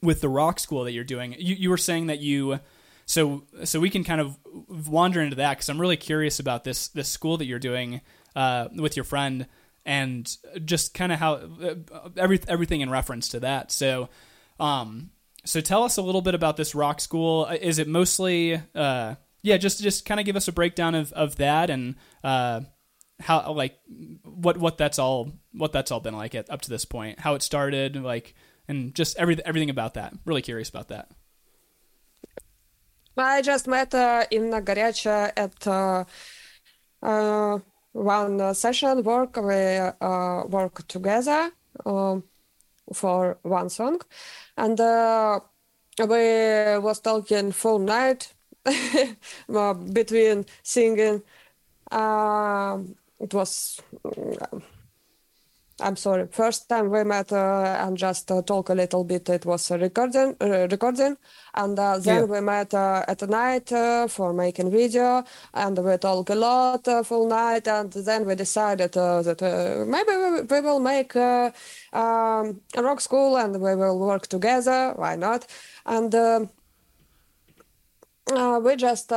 with 0.00 0.20
the 0.20 0.28
rock 0.28 0.60
school 0.60 0.84
that 0.84 0.92
you're 0.92 1.02
doing. 1.02 1.34
You, 1.36 1.56
you 1.56 1.70
were 1.70 1.76
saying 1.76 2.06
that 2.06 2.20
you 2.20 2.60
so 3.04 3.42
so 3.64 3.80
we 3.80 3.90
can 3.90 4.04
kind 4.04 4.20
of 4.20 4.38
wander 4.86 5.20
into 5.20 5.34
that 5.34 5.54
because 5.54 5.68
I'm 5.68 5.80
really 5.80 5.96
curious 5.96 6.38
about 6.38 6.62
this 6.62 6.86
this 6.86 7.08
school 7.08 7.36
that 7.38 7.46
you're 7.46 7.58
doing 7.58 8.00
uh, 8.36 8.68
with 8.72 8.94
your 8.94 9.04
friend 9.04 9.48
and 9.84 10.36
just 10.64 10.94
kind 10.94 11.10
of 11.10 11.18
how 11.18 11.32
uh, 11.34 11.74
every 12.16 12.38
everything 12.46 12.80
in 12.80 12.90
reference 12.90 13.30
to 13.30 13.40
that. 13.40 13.72
So, 13.72 14.08
um, 14.60 15.10
so 15.46 15.60
tell 15.60 15.84
us 15.84 15.96
a 15.96 16.02
little 16.02 16.20
bit 16.20 16.34
about 16.34 16.56
this 16.56 16.74
rock 16.74 17.00
school. 17.00 17.46
Uh, 17.48 17.54
is 17.54 17.78
it 17.78 17.88
mostly, 17.88 18.60
uh, 18.74 19.14
yeah, 19.42 19.56
just 19.56 19.80
just 19.80 20.04
kind 20.04 20.20
of 20.20 20.26
give 20.26 20.36
us 20.36 20.48
a 20.48 20.52
breakdown 20.52 20.94
of, 20.94 21.12
of 21.12 21.36
that 21.36 21.70
and 21.70 21.94
uh, 22.22 22.60
how 23.20 23.52
like 23.52 23.78
what 24.24 24.58
what 24.58 24.76
that's 24.76 24.98
all 24.98 25.32
what 25.52 25.72
that's 25.72 25.90
all 25.90 26.00
been 26.00 26.16
like 26.16 26.34
at, 26.34 26.50
up 26.50 26.60
to 26.62 26.70
this 26.70 26.84
point, 26.84 27.20
how 27.20 27.34
it 27.34 27.42
started, 27.42 27.96
like, 27.96 28.34
and 28.68 28.94
just 28.94 29.16
every 29.16 29.42
everything 29.44 29.70
about 29.70 29.94
that. 29.94 30.12
Really 30.24 30.42
curious 30.42 30.68
about 30.68 30.88
that. 30.88 31.10
I 33.16 33.40
just 33.40 33.66
met 33.66 33.94
uh, 33.94 34.26
Inna 34.30 34.60
Garyacha 34.60 35.32
at 35.36 35.66
uh, 35.66 36.04
uh, 37.02 37.58
one 37.92 38.54
session 38.54 39.02
work. 39.02 39.36
We 39.36 39.54
uh, 39.54 40.42
work 40.48 40.86
together. 40.86 41.50
Um, 41.86 42.24
for 42.92 43.38
one 43.42 43.68
song. 43.70 44.00
And 44.56 44.80
uh, 44.80 45.40
we 45.98 46.78
was 46.78 47.00
talking 47.00 47.52
full 47.52 47.78
night 47.78 48.32
between 49.92 50.46
singing 50.62 51.22
uh, 51.90 52.78
it 53.20 53.32
was 53.32 53.80
I'm 55.78 55.96
sorry. 55.96 56.26
First 56.30 56.70
time 56.70 56.90
we 56.90 57.04
met 57.04 57.32
uh, 57.32 57.76
and 57.80 57.98
just 57.98 58.30
uh, 58.30 58.40
talk 58.40 58.70
a 58.70 58.74
little 58.74 59.04
bit. 59.04 59.28
It 59.28 59.44
was 59.44 59.70
a 59.70 59.76
recording, 59.76 60.34
uh, 60.40 60.66
recording, 60.70 61.18
and 61.54 61.78
uh, 61.78 61.98
then 61.98 62.20
yeah. 62.20 62.24
we 62.24 62.40
met 62.40 62.72
uh, 62.72 63.04
at 63.06 63.28
night 63.28 63.70
uh, 63.72 64.08
for 64.08 64.32
making 64.32 64.70
video, 64.70 65.22
and 65.52 65.76
we 65.78 65.98
talk 65.98 66.30
a 66.30 66.34
lot 66.34 66.88
full 67.04 67.28
night, 67.28 67.68
and 67.68 67.92
then 67.92 68.24
we 68.24 68.34
decided 68.34 68.92
that 68.92 69.86
maybe 69.86 70.16
we, 70.16 70.40
we, 70.42 70.60
will 70.66 70.80
make 70.80 71.14
um, 71.14 71.52
a 71.92 72.82
rock 72.82 73.02
school 73.02 73.36
and 73.36 73.60
we 73.60 73.74
will 73.74 73.98
work 73.98 74.28
together. 74.28 74.94
Why 74.96 75.16
not? 75.16 75.46
And 75.84 76.14
um, 76.14 76.50
we 78.64 78.76
just. 78.76 79.12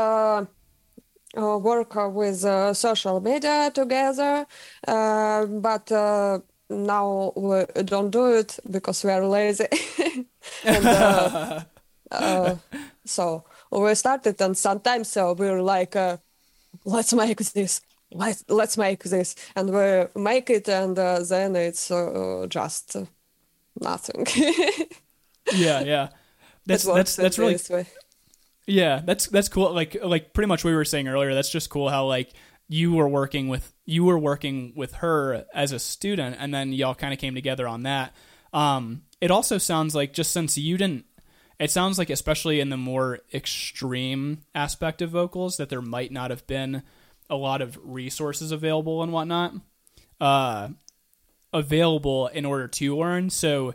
Uh, 1.38 1.58
work 1.60 1.94
with 2.12 2.44
uh, 2.44 2.74
social 2.74 3.22
media 3.22 3.70
together, 3.72 4.48
uh, 4.88 5.46
but 5.46 5.92
now 6.70 7.34
we 7.36 7.66
don't 7.84 8.12
do 8.12 8.34
it 8.34 8.60
because 8.70 9.04
we 9.04 9.12
are 9.12 9.26
lazy. 9.26 9.68
and, 10.64 10.86
uh, 10.86 11.62
uh, 12.12 12.56
so 13.06 13.44
we 13.72 13.96
started, 13.96 14.40
and 14.42 14.58
sometimes 14.58 15.16
uh, 15.18 15.34
we're 15.38 15.62
like, 15.62 15.96
uh, 15.96 16.18
let's 16.86 17.14
make 17.14 17.38
this. 17.38 17.82
Let's 18.12 18.44
let's 18.48 18.78
make 18.78 19.04
this, 19.04 19.36
and 19.56 19.70
we 19.72 20.22
make 20.22 20.50
it, 20.50 20.68
and 20.68 20.98
uh, 20.98 21.20
then 21.22 21.56
it's 21.56 21.92
uh, 21.92 22.48
just 22.50 22.96
nothing. 23.80 24.26
yeah, 25.54 25.82
yeah, 25.82 26.10
that's 26.66 26.86
that's 26.86 27.16
that's 27.16 27.38
really. 27.38 27.60
Yeah, 28.68 29.02
that's 29.04 29.28
that's 29.28 29.50
cool. 29.50 29.74
Like 29.74 29.98
like 30.04 30.34
pretty 30.34 30.48
much 30.48 30.64
we 30.64 30.74
were 30.74 30.86
saying 30.86 31.08
earlier. 31.08 31.34
That's 31.34 31.50
just 31.50 31.70
cool 31.70 31.90
how 31.90 32.06
like 32.06 32.34
you 32.68 32.94
were 32.94 33.10
working 33.10 33.48
with 33.48 33.74
you 33.86 34.04
were 34.04 34.20
working 34.20 34.74
with 34.76 34.94
her 34.96 35.46
as 35.54 35.72
a 35.72 35.80
student, 35.80 36.36
and 36.40 36.54
then 36.54 36.72
y'all 36.72 36.96
kind 36.96 37.14
of 37.14 37.20
came 37.20 37.36
together 37.36 37.68
on 37.68 37.84
that. 37.84 38.14
Um, 38.54 39.04
it 39.22 39.32
also 39.32 39.58
sounds 39.58 39.96
like 39.96 40.14
just 40.14 40.32
since 40.32 40.58
you 40.58 40.78
didn't, 40.78 41.06
it 41.60 41.72
sounds 41.72 41.98
like 41.98 42.10
especially 42.10 42.60
in 42.60 42.70
the 42.70 42.78
more 42.78 43.20
extreme 43.34 44.42
aspect 44.54 45.02
of 45.02 45.10
vocals 45.12 45.58
that 45.58 45.70
there 45.70 45.82
might 45.82 46.12
not 46.12 46.30
have 46.30 46.46
been 46.48 46.84
a 47.30 47.36
lot 47.36 47.62
of 47.62 47.78
resources 47.84 48.52
available 48.52 49.04
and 49.04 49.12
whatnot 49.12 49.54
uh, 50.22 50.70
available 51.54 52.28
in 52.28 52.46
order 52.46 52.68
to 52.68 52.98
learn. 52.98 53.30
So 53.30 53.74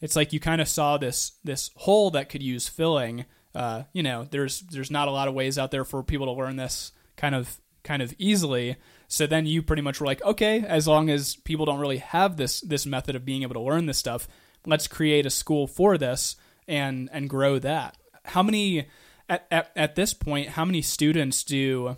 it's 0.00 0.16
like 0.16 0.32
you 0.32 0.40
kind 0.40 0.60
of 0.60 0.68
saw 0.68 0.96
this 0.96 1.32
this 1.44 1.70
hole 1.76 2.10
that 2.12 2.28
could 2.28 2.42
use 2.42 2.68
filling. 2.68 3.26
Uh, 3.54 3.82
you 3.92 4.02
know, 4.02 4.26
there's 4.30 4.60
there's 4.60 4.90
not 4.90 5.08
a 5.08 5.12
lot 5.12 5.28
of 5.28 5.34
ways 5.34 5.58
out 5.58 5.70
there 5.70 5.84
for 5.84 6.02
people 6.02 6.26
to 6.26 6.32
learn 6.32 6.56
this 6.56 6.92
kind 7.16 7.34
of 7.34 7.60
kind 7.82 8.02
of 8.02 8.14
easily. 8.18 8.76
So 9.08 9.26
then 9.26 9.46
you 9.46 9.62
pretty 9.62 9.82
much 9.82 10.00
were 10.00 10.06
like, 10.06 10.22
okay, 10.22 10.60
as 10.60 10.86
long 10.86 11.10
as 11.10 11.36
people 11.36 11.66
don't 11.66 11.80
really 11.80 11.98
have 11.98 12.36
this 12.36 12.60
this 12.60 12.86
method 12.86 13.16
of 13.16 13.24
being 13.24 13.42
able 13.42 13.54
to 13.54 13.60
learn 13.60 13.86
this 13.86 13.98
stuff, 13.98 14.28
let's 14.66 14.86
create 14.86 15.26
a 15.26 15.30
school 15.30 15.66
for 15.66 15.98
this 15.98 16.36
and 16.68 17.08
and 17.12 17.28
grow 17.28 17.58
that. 17.58 17.96
How 18.24 18.42
many 18.42 18.86
at, 19.28 19.46
at, 19.50 19.70
at 19.74 19.94
this 19.94 20.14
point, 20.14 20.50
how 20.50 20.64
many 20.64 20.82
students 20.82 21.44
do 21.44 21.96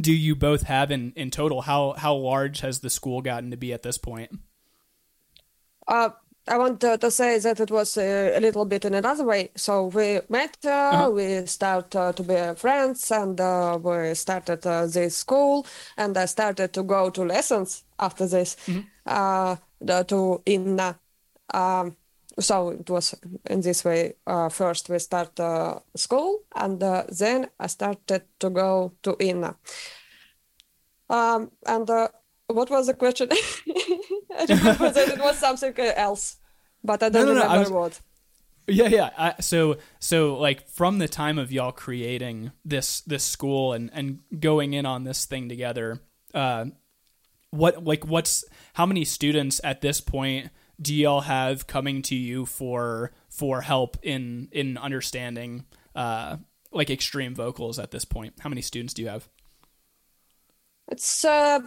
do 0.00 0.12
you 0.12 0.34
both 0.34 0.62
have 0.62 0.90
in, 0.90 1.12
in 1.16 1.30
total? 1.30 1.62
How 1.62 1.92
how 1.92 2.14
large 2.14 2.60
has 2.60 2.80
the 2.80 2.90
school 2.90 3.22
gotten 3.22 3.50
to 3.50 3.56
be 3.56 3.72
at 3.72 3.82
this 3.82 3.98
point? 3.98 4.30
Uh, 5.88 6.10
I 6.50 6.58
want 6.58 6.80
to, 6.80 6.98
to, 6.98 7.10
say 7.10 7.38
that 7.38 7.60
it 7.60 7.70
was 7.70 7.96
a, 7.96 8.36
a, 8.36 8.40
little 8.40 8.64
bit 8.64 8.84
in 8.84 8.94
another 8.94 9.24
way. 9.24 9.50
So 9.54 9.86
we 9.86 10.20
met, 10.28 10.56
uh, 10.64 10.70
uh-huh. 10.70 11.10
we 11.10 11.46
started 11.46 11.96
uh, 11.96 12.12
to 12.12 12.22
be 12.22 12.54
friends, 12.56 13.10
and 13.12 13.40
uh, 13.40 13.78
we 13.80 14.14
started 14.14 14.66
uh, 14.66 14.86
this 14.86 15.16
school, 15.16 15.64
and 15.96 16.16
I 16.16 16.26
started 16.26 16.72
to 16.72 16.82
go 16.82 17.08
to 17.10 17.24
lessons 17.24 17.84
after 17.98 18.26
this 18.26 18.56
mm-hmm. 18.66 18.80
Uh, 19.06 19.56
the, 19.80 20.04
to 20.04 20.42
Inna. 20.46 20.98
um, 21.54 21.96
so 22.38 22.70
it 22.70 22.88
was 22.88 23.14
in 23.46 23.60
this 23.60 23.84
way. 23.84 24.14
Uh, 24.26 24.48
first, 24.48 24.88
we 24.88 24.98
start 24.98 25.38
uh, 25.40 25.78
school, 25.94 26.40
and 26.54 26.82
uh, 26.82 27.04
then 27.08 27.48
I 27.58 27.66
started 27.66 28.22
to 28.38 28.50
go 28.50 28.92
to 29.02 29.16
INNA. 29.18 29.56
Um, 31.08 31.50
and 31.66 31.88
uh, 31.90 32.08
what 32.46 32.70
was 32.70 32.86
the 32.86 32.94
question? 32.94 33.28
I 34.38 34.46
remember 34.48 34.90
that 34.94 35.08
it 35.08 35.20
was 35.20 35.38
something 35.38 35.74
else, 35.78 36.36
but 36.82 37.02
I 37.02 37.08
don't 37.08 37.26
no, 37.26 37.34
no, 37.34 37.42
remember 37.42 37.54
no, 37.54 37.60
was, 37.60 37.70
what. 37.70 38.00
Yeah, 38.66 38.88
yeah. 38.88 39.10
I, 39.16 39.34
so, 39.40 39.78
so 39.98 40.36
like 40.38 40.68
from 40.68 40.98
the 40.98 41.08
time 41.08 41.38
of 41.38 41.50
y'all 41.50 41.72
creating 41.72 42.52
this 42.64 43.00
this 43.00 43.24
school 43.24 43.72
and 43.72 43.90
and 43.92 44.20
going 44.38 44.74
in 44.74 44.86
on 44.86 45.04
this 45.04 45.24
thing 45.24 45.48
together, 45.48 46.00
uh, 46.34 46.66
what 47.50 47.84
like 47.84 48.06
what's 48.06 48.44
how 48.74 48.86
many 48.86 49.04
students 49.04 49.60
at 49.64 49.80
this 49.80 50.00
point 50.00 50.50
do 50.80 50.94
y'all 50.94 51.22
have 51.22 51.66
coming 51.66 52.02
to 52.02 52.14
you 52.14 52.46
for 52.46 53.12
for 53.28 53.60
help 53.62 53.96
in 54.02 54.48
in 54.52 54.78
understanding 54.78 55.66
uh, 55.94 56.36
like 56.72 56.90
extreme 56.90 57.34
vocals 57.34 57.78
at 57.78 57.90
this 57.90 58.04
point? 58.04 58.34
How 58.40 58.48
many 58.48 58.62
students 58.62 58.94
do 58.94 59.02
you 59.02 59.08
have? 59.08 59.28
It's 60.90 61.24
uh, 61.24 61.60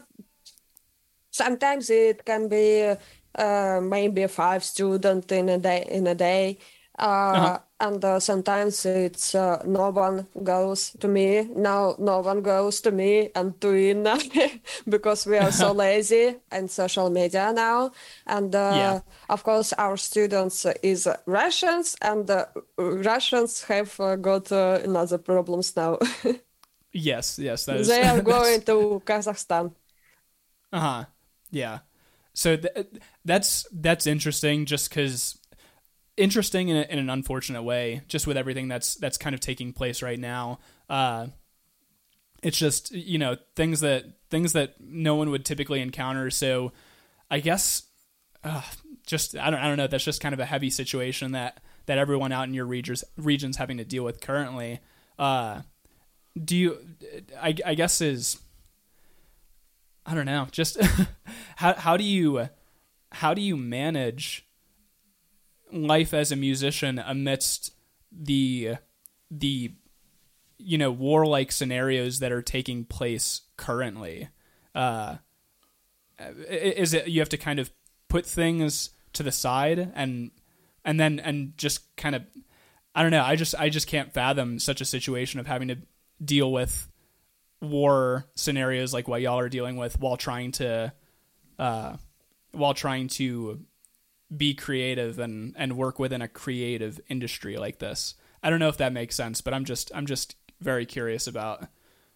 sometimes 1.31 1.89
it 1.89 2.25
can 2.25 2.47
be 2.47 2.93
uh, 3.35 3.79
maybe 3.81 4.27
five 4.27 4.63
students 4.63 5.31
in 5.31 5.49
a 5.49 5.57
day 5.57 5.85
in 5.89 6.07
a 6.07 6.15
day. 6.15 6.57
Uh, 6.99 7.01
uh-huh. 7.01 7.59
and 7.79 8.05
uh, 8.05 8.19
sometimes 8.19 8.85
it's 8.85 9.33
uh, 9.33 9.59
no 9.65 9.89
one 9.89 10.27
goes 10.43 10.91
to 10.99 11.07
me. 11.07 11.49
Now 11.55 11.95
no 11.97 12.19
one 12.19 12.43
goes 12.43 12.81
to 12.81 12.91
me 12.91 13.31
and 13.33 13.59
to 13.61 13.73
Inna 13.73 14.19
because 14.87 15.25
we 15.25 15.39
are 15.39 15.51
so 15.51 15.71
lazy 15.85 16.35
and 16.51 16.69
social 16.69 17.09
media 17.09 17.51
now. 17.51 17.91
And 18.27 18.53
uh, 18.53 18.71
yeah. 18.75 18.99
of 19.27 19.43
course 19.43 19.73
our 19.73 19.97
students 19.97 20.67
is 20.83 21.07
Russians 21.25 21.95
and 21.99 22.29
uh, 22.29 22.45
Russians 22.77 23.63
have 23.63 23.99
uh, 23.99 24.15
got 24.15 24.51
uh, 24.51 24.81
another 24.83 25.17
problems 25.17 25.75
now. 25.75 25.97
Yes 26.91 27.39
yes 27.39 27.65
that 27.65 27.77
is, 27.77 27.87
they 27.87 28.03
are 28.03 28.21
going 28.35 28.61
to 28.61 29.01
Kazakhstan. 29.03 29.73
Uh-huh. 30.71 31.05
Yeah 31.49 31.79
so 32.33 32.57
th- 32.57 32.87
that's 33.25 33.67
that's 33.71 34.07
interesting 34.07 34.65
just 34.65 34.89
because 34.89 35.39
interesting 36.17 36.69
in, 36.69 36.77
a, 36.77 36.81
in, 36.81 36.99
an 36.99 37.09
unfortunate 37.09 37.63
way, 37.63 38.01
just 38.07 38.27
with 38.27 38.37
everything 38.37 38.67
that's 38.67 38.95
that's 38.95 39.17
kind 39.17 39.33
of 39.33 39.39
taking 39.39 39.73
place 39.73 40.01
right 40.01 40.19
now. 40.19 40.59
Uh, 40.89 41.27
it's 42.41 42.57
just 42.57 42.91
you 42.91 43.17
know 43.17 43.37
things 43.55 43.79
that 43.81 44.05
things 44.29 44.53
that 44.53 44.75
no 44.79 45.15
one 45.15 45.29
would 45.29 45.45
typically 45.45 45.81
encounter. 45.81 46.29
So 46.29 46.71
I 47.29 47.39
guess 47.39 47.83
uh, 48.43 48.61
just 49.05 49.37
I 49.37 49.49
don't 49.49 49.59
I 49.59 49.67
don't 49.67 49.77
know. 49.77 49.87
That's 49.87 50.03
just 50.03 50.21
kind 50.21 50.33
of 50.33 50.39
a 50.39 50.45
heavy 50.45 50.69
situation 50.69 51.31
that 51.31 51.61
that 51.85 51.97
everyone 51.97 52.31
out 52.31 52.47
in 52.47 52.53
your 52.53 52.65
regions 52.65 53.03
regions 53.17 53.57
having 53.57 53.77
to 53.77 53.85
deal 53.85 54.03
with 54.03 54.21
currently. 54.21 54.79
Uh, 55.17 55.61
do 56.41 56.55
you? 56.55 56.77
I, 57.39 57.55
I 57.65 57.75
guess 57.75 58.01
is 58.01 58.39
I 60.05 60.15
don't 60.15 60.25
know. 60.25 60.47
Just 60.51 60.77
how 61.55 61.73
how 61.73 61.97
do 61.97 62.03
you 62.03 62.49
how 63.11 63.33
do 63.33 63.41
you 63.41 63.55
manage 63.55 64.45
life 65.71 66.13
as 66.13 66.31
a 66.31 66.35
musician 66.35 66.99
amidst 66.99 67.73
the 68.11 68.75
the 69.31 69.73
you 70.57 70.77
know 70.77 70.91
warlike 70.91 71.51
scenarios 71.51 72.19
that 72.19 72.31
are 72.31 72.41
taking 72.41 72.85
place 72.85 73.41
currently 73.57 74.29
uh, 74.75 75.15
is 76.47 76.93
it 76.93 77.07
you 77.07 77.19
have 77.19 77.29
to 77.29 77.37
kind 77.37 77.59
of 77.59 77.71
put 78.07 78.25
things 78.25 78.91
to 79.13 79.23
the 79.23 79.31
side 79.31 79.91
and 79.95 80.31
and 80.85 80.99
then 80.99 81.19
and 81.19 81.57
just 81.57 81.95
kind 81.95 82.15
of 82.15 82.23
I 82.95 83.01
don't 83.01 83.11
know 83.11 83.23
I 83.23 83.35
just 83.35 83.55
I 83.55 83.69
just 83.69 83.87
can't 83.87 84.13
fathom 84.13 84.59
such 84.59 84.81
a 84.81 84.85
situation 84.85 85.39
of 85.39 85.47
having 85.47 85.67
to 85.69 85.77
deal 86.23 86.51
with 86.51 86.87
war 87.63 88.27
scenarios 88.35 88.93
like 88.93 89.07
what 89.07 89.21
y'all 89.21 89.39
are 89.39 89.49
dealing 89.49 89.77
with 89.77 89.99
while 89.99 90.17
trying 90.17 90.51
to 90.51 90.93
uh, 91.57 91.95
while 92.51 92.73
trying 92.73 93.07
to 93.07 93.61
be 94.35 94.53
creative 94.53 95.17
and 95.17 95.55
and 95.57 95.77
work 95.77 95.97
within 95.97 96.21
a 96.21 96.27
creative 96.27 96.99
industry 97.07 97.57
like 97.57 97.79
this. 97.79 98.15
I 98.41 98.49
don't 98.49 98.59
know 98.59 98.67
if 98.67 98.77
that 98.77 98.91
makes 98.91 99.15
sense, 99.15 99.41
but 99.41 99.53
I'm 99.53 99.65
just 99.65 99.91
I'm 99.95 100.05
just 100.05 100.35
very 100.59 100.85
curious 100.85 101.27
about 101.27 101.67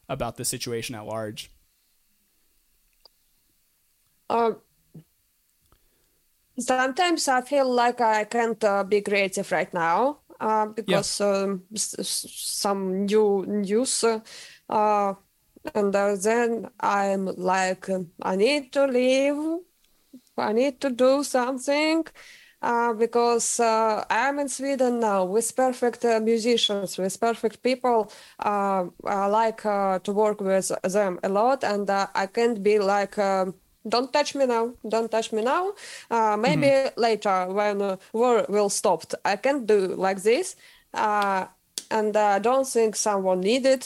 about 0.10 0.38
the 0.38 0.46
situation 0.46 0.96
at 0.96 1.06
large. 1.06 1.52
Um, 4.30 4.58
sometimes 6.60 7.28
I 7.28 7.42
feel 7.42 7.72
like 7.72 8.02
I 8.02 8.26
can't 8.26 8.62
uh, 8.64 8.84
be 8.84 9.02
creative 9.02 9.50
right 9.52 9.74
now 9.74 10.20
uh, 10.40 10.68
because 10.68 11.20
yeah. 11.20 11.44
um, 11.44 11.64
some 11.76 13.06
new 13.06 13.46
news, 13.48 14.04
uh, 14.70 15.14
and 15.76 15.96
uh, 15.96 16.16
then 16.16 16.70
I'm 16.80 17.26
like 17.26 17.90
I 18.22 18.36
need 18.36 18.74
to 18.74 18.86
leave 18.86 19.62
I 20.38 20.54
need 20.54 20.80
to 20.82 20.90
do 20.90 21.24
something 21.24 22.06
uh, 22.62 22.94
because 22.94 23.60
uh, 23.60 24.04
I'm 24.10 24.40
in 24.40 24.50
Sweden 24.50 25.00
now 25.00 25.26
with 25.26 25.56
perfect 25.56 26.04
uh, 26.06 26.20
musicians, 26.20 26.98
with 26.98 27.20
perfect 27.20 27.62
people. 27.64 28.12
Uh, 28.40 28.86
I 29.06 29.26
like 29.28 29.66
uh, 29.66 30.00
to 30.00 30.12
work 30.12 30.42
with 30.42 30.72
them 30.84 31.20
a 31.24 31.30
lot, 31.30 31.64
and 31.64 31.90
uh, 31.90 32.08
I 32.16 32.28
can't 32.28 32.62
be 32.62 32.80
like. 32.80 33.18
Um, 33.18 33.56
don't 33.88 34.12
touch 34.12 34.36
me 34.36 34.46
now. 34.46 34.74
Don't 34.90 35.10
touch 35.10 35.32
me 35.32 35.42
now. 35.42 35.72
maybe 36.36 36.68
mm-hmm. 36.68 37.00
later 37.00 37.48
when 37.48 37.98
war 38.12 38.46
will 38.50 38.68
stop. 38.68 39.06
I 39.24 39.38
can't 39.38 39.66
do 39.66 39.96
like 39.96 40.24
this, 40.24 40.58
and 40.94 42.18
I 42.18 42.40
don't 42.40 42.68
think 42.68 42.98
someone 42.98 43.40
needed. 43.40 43.86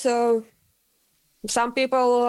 Some 1.47 1.73
people 1.73 2.27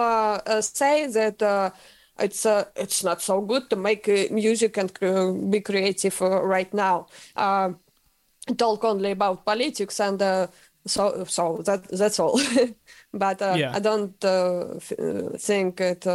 say 0.61 1.07
that 1.07 1.73
it's 2.19 2.45
uh, 2.45 2.65
it's 2.75 3.03
not 3.03 3.21
so 3.21 3.41
good 3.41 3.69
to 3.69 3.75
make 3.75 4.07
uh, 4.07 4.33
music 4.33 4.77
and 4.77 4.91
uh, 5.01 5.31
be 5.49 5.61
creative 5.61 6.21
uh, 6.21 6.43
right 6.43 6.73
now. 6.73 7.07
Uh, 7.35 7.71
talk 8.57 8.83
only 8.83 9.11
about 9.11 9.45
politics 9.45 9.99
and 9.99 10.21
uh, 10.21 10.47
so 10.85 11.23
so 11.25 11.61
that 11.65 11.87
that's 11.89 12.19
all. 12.19 12.39
but 13.13 13.41
yeah. 13.41 13.71
I 13.73 13.79
don't 13.79 14.19
think 15.39 15.81
it 15.81 16.05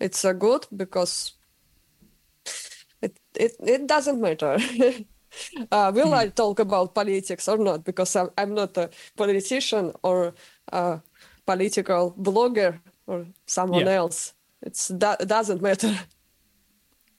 it's 0.00 0.22
good 0.22 0.66
because 0.76 1.32
it 3.02 3.18
it 3.34 3.56
it 3.60 3.86
doesn't 3.86 4.20
matter. 4.20 4.58
Uh, 5.72 5.90
will 5.92 6.10
mm. 6.10 6.16
I 6.16 6.28
talk 6.28 6.60
about 6.60 6.94
politics 6.94 7.48
or 7.48 7.58
not? 7.58 7.84
Because 7.84 8.14
I'm, 8.14 8.30
I'm 8.38 8.54
not 8.54 8.76
a 8.76 8.90
politician 9.16 9.92
or 10.02 10.34
a 10.72 11.00
political 11.46 12.14
blogger 12.18 12.80
or 13.06 13.26
someone 13.46 13.86
yeah. 13.86 13.92
else. 13.92 14.34
It's 14.62 14.88
that 14.88 15.20
it 15.20 15.28
doesn't 15.28 15.60
matter. 15.62 15.98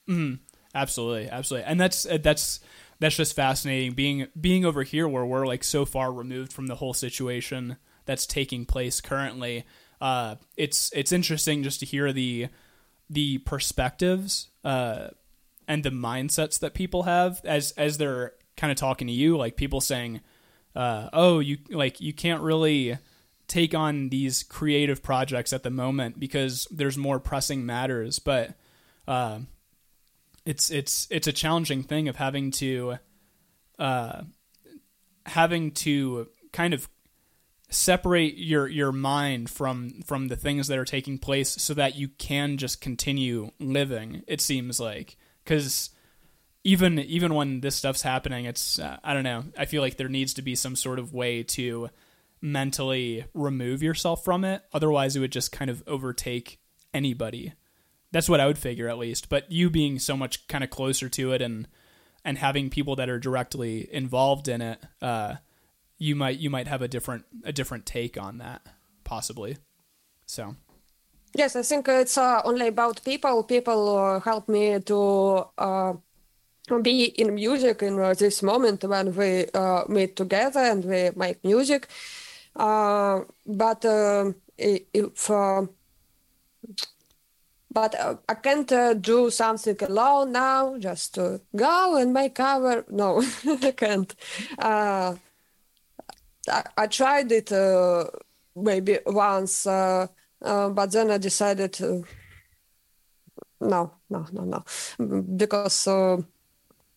Mm, 0.08 0.40
absolutely, 0.74 1.30
absolutely, 1.30 1.68
and 1.68 1.80
that's 1.80 2.06
uh, 2.06 2.20
that's 2.22 2.60
that's 3.00 3.16
just 3.16 3.36
fascinating. 3.36 3.94
Being 3.94 4.28
being 4.40 4.66
over 4.66 4.84
here 4.84 5.08
where 5.08 5.26
we're 5.26 5.48
like 5.48 5.64
so 5.64 5.86
far 5.86 6.12
removed 6.12 6.54
from 6.54 6.68
the 6.68 6.76
whole 6.76 6.94
situation 6.94 7.78
that's 8.06 8.26
taking 8.26 8.66
place 8.66 9.02
currently. 9.02 9.66
Uh, 10.00 10.36
it's 10.58 10.92
it's 10.94 11.12
interesting 11.12 11.64
just 11.64 11.80
to 11.80 11.86
hear 11.86 12.14
the 12.14 12.50
the 13.10 13.40
perspectives 13.40 14.50
uh, 14.64 15.10
and 15.68 15.84
the 15.84 15.90
mindsets 15.90 16.60
that 16.60 16.74
people 16.74 17.04
have 17.04 17.42
as 17.46 17.72
as 17.72 17.98
they're 17.98 18.34
kind 18.58 18.72
of 18.72 18.78
talking 18.78 19.08
to 19.08 19.14
you. 19.14 19.38
Like 19.38 19.56
people 19.56 19.82
saying, 19.82 20.22
uh, 20.76 21.10
"Oh, 21.14 21.40
you 21.40 21.58
like 21.70 22.02
you 22.02 22.14
can't 22.14 22.42
really." 22.42 22.98
Take 23.48 23.74
on 23.76 24.10
these 24.10 24.44
creative 24.44 25.04
projects 25.04 25.54
at 25.54 25.64
the 25.64 25.70
moment 25.70 26.20
because 26.20 26.68
there's 26.72 26.98
more 26.98 27.20
pressing 27.20 27.66
matters. 27.66 28.20
But 28.20 28.56
uh, 29.08 29.40
it's 30.46 30.70
it's 30.70 31.08
it's 31.10 31.28
a 31.28 31.34
challenging 31.34 31.84
thing 31.84 32.08
of 32.08 32.16
having 32.16 32.52
to 32.52 32.98
uh, 33.80 34.22
having 35.26 35.72
to 35.72 36.28
kind 36.52 36.74
of 36.74 36.88
separate 37.70 38.38
your 38.38 38.68
your 38.68 38.92
mind 38.92 39.50
from 39.50 40.02
from 40.06 40.28
the 40.28 40.36
things 40.36 40.68
that 40.68 40.78
are 40.78 40.86
taking 40.86 41.18
place 41.18 41.50
so 41.50 41.74
that 41.74 41.96
you 41.96 42.08
can 42.08 42.58
just 42.58 42.80
continue 42.80 43.52
living 43.60 44.22
it 44.28 44.40
seems 44.40 44.80
like 44.80 45.18
cuz 45.46 45.90
even 46.64 47.00
even 47.00 47.34
when 47.34 47.62
this 47.62 47.76
stuff's 47.76 48.04
happening 48.04 48.46
it's 48.46 48.78
uh, 48.78 48.98
i 49.04 49.14
don't 49.14 49.24
know 49.24 49.44
i 49.58 49.66
feel 49.66 49.82
like 49.82 49.98
there 49.98 50.08
needs 50.08 50.34
to 50.34 50.44
be 50.44 50.54
some 50.54 50.76
sort 50.76 51.00
of 51.00 51.14
way 51.14 51.42
to 51.42 51.90
mentally 52.46 53.26
remove 53.34 53.82
yourself 53.82 54.24
from 54.24 54.46
it. 54.46 54.62
Otherwise, 54.72 55.16
it 55.16 55.20
would 55.20 55.32
just 55.32 55.52
kind 55.52 55.70
of 55.70 55.84
overtake 55.88 56.60
anybody. 56.94 57.54
That's 58.12 58.30
what 58.30 58.40
I 58.40 58.46
would 58.46 58.58
figure, 58.60 58.88
at 58.88 58.98
least. 58.98 59.30
But 59.30 59.52
you 59.52 59.70
being 59.70 60.00
so 60.00 60.16
much 60.16 60.48
kind 60.48 60.64
of 60.64 60.70
closer 60.70 61.10
to 61.10 61.32
it 61.34 61.42
and 61.42 61.68
and 62.24 62.38
having 62.40 62.72
people 62.72 62.96
that 62.96 63.10
are 63.10 63.20
directly 63.20 63.88
involved 63.94 64.48
in 64.48 64.62
it, 64.62 64.84
uh, 65.02 65.36
you 65.98 66.16
might 66.16 66.38
you 66.40 66.50
might 66.50 66.68
have 66.68 66.82
a 66.82 66.88
different 66.88 67.26
a 67.44 67.52
different 67.52 67.86
take 67.86 68.18
on 68.18 68.38
that, 68.38 68.62
possibly. 69.04 69.58
So. 70.26 70.56
Yes, 71.38 71.56
I 71.58 71.64
think 71.64 71.90
it's 71.90 72.18
uh, 72.18 72.42
only 72.46 72.68
about 72.68 73.04
people. 73.04 73.44
People 73.44 73.98
uh, 73.98 74.20
help 74.22 74.48
me 74.48 74.80
to 74.80 75.46
uh, 75.58 75.94
be 76.82 77.06
in 77.06 77.36
music 77.36 77.84
in 77.84 78.00
uh, 78.00 78.14
this 78.14 78.42
moment 78.42 78.86
when 78.86 79.14
we 79.14 79.46
uh, 79.54 79.84
meet 79.90 80.16
together 80.16 80.62
and 80.62 80.86
we 80.86 81.10
make 81.14 81.44
music. 81.44 81.90
Uh, 82.56 83.22
but 83.46 83.84
uh, 83.86 84.32
if 84.58 85.30
uh, 85.30 85.66
but 87.72 88.00
uh, 88.00 88.16
I 88.30 88.34
can't 88.36 89.02
do 89.02 89.30
something 89.30 89.78
alone 89.82 90.32
now. 90.32 90.78
Just 90.78 91.16
to 91.16 91.42
go 91.56 91.98
and 91.98 92.14
make 92.14 92.36
cover. 92.36 92.86
No, 92.90 93.22
I 93.64 93.72
can't. 93.72 94.16
I, 94.58 95.18
I, 96.78 96.88
tried 96.88 97.32
it 97.32 97.52
maybe 98.56 99.00
once, 99.06 99.64
but 99.66 100.92
then 100.92 101.12
I 101.12 101.18
decided 101.18 101.74
to. 101.74 102.06
No, 103.60 103.92
no, 104.10 104.26
no, 104.32 104.44
no, 104.44 105.22
because 105.36 105.88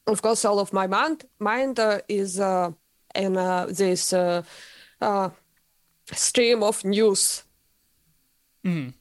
of 0.08 0.22
course, 0.22 0.44
all 0.44 0.58
of 0.58 0.72
my 0.72 0.86
mind 0.86 1.24
mind 1.38 1.78
uh, 1.78 2.00
is 2.08 2.40
uh, 2.40 2.70
in 3.14 3.36
uh, 3.36 3.66
this 3.68 4.12
uh, 4.12 4.42
uh, 5.00 5.30
stream 6.12 6.62
of 6.62 6.84
news. 6.84 7.44
Mm. 8.64 8.94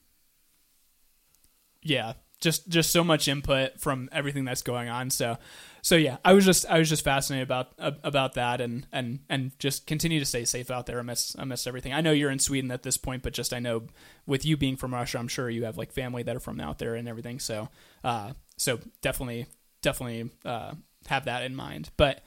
Yeah, 1.82 2.14
just 2.40 2.68
just 2.68 2.90
so 2.90 3.02
much 3.02 3.28
input 3.28 3.80
from 3.80 4.08
everything 4.12 4.44
that's 4.44 4.62
going 4.62 4.88
on. 4.88 5.10
So, 5.10 5.38
so 5.82 5.96
yeah, 5.96 6.18
I 6.24 6.32
was 6.32 6.44
just 6.44 6.66
I 6.66 6.78
was 6.78 6.88
just 6.88 7.04
fascinated 7.04 7.46
about 7.46 7.72
about 7.78 8.34
that, 8.34 8.60
and 8.60 8.86
and 8.92 9.20
and 9.28 9.58
just 9.58 9.86
continue 9.86 10.20
to 10.20 10.24
stay 10.24 10.44
safe 10.44 10.70
out 10.70 10.86
there 10.86 10.98
amidst 10.98 11.36
amidst 11.38 11.66
everything. 11.66 11.92
I 11.92 12.00
know 12.00 12.12
you're 12.12 12.30
in 12.30 12.38
Sweden 12.38 12.70
at 12.70 12.82
this 12.82 12.96
point, 12.96 13.22
but 13.22 13.32
just 13.32 13.52
I 13.52 13.58
know 13.58 13.86
with 14.26 14.44
you 14.44 14.56
being 14.56 14.76
from 14.76 14.94
Russia, 14.94 15.18
I'm 15.18 15.28
sure 15.28 15.50
you 15.50 15.64
have 15.64 15.76
like 15.76 15.92
family 15.92 16.22
that 16.22 16.36
are 16.36 16.40
from 16.40 16.60
out 16.60 16.78
there 16.78 16.94
and 16.94 17.08
everything. 17.08 17.40
So, 17.40 17.68
uh, 18.04 18.32
so 18.56 18.78
definitely 19.02 19.46
definitely 19.82 20.30
uh, 20.44 20.74
have 21.08 21.24
that 21.24 21.42
in 21.42 21.56
mind. 21.56 21.90
But 21.96 22.22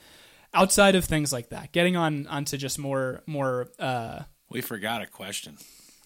outside 0.54 0.96
of 0.96 1.06
things 1.06 1.32
like 1.32 1.50
that, 1.50 1.72
getting 1.72 1.96
on 1.96 2.28
onto 2.28 2.58
just 2.58 2.80
more 2.80 3.24
more. 3.26 3.70
Uh, 3.80 4.24
we 4.52 4.62
forgot 4.62 5.02
a 5.02 5.08
question. 5.08 5.58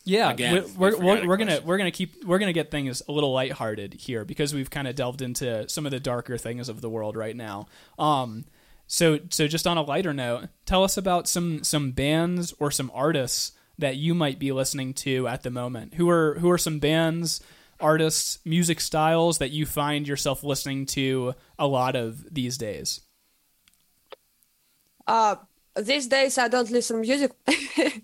Yeah, 0.07 0.29
Again, 0.29 0.65
we're, 0.77 0.95
we 0.95 1.03
we're, 1.03 1.27
we're 1.27 1.37
gonna 1.37 1.61
we're 1.65 1.77
gonna 1.79 1.89
keep 1.89 2.23
we're 2.23 2.37
gonna 2.37 2.53
get 2.53 2.69
things 2.69 3.01
a 3.09 3.11
little 3.11 3.33
lighthearted 3.33 3.95
here 3.95 4.23
because 4.23 4.53
we've 4.53 4.69
kind 4.69 4.87
of 4.87 4.95
delved 4.95 5.23
into 5.23 5.67
some 5.67 5.87
of 5.87 5.91
the 5.91 5.99
darker 5.99 6.37
things 6.37 6.69
of 6.69 6.81
the 6.81 6.89
world 6.89 7.15
right 7.15 7.35
now. 7.35 7.65
Um, 7.97 8.45
so 8.85 9.19
so 9.29 9.47
just 9.47 9.65
on 9.65 9.77
a 9.77 9.81
lighter 9.81 10.13
note, 10.13 10.49
tell 10.67 10.83
us 10.83 10.95
about 10.95 11.27
some 11.27 11.63
some 11.63 11.91
bands 11.91 12.53
or 12.59 12.69
some 12.69 12.91
artists 12.93 13.53
that 13.79 13.97
you 13.97 14.13
might 14.13 14.37
be 14.37 14.51
listening 14.51 14.93
to 14.93 15.27
at 15.27 15.41
the 15.41 15.49
moment. 15.49 15.95
Who 15.95 16.07
are 16.09 16.35
who 16.35 16.51
are 16.51 16.57
some 16.59 16.77
bands 16.77 17.41
artists, 17.79 18.39
music 18.45 18.79
styles 18.79 19.39
that 19.39 19.51
you 19.51 19.65
find 19.65 20.07
yourself 20.07 20.43
listening 20.43 20.85
to 20.85 21.33
a 21.57 21.65
lot 21.65 21.95
of 21.95 22.33
these 22.33 22.57
days? 22.57 23.01
Uh, 25.07 25.37
these 25.75 26.07
days 26.07 26.37
I 26.37 26.47
don't 26.47 26.69
listen 26.69 27.01
to 27.01 27.01
music. 27.01 27.31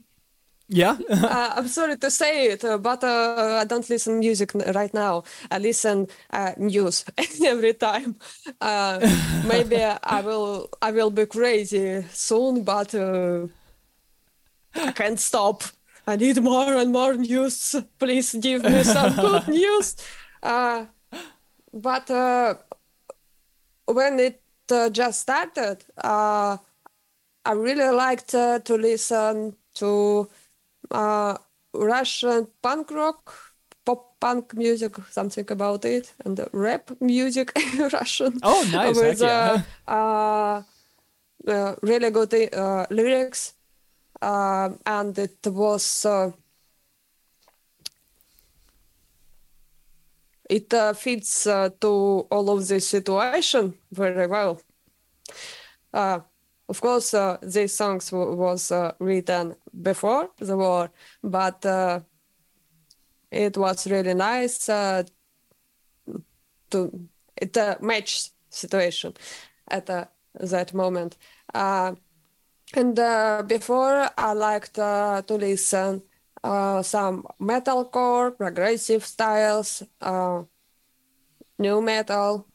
yeah, 0.72 0.98
uh, 1.10 1.54
I'm 1.58 1.68
sorry 1.68 1.98
to 1.98 2.10
say 2.10 2.46
it, 2.54 2.64
uh, 2.64 2.78
but 2.78 3.04
uh, 3.04 3.60
I 3.62 3.66
don't 3.66 3.88
listen 3.90 4.14
to 4.14 4.20
music 4.20 4.54
right 4.74 4.94
now. 4.94 5.24
I 5.52 5.58
listen 5.60 6.08
uh, 6.32 6.54
news 6.58 7.04
every 7.46 7.74
time. 7.74 8.16
Uh, 8.60 9.00
maybe 9.46 9.84
I 9.84 10.22
will 10.26 10.70
I 10.82 10.92
will 10.92 11.12
be 11.12 11.26
crazy 11.26 12.04
soon, 12.12 12.64
but 12.64 12.96
uh, 12.96 13.48
I 14.76 14.92
can't 14.94 15.20
stop. 15.20 15.64
I 16.08 16.16
need 16.16 16.42
more 16.42 16.74
and 16.74 16.92
more 16.92 17.16
news. 17.16 17.76
Please 18.00 18.34
give 18.34 18.64
me 18.64 18.84
some 18.84 19.16
good 19.16 19.48
news. 19.50 19.96
Uh, 20.42 20.86
but 21.74 22.10
uh, 22.10 22.56
when 23.86 24.20
it 24.20 24.42
uh, 24.72 24.90
just 24.90 25.20
started, 25.20 25.84
uh, 25.98 26.58
I 27.46 27.52
really 27.52 27.94
liked 27.94 28.34
uh, 28.34 28.60
to 28.60 28.76
listen 28.76 29.56
to 29.76 30.30
uh, 30.89 31.38
Russian 31.74 32.48
punk 32.62 32.91
rock, 32.91 33.34
pop 33.86 34.20
punk 34.20 34.54
music, 34.54 34.96
something 35.10 35.46
about 35.50 35.86
it, 35.86 36.13
and 36.26 36.39
rap 36.52 36.91
music, 37.00 37.52
Russian. 37.94 38.39
Oh, 38.44 38.63
nice! 38.72 38.98
With 38.98 39.22
yeah. 39.22 39.62
really 41.82 42.12
good 42.12 42.34
lyrics 42.89 43.54
uh, 44.22 44.70
and 44.86 45.17
it 45.17 45.39
was 45.48 46.06
uh, 46.06 46.32
it 50.50 50.74
uh, 50.74 50.94
fits 50.94 51.48
uh, 51.48 51.70
to 51.80 52.28
all 52.30 52.50
of 52.50 52.67
the 52.67 52.80
situation 52.80 53.74
very 53.91 54.28
well. 54.28 54.62
Uh, 56.72 56.80
of 56.80 56.82
course, 56.82 57.14
uh, 57.14 57.38
these 57.42 57.74
songs 57.74 58.12
w- 58.12 58.36
was 58.36 58.72
written 59.00 59.56
before 59.82 60.30
the 60.40 60.58
war, 60.58 60.92
but 61.24 61.66
it 63.32 63.58
was 63.58 63.88
really 63.88 64.14
nice 64.14 64.66
to 64.66 65.06
it 67.42 67.58
match 67.82 68.32
situation 68.50 69.14
at 69.68 69.86
that 69.86 70.74
moment. 70.74 71.18
And 72.74 72.98
uh, 73.00 73.44
before, 73.48 74.10
I 74.18 74.34
liked 74.34 74.80
uh, 74.80 75.22
to 75.24 75.34
listen 75.36 76.04
uh, 76.44 76.82
some 76.82 77.26
metalcore, 77.40 78.38
progressive 78.38 79.06
styles, 79.06 79.84
uh, 80.00 80.44
nu 81.60 81.82
metal. 81.82 82.48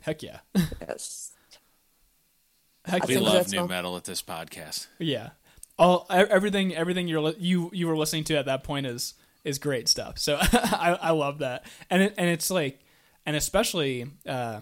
Heck 0.00 0.22
yeah! 0.22 0.40
yes. 0.80 1.33
We 3.06 3.18
love 3.18 3.50
nu 3.50 3.66
metal 3.66 3.96
at 3.96 4.04
this 4.04 4.22
podcast. 4.22 4.86
Yeah, 4.98 5.30
all 5.78 6.06
everything 6.10 6.74
everything 6.74 7.08
you're 7.08 7.32
you 7.38 7.70
you 7.72 7.86
were 7.86 7.96
listening 7.96 8.24
to 8.24 8.36
at 8.36 8.46
that 8.46 8.64
point 8.64 8.86
is 8.86 9.14
is 9.44 9.58
great 9.58 9.88
stuff. 9.88 10.18
So 10.18 10.38
I 10.40 10.98
I 11.00 11.10
love 11.10 11.38
that, 11.38 11.64
and 11.90 12.02
it, 12.02 12.14
and 12.16 12.28
it's 12.28 12.50
like, 12.50 12.80
and 13.24 13.36
especially 13.36 14.06
uh, 14.26 14.60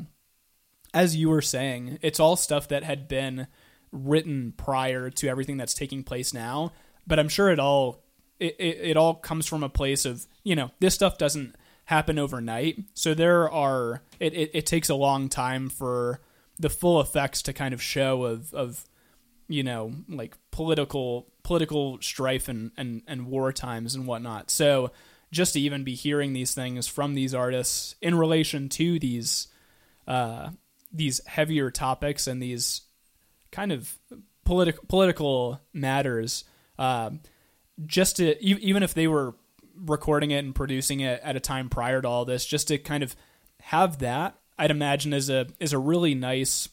as 0.94 1.16
you 1.16 1.28
were 1.28 1.42
saying, 1.42 1.98
it's 2.02 2.20
all 2.20 2.36
stuff 2.36 2.68
that 2.68 2.84
had 2.84 3.08
been 3.08 3.46
written 3.90 4.54
prior 4.56 5.10
to 5.10 5.28
everything 5.28 5.56
that's 5.56 5.74
taking 5.74 6.02
place 6.02 6.32
now. 6.32 6.72
But 7.06 7.18
I'm 7.18 7.28
sure 7.28 7.50
it 7.50 7.58
all 7.58 8.04
it, 8.38 8.56
it, 8.58 8.78
it 8.82 8.96
all 8.96 9.14
comes 9.14 9.46
from 9.46 9.62
a 9.62 9.68
place 9.68 10.04
of 10.04 10.26
you 10.44 10.56
know 10.56 10.70
this 10.80 10.94
stuff 10.94 11.18
doesn't 11.18 11.56
happen 11.86 12.18
overnight. 12.18 12.84
So 12.94 13.14
there 13.14 13.50
are 13.50 14.02
it, 14.20 14.34
it, 14.34 14.50
it 14.54 14.66
takes 14.66 14.88
a 14.88 14.94
long 14.94 15.28
time 15.28 15.68
for 15.68 16.20
the 16.62 16.70
full 16.70 17.00
effects 17.00 17.42
to 17.42 17.52
kind 17.52 17.74
of 17.74 17.82
show 17.82 18.24
of 18.24 18.54
of 18.54 18.84
you 19.48 19.62
know 19.62 19.92
like 20.08 20.36
political 20.50 21.26
political 21.42 21.98
strife 22.00 22.48
and 22.48 22.70
and 22.76 23.02
and 23.06 23.26
war 23.26 23.52
times 23.52 23.94
and 23.94 24.06
whatnot. 24.06 24.50
So 24.50 24.92
just 25.30 25.54
to 25.54 25.60
even 25.60 25.82
be 25.82 25.94
hearing 25.94 26.32
these 26.32 26.54
things 26.54 26.86
from 26.86 27.14
these 27.14 27.34
artists 27.34 27.96
in 28.00 28.14
relation 28.14 28.68
to 28.70 28.98
these 28.98 29.48
uh, 30.06 30.50
these 30.92 31.20
heavier 31.26 31.70
topics 31.70 32.26
and 32.26 32.40
these 32.40 32.82
kind 33.50 33.72
of 33.72 33.98
political 34.44 34.84
political 34.88 35.60
matters. 35.72 36.44
Uh, 36.78 37.10
just 37.86 38.16
to 38.16 38.42
even 38.44 38.82
if 38.82 38.94
they 38.94 39.08
were 39.08 39.34
recording 39.74 40.30
it 40.30 40.44
and 40.44 40.54
producing 40.54 41.00
it 41.00 41.20
at 41.24 41.34
a 41.34 41.40
time 41.40 41.68
prior 41.68 42.00
to 42.00 42.08
all 42.08 42.24
this, 42.24 42.44
just 42.44 42.68
to 42.68 42.78
kind 42.78 43.02
of 43.02 43.16
have 43.62 43.98
that, 43.98 44.36
I'd 44.62 44.70
imagine 44.70 45.12
is 45.12 45.28
a 45.28 45.48
is 45.58 45.72
a 45.72 45.78
really 45.78 46.14
nice 46.14 46.68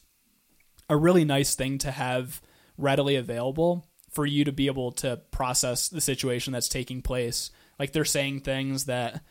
a 0.88 0.96
really 0.96 1.24
nice 1.24 1.56
thing 1.56 1.78
to 1.78 1.90
have 1.90 2.40
readily 2.78 3.16
available 3.16 3.84
for 4.12 4.24
you 4.24 4.44
to 4.44 4.52
be 4.52 4.68
able 4.68 4.92
to 4.92 5.16
process 5.32 5.88
the 5.88 6.00
situation 6.00 6.52
that's 6.52 6.68
taking 6.68 7.02
place. 7.02 7.50
Like 7.80 7.92
they're 7.92 8.04
saying 8.04 8.42
things 8.42 8.84
that 8.84 9.24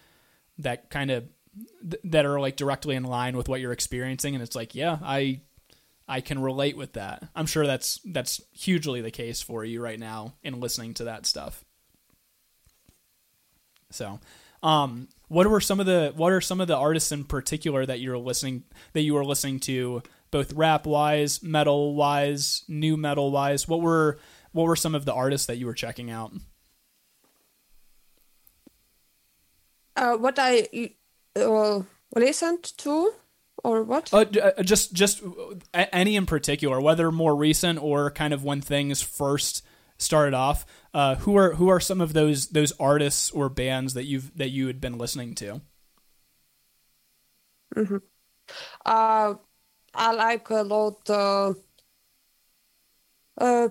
that 0.58 0.90
kind 0.90 1.10
of 1.10 1.24
that 2.04 2.26
are 2.26 2.38
like 2.42 2.58
directly 2.58 2.98
in 2.98 3.06
line 3.06 3.38
with 3.38 3.48
what 3.48 3.62
you're 3.62 3.72
experiencing 3.72 4.36
and 4.36 4.44
it's 4.44 4.58
like, 4.58 4.76
yeah, 4.76 4.98
I 5.02 5.40
I 6.06 6.20
can 6.20 6.42
relate 6.42 6.76
with 6.76 6.94
that. 6.94 7.30
I'm 7.34 7.46
sure 7.46 7.66
that's 7.66 8.02
that's 8.04 8.42
hugely 8.52 9.00
the 9.00 9.10
case 9.10 9.42
for 9.42 9.64
you 9.64 9.82
right 9.82 10.00
now 10.00 10.34
in 10.44 10.60
listening 10.60 10.96
to 10.96 11.06
that 11.06 11.26
stuff. 11.26 11.64
So, 13.90 14.20
um, 14.62 15.08
what 15.30 15.48
were 15.48 15.62
some 15.62 15.80
of 15.80 15.86
the 15.86 16.12
what 16.16 16.32
are 16.32 16.42
some 16.42 16.60
of 16.60 16.68
the 16.68 16.76
artists 16.76 17.12
in 17.12 17.24
particular 17.24 17.86
that 17.86 18.00
you're 18.00 18.18
listening 18.18 18.64
that 18.94 19.02
you 19.02 19.14
were 19.14 19.24
listening 19.24 19.60
to, 19.62 20.02
both 20.32 20.52
rap 20.54 20.86
wise, 20.86 21.42
metal 21.42 21.96
wise, 21.96 22.66
nu 22.68 22.98
metal 22.98 23.32
wise? 23.32 23.68
What 23.68 23.82
were 23.82 24.20
what 24.52 24.66
were 24.66 24.76
some 24.76 24.96
of 24.96 25.06
the 25.06 25.14
artists 25.14 25.48
that 25.48 25.58
you 25.58 25.68
were 25.68 25.74
checking 25.74 26.10
out? 26.10 26.34
Uh, 29.96 30.18
what 30.18 30.38
I 30.40 30.68
uh, 31.36 31.82
listened 32.16 32.64
to 32.80 33.14
or 33.64 33.84
what? 33.84 34.12
Uh, 34.14 34.26
uh, 34.42 34.64
just 34.64 34.94
just 34.94 35.22
any 35.74 36.16
in 36.16 36.26
particular, 36.26 36.82
whether 36.82 37.12
more 37.12 37.36
recent 37.36 37.82
or 37.82 38.10
kind 38.10 38.34
of 38.34 38.44
when 38.44 38.62
things 38.62 39.02
first 39.02 39.64
started 39.98 40.34
off. 40.34 40.66
Uh, 40.94 41.16
who 41.16 41.38
are 41.38 41.56
who 41.56 41.70
are 41.70 41.80
some 41.80 42.02
of 42.02 42.14
those 42.14 42.48
those 42.48 42.74
artists 42.80 43.32
or 43.32 43.48
bands 43.48 43.94
that 43.94 44.06
you've 44.06 44.36
that 44.38 44.50
you 44.50 44.68
had 44.68 44.82
been 44.82 44.98
listening 44.98 45.36
to? 45.36 45.62
Mm-hmm. 47.76 47.98
Uh, 48.86 49.36
I 49.94 50.12
like 50.14 50.50
a 50.50 50.64
lot 50.64 51.10
uh, 51.10 51.54
uh, 53.38 53.70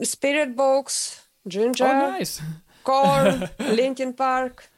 Spiritbox, 0.00 1.20
Jinjer, 1.48 1.82
oh, 1.82 2.10
nice. 2.10 2.40
Korn, 2.84 3.48
Linkin 3.58 4.14
Park. 4.14 4.68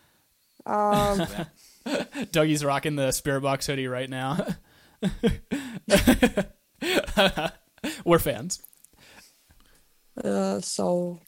Um, 0.66 1.26
Dougie's 2.32 2.64
rocking 2.64 2.96
the 2.96 3.08
Spiritbox 3.08 3.66
hoodie 3.66 3.88
right 3.88 4.08
now. 4.08 4.46
We're 8.04 8.18
fans. 8.18 8.62
Uh, 10.22 10.60
so 10.60 11.20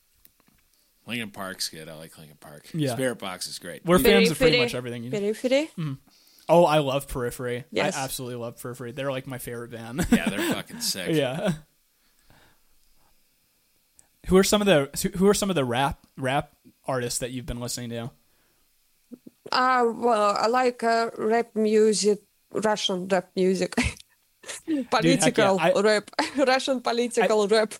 Linkin 1.07 1.30
Park's 1.30 1.68
good. 1.68 1.88
I 1.88 1.94
like 1.94 2.16
Linkin 2.18 2.36
Park. 2.40 2.68
Yeah. 2.74 2.96
Spiritbox 2.96 3.48
is 3.48 3.59
great. 3.59 3.84
We're 3.84 3.98
fans 3.98 4.30
of 4.30 4.38
pretty 4.38 4.57
Periphery. 4.57 4.64
much 4.66 4.74
everything. 4.74 5.04
You 5.04 5.11
Periphery. 5.11 5.70
Oh, 6.48 6.64
I 6.64 6.78
love 6.78 7.09
Periphery. 7.09 7.64
Yes. 7.70 7.96
I 7.96 8.02
absolutely 8.04 8.36
love 8.36 8.61
Periphery. 8.61 8.92
They're 8.92 9.11
like 9.12 9.26
my 9.26 9.38
favorite 9.38 9.70
band. 9.70 10.07
yeah, 10.11 10.28
they're 10.28 10.52
fucking 10.52 10.80
sick. 10.80 11.11
yeah. 11.14 11.52
Who 14.28 14.36
are 14.36 14.44
some 14.44 14.61
of 14.61 14.66
the 14.66 15.11
who 15.16 15.28
are 15.28 15.34
some 15.34 15.50
of 15.50 15.57
the 15.57 15.64
rap 15.64 16.04
rap 16.16 16.50
artists 16.86 17.20
that 17.20 17.30
you've 17.30 17.46
been 17.46 17.61
listening 17.61 17.90
to? 17.90 18.11
Uh, 19.52 19.84
well, 19.94 20.36
I 20.36 20.48
like 20.48 20.82
uh, 20.82 21.11
rap 21.16 21.54
music, 21.54 22.22
Russian 22.52 23.07
rap 23.07 23.30
music. 23.36 23.74
political 24.90 25.59
I- 25.61 25.72
rap, 25.80 26.11
Russian 26.36 26.80
political 26.80 27.46
rap. 27.48 27.74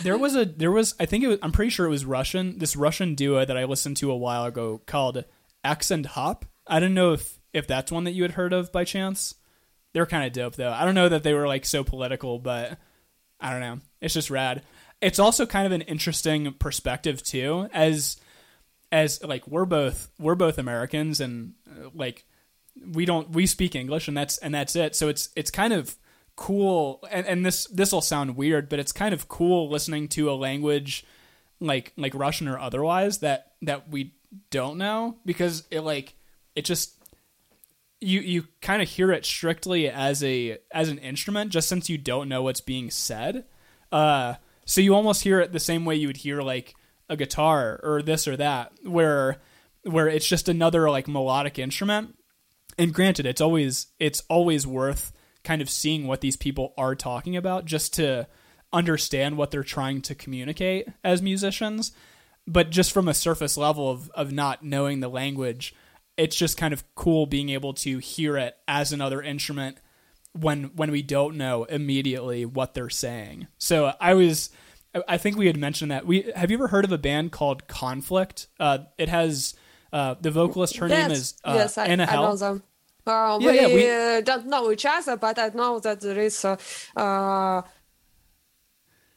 There 0.00 0.16
was 0.16 0.34
a 0.34 0.44
there 0.44 0.70
was 0.70 0.94
I 0.98 1.06
think 1.06 1.24
it 1.24 1.28
was, 1.28 1.38
I'm 1.42 1.52
pretty 1.52 1.70
sure 1.70 1.86
it 1.86 1.90
was 1.90 2.04
Russian. 2.04 2.58
This 2.58 2.76
Russian 2.76 3.14
duo 3.14 3.44
that 3.44 3.56
I 3.56 3.64
listened 3.64 3.96
to 3.98 4.10
a 4.10 4.16
while 4.16 4.44
ago 4.44 4.80
called 4.86 5.24
X 5.64 5.90
and 5.90 6.06
Hop. 6.06 6.44
I 6.66 6.80
don't 6.80 6.94
know 6.94 7.12
if 7.12 7.38
if 7.52 7.66
that's 7.66 7.92
one 7.92 8.04
that 8.04 8.12
you 8.12 8.22
had 8.22 8.32
heard 8.32 8.52
of 8.52 8.72
by 8.72 8.84
chance. 8.84 9.34
They're 9.92 10.06
kind 10.06 10.26
of 10.26 10.32
dope 10.32 10.56
though. 10.56 10.72
I 10.72 10.84
don't 10.84 10.94
know 10.94 11.08
that 11.08 11.22
they 11.22 11.34
were 11.34 11.46
like 11.46 11.66
so 11.66 11.84
political, 11.84 12.38
but 12.38 12.78
I 13.40 13.50
don't 13.50 13.60
know. 13.60 13.80
It's 14.00 14.14
just 14.14 14.30
rad. 14.30 14.62
It's 15.00 15.18
also 15.18 15.44
kind 15.44 15.66
of 15.66 15.72
an 15.72 15.82
interesting 15.82 16.54
perspective 16.54 17.22
too, 17.22 17.68
as 17.72 18.16
as 18.90 19.22
like 19.22 19.46
we're 19.46 19.64
both 19.64 20.10
we're 20.18 20.34
both 20.34 20.58
Americans 20.58 21.20
and 21.20 21.54
uh, 21.68 21.88
like 21.94 22.24
we 22.92 23.04
don't 23.04 23.30
we 23.30 23.46
speak 23.46 23.74
English 23.74 24.08
and 24.08 24.16
that's 24.16 24.38
and 24.38 24.54
that's 24.54 24.76
it. 24.76 24.96
So 24.96 25.08
it's 25.08 25.30
it's 25.36 25.50
kind 25.50 25.72
of 25.72 25.96
cool 26.42 26.98
and, 27.08 27.24
and 27.24 27.46
this 27.46 27.66
this 27.66 27.92
will 27.92 28.00
sound 28.00 28.36
weird, 28.36 28.68
but 28.68 28.80
it's 28.80 28.90
kind 28.90 29.14
of 29.14 29.28
cool 29.28 29.70
listening 29.70 30.08
to 30.08 30.28
a 30.28 30.34
language 30.34 31.06
like 31.60 31.92
like 31.96 32.12
Russian 32.16 32.48
or 32.48 32.58
otherwise 32.58 33.18
that 33.18 33.52
that 33.62 33.88
we 33.88 34.14
don't 34.50 34.76
know 34.76 35.18
because 35.24 35.62
it 35.70 35.82
like 35.82 36.14
it 36.56 36.64
just 36.64 36.96
you 38.00 38.18
you 38.18 38.48
kind 38.60 38.82
of 38.82 38.88
hear 38.88 39.12
it 39.12 39.24
strictly 39.24 39.88
as 39.88 40.24
a 40.24 40.58
as 40.72 40.88
an 40.88 40.98
instrument 40.98 41.52
just 41.52 41.68
since 41.68 41.88
you 41.88 41.96
don't 41.96 42.28
know 42.28 42.42
what's 42.42 42.60
being 42.60 42.90
said. 42.90 43.44
Uh 43.92 44.34
so 44.64 44.80
you 44.80 44.96
almost 44.96 45.22
hear 45.22 45.38
it 45.38 45.52
the 45.52 45.60
same 45.60 45.84
way 45.84 45.94
you 45.94 46.08
would 46.08 46.16
hear 46.16 46.42
like 46.42 46.74
a 47.08 47.16
guitar 47.16 47.78
or 47.84 48.02
this 48.02 48.26
or 48.26 48.36
that 48.36 48.72
where 48.82 49.40
where 49.84 50.08
it's 50.08 50.26
just 50.26 50.48
another 50.48 50.90
like 50.90 51.06
melodic 51.06 51.56
instrument 51.56 52.18
and 52.76 52.92
granted 52.92 53.26
it's 53.26 53.40
always 53.40 53.86
it's 54.00 54.24
always 54.28 54.66
worth 54.66 55.11
kind 55.44 55.62
of 55.62 55.68
seeing 55.70 56.06
what 56.06 56.20
these 56.20 56.36
people 56.36 56.72
are 56.76 56.94
talking 56.94 57.36
about 57.36 57.64
just 57.64 57.94
to 57.94 58.26
understand 58.72 59.36
what 59.36 59.50
they're 59.50 59.62
trying 59.62 60.00
to 60.00 60.14
communicate 60.14 60.88
as 61.04 61.20
musicians 61.20 61.92
but 62.46 62.70
just 62.70 62.90
from 62.90 63.06
a 63.06 63.14
surface 63.14 63.56
level 63.56 63.90
of 63.90 64.10
of 64.10 64.32
not 64.32 64.62
knowing 64.62 65.00
the 65.00 65.08
language 65.08 65.74
it's 66.16 66.36
just 66.36 66.56
kind 66.56 66.72
of 66.72 66.84
cool 66.94 67.26
being 67.26 67.48
able 67.50 67.74
to 67.74 67.98
hear 67.98 68.36
it 68.36 68.56
as 68.66 68.92
another 68.92 69.20
instrument 69.20 69.76
when 70.32 70.64
when 70.74 70.90
we 70.90 71.02
don't 71.02 71.36
know 71.36 71.64
immediately 71.64 72.46
what 72.46 72.72
they're 72.72 72.88
saying 72.88 73.46
so 73.58 73.92
i 74.00 74.14
was 74.14 74.50
I- 75.08 75.18
think 75.18 75.36
we 75.36 75.46
had 75.46 75.56
mentioned 75.56 75.90
that. 75.90 76.06
We 76.06 76.30
have 76.36 76.50
you 76.50 76.56
ever 76.56 76.68
heard 76.68 76.84
of 76.84 76.92
a 76.92 76.98
band 76.98 77.32
called 77.32 77.66
Conflict? 77.66 78.48
Uh, 78.60 78.78
it 78.98 79.08
has 79.08 79.54
uh, 79.92 80.14
the 80.20 80.30
vocalist. 80.30 80.76
Her 80.76 80.88
name 80.88 81.10
is 81.10 81.34
uh, 81.44 81.54
yes, 81.56 81.78
I, 81.78 81.86
Anna 81.86 82.06
Hell. 82.06 82.62
Uh, 83.06 83.38
Yeah, 83.40 83.50
we 83.50 83.56
yeah, 83.56 83.66
we- 83.74 83.90
uh, 84.18 84.20
don't 84.20 84.46
know 84.46 84.70
each 84.70 84.86
other, 84.86 85.16
but 85.16 85.38
I 85.38 85.48
know 85.48 85.80
that 85.80 86.00
there 86.00 86.18
is 86.20 86.44
a 86.44 86.58
uh, 86.96 87.62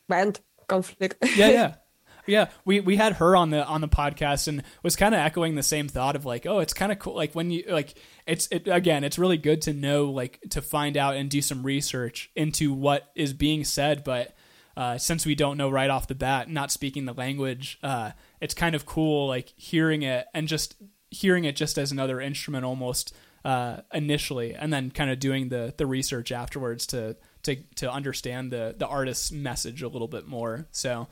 band 0.07 0.39
conflict. 0.67 1.17
yeah, 1.36 1.49
yeah, 1.49 1.75
yeah. 2.27 2.49
We 2.65 2.79
we 2.79 2.95
had 2.95 3.13
her 3.13 3.36
on 3.36 3.49
the 3.51 3.65
on 3.65 3.81
the 3.81 3.88
podcast 3.88 4.47
and 4.47 4.63
was 4.83 4.95
kind 4.95 5.13
of 5.13 5.19
echoing 5.21 5.55
the 5.55 5.63
same 5.63 5.88
thought 5.88 6.15
of 6.15 6.25
like, 6.25 6.45
oh, 6.45 6.59
it's 6.59 6.73
kind 6.73 6.91
of 6.91 6.99
cool. 6.99 7.15
Like 7.15 7.33
when 7.33 7.51
you 7.51 7.63
like, 7.69 7.95
it's 8.25 8.47
it 8.51 8.67
again, 8.67 9.03
it's 9.03 9.19
really 9.19 9.38
good 9.38 9.61
to 9.63 9.73
know 9.73 10.05
like 10.05 10.39
to 10.51 10.61
find 10.61 10.97
out 10.97 11.15
and 11.15 11.29
do 11.29 11.41
some 11.41 11.63
research 11.63 12.31
into 12.36 12.73
what 12.73 13.11
is 13.15 13.33
being 13.33 13.63
said, 13.63 14.03
but. 14.03 14.36
Uh, 14.77 14.97
since 14.97 15.25
we 15.25 15.36
don't 15.36 15.55
know 15.55 15.69
right 15.69 15.89
off 15.89 16.05
the 16.05 16.13
bat, 16.13 16.49
not 16.49 16.69
speaking 16.69 17.05
the 17.05 17.13
language, 17.13 17.79
uh, 17.81 18.11
it's 18.41 18.53
kind 18.53 18.75
of 18.75 18.86
cool, 18.86 19.25
like 19.25 19.53
hearing 19.55 20.01
it 20.01 20.25
and 20.33 20.49
just 20.49 20.75
hearing 21.09 21.45
it 21.45 21.55
just 21.55 21.77
as 21.77 21.93
another 21.93 22.19
instrument 22.19 22.65
almost 22.65 23.15
uh, 23.46 23.82
initially, 23.93 24.56
and 24.56 24.74
then 24.74 24.89
kind 24.89 25.12
of 25.12 25.20
doing 25.20 25.50
the 25.50 25.74
the 25.78 25.86
research 25.86 26.32
afterwards 26.32 26.88
to 26.88 27.16
to 27.43 27.56
to 27.76 27.91
understand 27.91 28.52
the 28.52 28.76
the 28.76 28.88
artist's 28.88 29.32
message 29.32 29.84
a 29.84 29.88
little 29.88 30.08
bit 30.08 30.28
more. 30.28 30.68
So 30.72 31.08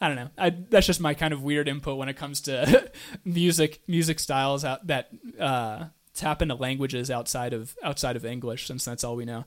I 0.00 0.06
don't 0.06 0.16
know. 0.16 0.28
I, 0.38 0.50
that's 0.50 0.86
just 0.86 1.00
my 1.00 1.14
kind 1.14 1.34
of 1.34 1.42
weird 1.42 1.68
input 1.68 1.98
when 1.98 2.08
it 2.08 2.16
comes 2.16 2.40
to 2.42 2.90
music 3.24 3.82
music 3.88 4.20
styles 4.20 4.64
out 4.64 4.86
that 4.86 5.10
uh, 5.40 5.86
tap 6.14 6.40
into 6.40 6.54
languages 6.54 7.10
outside 7.10 7.52
of 7.52 7.76
outside 7.82 8.14
of 8.14 8.24
English, 8.24 8.68
since 8.68 8.84
that's 8.84 9.02
all 9.02 9.16
we 9.16 9.24
know. 9.24 9.44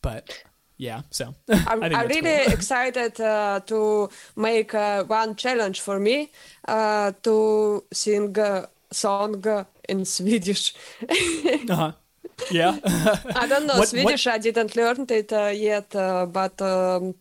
But 0.00 0.42
yeah, 0.78 1.02
so 1.10 1.34
I'm, 1.50 1.82
I'm 1.82 2.08
really 2.08 2.44
cool. 2.44 2.52
excited 2.54 3.20
uh, 3.20 3.60
to 3.66 4.08
make 4.36 4.74
uh, 4.74 5.04
one 5.04 5.36
challenge 5.36 5.82
for 5.82 6.00
me 6.00 6.32
uh, 6.66 7.12
to 7.24 7.84
sing 7.92 8.34
a 8.38 8.68
song 8.90 9.66
in 9.88 10.04
Swedish. 10.04 10.74
uh-huh. 11.70 11.92
yeah. 12.50 12.78
I 13.36 13.46
don't 13.46 13.66
know 13.66 13.74
What- 13.74 13.78
what- 13.78 13.88
Swedish. 13.88 14.26
I 14.26 14.38
didn't 14.38 14.76
learn 14.76 15.06
it 15.08 15.32
uh, 15.32 15.52
yet, 15.54 15.94
uh, 15.94 16.26
but 16.26 16.60
um, 16.62 17.14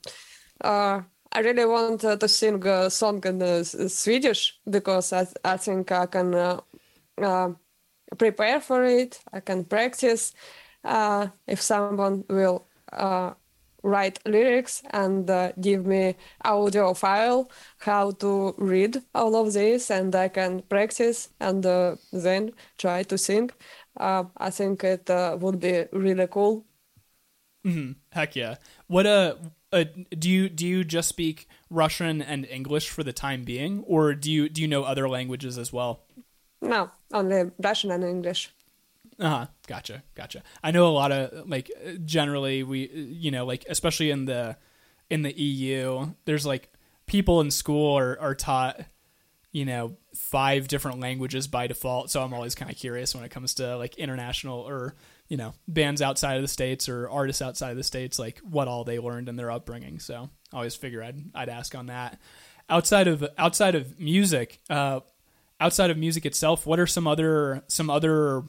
uh, 0.64 1.02
I 1.34 1.40
really 1.40 1.66
want 1.66 2.04
uh, 2.04 2.18
to 2.18 2.28
sing 2.28 2.66
a 2.68 2.90
song 2.90 3.24
in 3.26 3.42
uh, 3.42 3.64
Swedish 3.64 4.60
because 4.70 5.14
I, 5.14 5.28
I 5.44 5.58
think 5.58 5.92
I 5.92 6.06
can 6.06 6.36
uh, 6.36 6.60
uh, 7.22 7.50
prepare 8.18 8.60
for 8.62 8.84
it. 8.84 9.20
I 9.34 9.40
can 9.40 9.64
practice. 9.66 10.34
Uh, 10.84 11.28
if 11.48 11.62
someone 11.62 12.24
will 12.30 12.66
uh, 12.92 13.32
write 13.84 14.20
lyrics 14.26 14.84
and 14.92 15.30
uh, 15.30 15.52
give 15.60 15.86
me 15.86 16.16
audio 16.44 16.94
file 16.94 17.50
how 17.80 18.12
to 18.12 18.54
read 18.58 19.02
all 19.16 19.36
of 19.36 19.54
this 19.54 19.90
and 19.90 20.16
i 20.16 20.28
can 20.28 20.62
practice 20.64 21.30
and 21.40 21.66
uh, 21.66 21.96
then 22.12 22.52
try 22.78 23.04
to 23.04 23.18
sing 23.18 23.50
uh, 24.00 24.24
i 24.38 24.50
think 24.50 24.84
it 24.84 25.10
uh, 25.10 25.38
would 25.40 25.60
be 25.60 25.86
really 25.92 26.28
cool 26.28 26.66
hmm 27.64 27.92
Heck 28.12 28.36
yeah. 28.36 28.56
What 28.88 29.06
uh, 29.06 29.36
uh 29.72 29.86
do 30.18 30.30
you 30.30 30.50
do 30.50 30.66
you 30.68 30.84
just 30.84 31.08
speak 31.08 31.48
Russian 31.70 32.22
and 32.22 32.46
English 32.46 32.90
for 32.90 33.04
the 33.04 33.14
time 33.14 33.44
being 33.44 33.84
or 33.88 34.14
do 34.16 34.32
you 34.32 34.50
do 34.50 34.62
you 34.62 34.68
know 34.68 34.84
other 34.84 35.08
languages 35.08 35.58
as 35.58 35.72
well? 35.72 36.02
no 36.62 36.90
only 37.14 37.52
russian 37.64 37.92
and 37.92 38.04
english 38.04 38.54
Uh-huh. 39.22 39.46
Gotcha. 39.68 40.04
Gotcha. 40.16 40.42
I 40.64 40.72
know 40.72 40.88
a 40.88 40.90
lot 40.92 41.12
of 41.12 41.48
like 41.48 41.72
uh, 41.86 41.92
generally 42.04 42.64
we 42.64 42.90
you 42.90 43.30
know 43.32 43.46
like 43.46 43.66
especially 43.70 44.10
in 44.10 44.26
the 44.26 44.58
in 45.10 45.22
the 45.22 45.32
EU 45.40 46.08
there's 46.26 46.46
like 46.46 46.74
people 47.06 47.40
in 47.42 47.52
school 47.52 47.98
are 47.98 48.20
are 48.20 48.34
taught 48.34 48.82
you 49.52 49.66
know 49.66 49.96
five 50.16 50.68
different 50.68 51.00
languages 51.00 51.48
by 51.48 51.68
default 51.68 52.10
so 52.10 52.22
I'm 52.24 52.34
always 52.34 52.56
kind 52.56 52.72
of 52.72 52.78
curious 52.78 53.14
when 53.14 53.24
it 53.24 53.30
comes 53.30 53.54
to 53.56 53.78
like 53.78 53.96
international 53.98 54.60
or 54.60 54.96
you 55.28 55.38
know 55.38 55.54
bands 55.68 56.02
outside 56.02 56.38
of 56.38 56.42
the 56.42 56.48
states 56.48 56.90
or 56.90 57.08
artists 57.10 57.42
outside 57.44 57.72
of 57.72 57.78
the 57.78 57.84
states 57.84 58.18
like 58.18 58.40
what 58.40 58.68
all 58.68 58.84
they 58.84 58.98
learned 58.98 59.30
in 59.30 59.36
their 59.36 59.52
upbringing 59.52 60.00
so 60.00 60.30
I 60.52 60.56
always 60.58 60.76
figure 60.76 61.04
I'd 61.04 61.22
I'd 61.36 61.50
ask 61.50 61.76
on 61.76 61.88
that 61.88 62.20
outside 62.70 63.08
of 63.08 63.24
outside 63.38 63.76
of 63.76 64.00
music 64.00 64.62
uh 64.70 65.02
outside 65.60 65.92
of 65.92 65.98
music 65.98 66.26
itself 66.26 66.66
what 66.66 66.80
are 66.80 66.88
some 66.88 67.06
other 67.06 67.62
some 67.68 67.90
other 67.90 68.44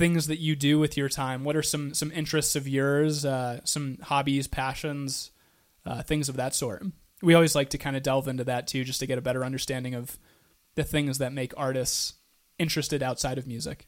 things 0.00 0.28
that 0.28 0.40
you 0.40 0.56
do 0.56 0.78
with 0.78 0.96
your 0.96 1.10
time? 1.10 1.44
What 1.44 1.56
are 1.56 1.62
some 1.62 1.92
some 1.94 2.10
interests 2.10 2.56
of 2.56 2.66
yours? 2.66 3.24
Uh, 3.24 3.60
some 3.64 3.98
hobbies, 4.02 4.46
passions, 4.48 5.30
uh, 5.84 6.02
things 6.02 6.28
of 6.30 6.36
that 6.36 6.54
sort. 6.54 6.82
We 7.22 7.34
always 7.34 7.54
like 7.54 7.68
to 7.70 7.78
kind 7.78 7.96
of 7.96 8.02
delve 8.02 8.26
into 8.26 8.44
that 8.44 8.66
too, 8.66 8.82
just 8.82 9.00
to 9.00 9.06
get 9.06 9.18
a 9.18 9.20
better 9.28 9.44
understanding 9.44 9.94
of 9.94 10.18
the 10.74 10.84
things 10.84 11.18
that 11.18 11.34
make 11.34 11.52
artists 11.56 12.14
interested 12.58 13.02
outside 13.02 13.36
of 13.38 13.46
music. 13.46 13.86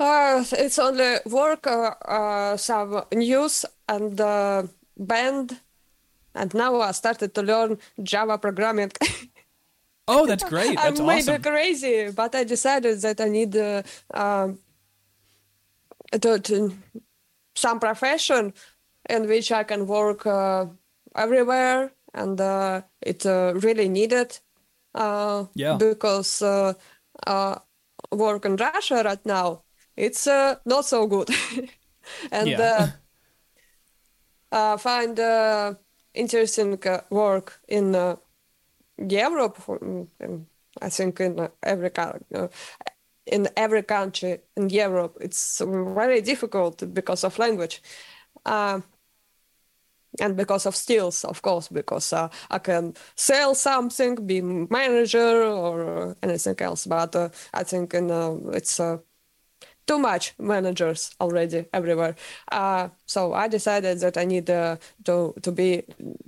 uh, 0.00 0.44
it's 0.52 0.78
only 0.78 1.18
work 1.26 1.66
uh, 1.68 1.94
uh, 2.04 2.56
some 2.56 3.04
news 3.12 3.64
and 3.88 4.16
band 4.96 5.60
and 6.34 6.54
now 6.54 6.80
i 6.80 6.92
started 6.92 7.34
to 7.34 7.42
learn 7.42 7.78
java 8.02 8.38
programming 8.38 8.90
Oh, 10.06 10.26
that's 10.26 10.44
great. 10.44 10.76
That's 10.76 11.00
I'm 11.00 11.06
maybe 11.06 11.22
awesome. 11.22 11.42
crazy, 11.42 12.10
but 12.10 12.34
I 12.34 12.44
decided 12.44 13.00
that 13.00 13.20
I 13.20 13.28
need 13.28 13.56
uh, 13.56 13.82
um, 14.12 14.58
to, 16.12 16.38
to 16.38 16.76
some 17.54 17.80
profession 17.80 18.52
in 19.08 19.26
which 19.28 19.50
I 19.52 19.64
can 19.64 19.86
work 19.86 20.26
uh, 20.26 20.66
everywhere, 21.16 21.92
and 22.12 22.40
uh, 22.40 22.82
it's 23.00 23.24
uh, 23.26 23.52
really 23.56 23.88
needed. 23.88 24.38
Uh, 24.94 25.46
yeah. 25.54 25.76
Because 25.76 26.42
uh, 26.42 26.74
uh, 27.26 27.58
work 28.12 28.44
in 28.44 28.56
Russia 28.56 29.02
right 29.04 29.24
now, 29.26 29.62
it's 29.96 30.26
not 30.26 30.84
so 30.84 31.06
good, 31.06 31.28
and 32.32 32.48
yeah. 32.48 32.92
find 34.76 35.18
interesting 36.14 36.78
work 37.10 37.60
in 37.68 38.16
Europe. 38.98 39.58
I 40.82 40.88
think 40.88 41.20
in 41.20 41.48
every 41.62 41.90
in 43.26 43.48
every 43.56 43.82
country 43.82 44.40
in 44.56 44.68
Europe, 44.68 45.16
it's 45.20 45.60
very 45.60 46.20
difficult 46.20 46.92
because 46.92 47.24
of 47.24 47.38
language. 47.38 47.82
Uh, 48.44 48.80
and 50.20 50.36
because 50.36 50.66
of 50.66 50.76
skills, 50.76 51.24
of 51.24 51.42
course, 51.42 51.68
because 51.68 52.12
uh, 52.12 52.28
I 52.50 52.58
can 52.58 52.94
sell 53.16 53.54
something, 53.54 54.14
be 54.26 54.40
manager 54.40 55.42
or 55.42 56.16
anything 56.22 56.56
else. 56.60 56.86
But 56.86 57.16
uh, 57.16 57.30
I 57.52 57.64
think 57.64 57.94
in, 57.94 58.10
uh, 58.10 58.36
it's 58.52 58.78
uh, 58.78 58.98
too 59.86 59.98
much 59.98 60.34
managers 60.38 61.14
already 61.20 61.66
everywhere. 61.72 62.16
Uh, 62.50 62.88
so 63.06 63.32
I 63.32 63.48
decided 63.48 64.00
that 64.00 64.16
I 64.16 64.24
need 64.24 64.50
uh, 64.50 64.76
to 65.04 65.34
to 65.42 65.52
be 65.52 65.82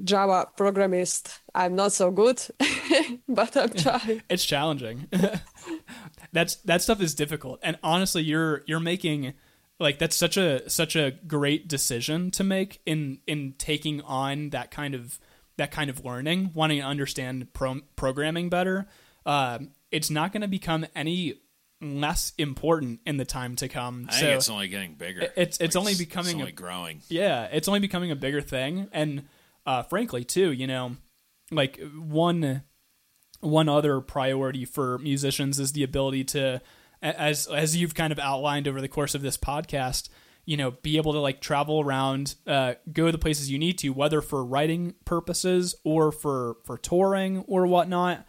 Java 0.04 0.48
programmist. 0.56 1.40
I'm 1.54 1.74
not 1.74 1.92
so 1.92 2.10
good, 2.10 2.42
but 3.28 3.56
I'm 3.56 3.70
trying. 3.70 4.22
it's 4.28 4.44
challenging. 4.44 5.08
That's 6.32 6.56
that 6.56 6.82
stuff 6.82 7.00
is 7.00 7.14
difficult, 7.14 7.60
and 7.62 7.78
honestly, 7.82 8.22
you're 8.22 8.62
you're 8.66 8.80
making 8.80 9.34
like 9.78 9.98
that's 9.98 10.16
such 10.16 10.36
a 10.36 10.68
such 10.68 10.96
a 10.96 11.12
great 11.26 11.68
decision 11.68 12.30
to 12.32 12.44
make 12.44 12.80
in 12.86 13.18
in 13.26 13.54
taking 13.58 14.00
on 14.02 14.50
that 14.50 14.70
kind 14.70 14.94
of 14.94 15.18
that 15.56 15.70
kind 15.70 15.90
of 15.90 16.04
learning, 16.04 16.50
wanting 16.54 16.80
to 16.80 16.86
understand 16.86 17.52
pro- 17.52 17.80
programming 17.96 18.48
better. 18.48 18.86
Uh, 19.24 19.58
it's 19.90 20.10
not 20.10 20.32
going 20.32 20.42
to 20.42 20.48
become 20.48 20.86
any 20.94 21.34
less 21.80 22.32
important 22.38 23.00
in 23.06 23.16
the 23.16 23.24
time 23.24 23.56
to 23.56 23.68
come. 23.68 24.06
I 24.08 24.12
so 24.12 24.20
think 24.20 24.36
it's 24.36 24.50
only 24.50 24.68
getting 24.68 24.94
bigger. 24.94 25.28
It's 25.36 25.58
it's 25.58 25.74
like 25.74 25.80
only 25.80 25.94
becoming 25.94 26.36
it's 26.36 26.40
only 26.40 26.52
a, 26.52 26.54
growing. 26.54 27.02
Yeah, 27.08 27.48
it's 27.52 27.68
only 27.68 27.80
becoming 27.80 28.10
a 28.10 28.16
bigger 28.16 28.40
thing, 28.40 28.88
and 28.92 29.24
uh, 29.64 29.82
frankly, 29.82 30.24
too, 30.24 30.52
you 30.52 30.66
know, 30.66 30.96
like 31.50 31.80
one 31.94 32.62
one 33.40 33.68
other 33.68 34.00
priority 34.00 34.64
for 34.64 34.98
musicians 34.98 35.60
is 35.60 35.72
the 35.72 35.82
ability 35.82 36.24
to, 36.24 36.62
as 37.02 37.46
as 37.46 37.76
you've 37.76 37.94
kind 37.94 38.12
of 38.12 38.18
outlined 38.18 38.66
over 38.66 38.80
the 38.80 38.88
course 38.88 39.14
of 39.14 39.22
this 39.22 39.36
podcast, 39.36 40.08
you 40.44 40.56
know, 40.56 40.70
be 40.70 40.96
able 40.96 41.12
to 41.12 41.20
like 41.20 41.40
travel 41.40 41.80
around, 41.80 42.36
uh, 42.46 42.74
go 42.92 43.10
the 43.10 43.18
places 43.18 43.50
you 43.50 43.58
need 43.58 43.78
to, 43.78 43.90
whether 43.90 44.22
for 44.22 44.44
writing 44.44 44.94
purposes 45.04 45.74
or 45.84 46.10
for 46.10 46.56
for 46.64 46.78
touring 46.78 47.40
or 47.46 47.66
whatnot 47.66 48.26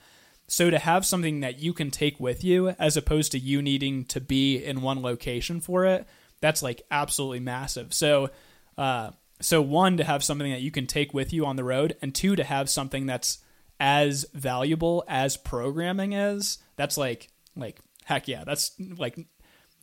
so 0.48 0.70
to 0.70 0.80
have 0.80 1.06
something 1.06 1.42
that 1.42 1.60
you 1.60 1.74
can 1.74 1.92
take 1.92 2.20
with 2.20 2.44
you 2.44 2.70
as 2.70 2.96
opposed 2.96 3.32
to 3.34 3.40
you 3.40 3.62
needing 3.62 4.06
to 4.06 4.22
be 4.22 4.64
in 4.64 4.82
one 4.82 5.02
location 5.02 5.60
for 5.60 5.86
it, 5.86 6.08
that's 6.40 6.64
like 6.64 6.84
absolutely 6.90 7.40
massive. 7.40 7.94
So 7.94 8.30
uh 8.78 9.12
so 9.40 9.62
one 9.62 9.98
to 9.98 10.04
have 10.04 10.24
something 10.24 10.52
that 10.52 10.62
you 10.62 10.72
can 10.72 10.88
take 10.88 11.14
with 11.14 11.32
you 11.32 11.46
on 11.46 11.58
the 11.58 11.64
road 11.64 11.96
and 12.02 12.16
two 12.16 12.36
to 12.36 12.44
have 12.44 12.70
something 12.70 13.06
that's 13.06 13.40
as 13.80 14.26
valuable 14.34 15.04
as 15.08 15.38
programming 15.38 16.14
is, 16.14 16.60
that's 16.76 16.98
like 16.98 17.28
like 17.56 17.80
heck 18.06 18.28
yeah, 18.28 18.44
that's 18.46 18.72
like 18.80 19.20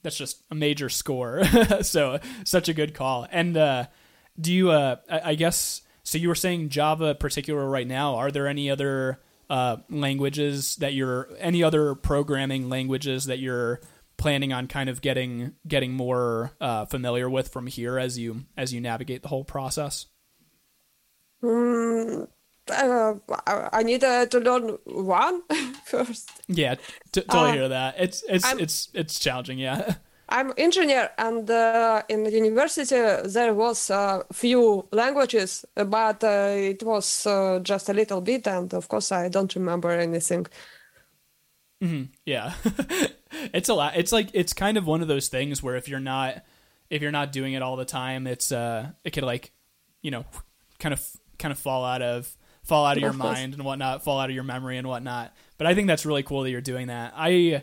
that's 0.03 0.17
just 0.17 0.43
a 0.51 0.55
major 0.55 0.89
score. 0.89 1.45
so 1.83 2.19
such 2.45 2.69
a 2.71 2.75
good 2.75 2.95
call. 2.95 3.27
And 3.31 3.57
uh 3.57 3.87
do 4.41 4.53
you 4.53 4.71
uh 4.71 4.97
I, 5.11 5.31
I 5.31 5.35
guess 5.35 5.83
so 6.05 6.17
you 6.17 6.29
were 6.29 6.35
saying 6.35 6.71
Java 6.71 7.15
particular 7.15 7.69
right 7.69 7.87
now, 7.87 8.17
are 8.17 8.31
there 8.31 8.47
any 8.47 8.71
other 8.71 9.21
uh, 9.51 9.77
languages 9.91 10.77
that 10.77 10.95
you're 10.95 11.29
any 11.39 11.63
other 11.63 11.95
programming 11.95 12.69
languages 12.69 13.27
that 13.27 13.39
you're 13.39 13.81
planning 14.17 14.53
on 14.53 14.67
kind 14.67 14.89
of 14.89 15.01
getting 15.01 15.55
getting 15.67 15.93
more 15.93 16.53
uh, 16.61 16.87
familiar 16.87 17.29
with 17.29 17.49
from 17.49 17.67
here 17.67 17.99
as 17.99 18.19
you 18.19 18.45
as 18.57 18.73
you 18.73 18.81
navigate 18.81 19.23
the 19.23 19.29
whole 19.29 19.45
process? 19.45 20.07
Mm, 21.43 22.29
uh, 22.71 23.15
I 23.73 23.83
need 23.83 24.03
uh, 24.03 24.27
to 24.27 24.39
learn 24.39 24.79
one 24.85 25.43
first. 25.85 26.31
Yeah, 26.49 26.77
t- 27.13 27.21
totally 27.23 27.51
uh, 27.51 27.53
hear 27.53 27.69
that. 27.69 27.97
It's 27.99 28.25
it's 28.29 28.45
I'm, 28.45 28.59
it's 28.59 28.89
it's 28.95 29.19
challenging. 29.19 29.59
Yeah. 29.59 29.95
I'm 30.29 30.53
engineer, 30.57 31.11
and 31.18 31.49
uh, 31.51 32.03
in 32.09 32.25
university 32.25 32.97
there 33.27 33.55
was 33.55 33.91
a 33.91 33.95
uh, 33.95 34.22
few 34.33 34.87
languages, 34.91 35.64
but 35.75 36.25
uh, 36.25 36.53
it 36.57 36.83
was 36.83 37.27
uh, 37.27 37.61
just 37.62 37.89
a 37.89 37.93
little 37.93 38.20
bit, 38.20 38.47
and 38.47 38.72
of 38.72 38.89
course 38.89 39.12
I 39.12 39.29
don't 39.29 39.55
remember 39.55 39.91
anything. 39.91 40.47
Mm-hmm. 41.83 42.05
Yeah, 42.25 42.55
it's 43.53 43.68
a 43.68 43.75
lot. 43.75 43.97
It's 43.97 44.12
like 44.12 44.31
it's 44.33 44.55
kind 44.55 44.79
of 44.79 44.87
one 44.87 45.03
of 45.03 45.09
those 45.09 45.29
things 45.29 45.62
where 45.62 45.77
if 45.77 45.89
you're 45.89 46.01
not 46.01 46.43
if 46.89 47.03
you're 47.03 47.12
not 47.12 47.33
doing 47.33 47.53
it 47.53 47.62
all 47.62 47.77
the 47.77 47.85
time, 47.85 48.27
it's 48.27 48.51
uh 48.53 48.91
it 49.05 49.11
could 49.11 49.25
like 49.25 49.53
you 50.01 50.11
know 50.11 50.25
kind 50.79 50.95
of 50.95 51.07
kind 51.39 51.53
of 51.53 51.59
fall 51.59 51.85
out 51.85 52.01
of 52.01 52.35
fall 52.62 52.87
out 52.87 52.97
of 52.97 53.03
your 53.03 53.12
mind 53.12 53.55
and 53.55 53.64
whatnot, 53.64 54.03
fall 54.03 54.18
out 54.18 54.31
of 54.31 54.35
your 54.35 54.45
memory 54.45 54.79
and 54.79 54.89
whatnot. 54.89 55.35
But 55.59 55.66
I 55.66 55.75
think 55.75 55.87
that's 55.87 56.07
really 56.07 56.22
cool 56.22 56.43
that 56.43 56.51
you're 56.51 56.62
doing 56.62 56.87
that. 56.87 57.12
I 57.14 57.62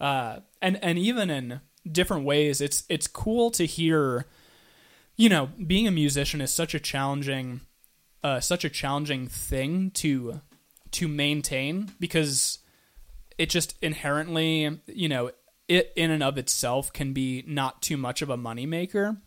uh 0.00 0.40
and 0.62 0.82
and 0.82 0.98
even 0.98 1.28
in 1.28 1.60
different 1.90 2.24
ways. 2.24 2.60
It's 2.60 2.84
it's 2.88 3.06
cool 3.06 3.50
to 3.52 3.66
hear. 3.66 4.26
You 5.16 5.28
know, 5.28 5.48
being 5.66 5.88
a 5.88 5.90
musician 5.90 6.40
is 6.40 6.52
such 6.52 6.74
a 6.74 6.80
challenging, 6.80 7.62
uh, 8.22 8.38
such 8.38 8.64
a 8.64 8.70
challenging 8.70 9.26
thing 9.26 9.90
to 9.92 10.40
to 10.92 11.08
maintain 11.08 11.92
because 11.98 12.58
it 13.36 13.50
just 13.50 13.76
inherently, 13.82 14.80
you 14.86 15.08
know, 15.08 15.30
it 15.68 15.92
in 15.96 16.10
and 16.10 16.22
of 16.22 16.38
itself 16.38 16.92
can 16.92 17.12
be 17.12 17.44
not 17.46 17.82
too 17.82 17.96
much 17.96 18.22
of 18.22 18.30
a 18.30 18.36
moneymaker. 18.36 19.18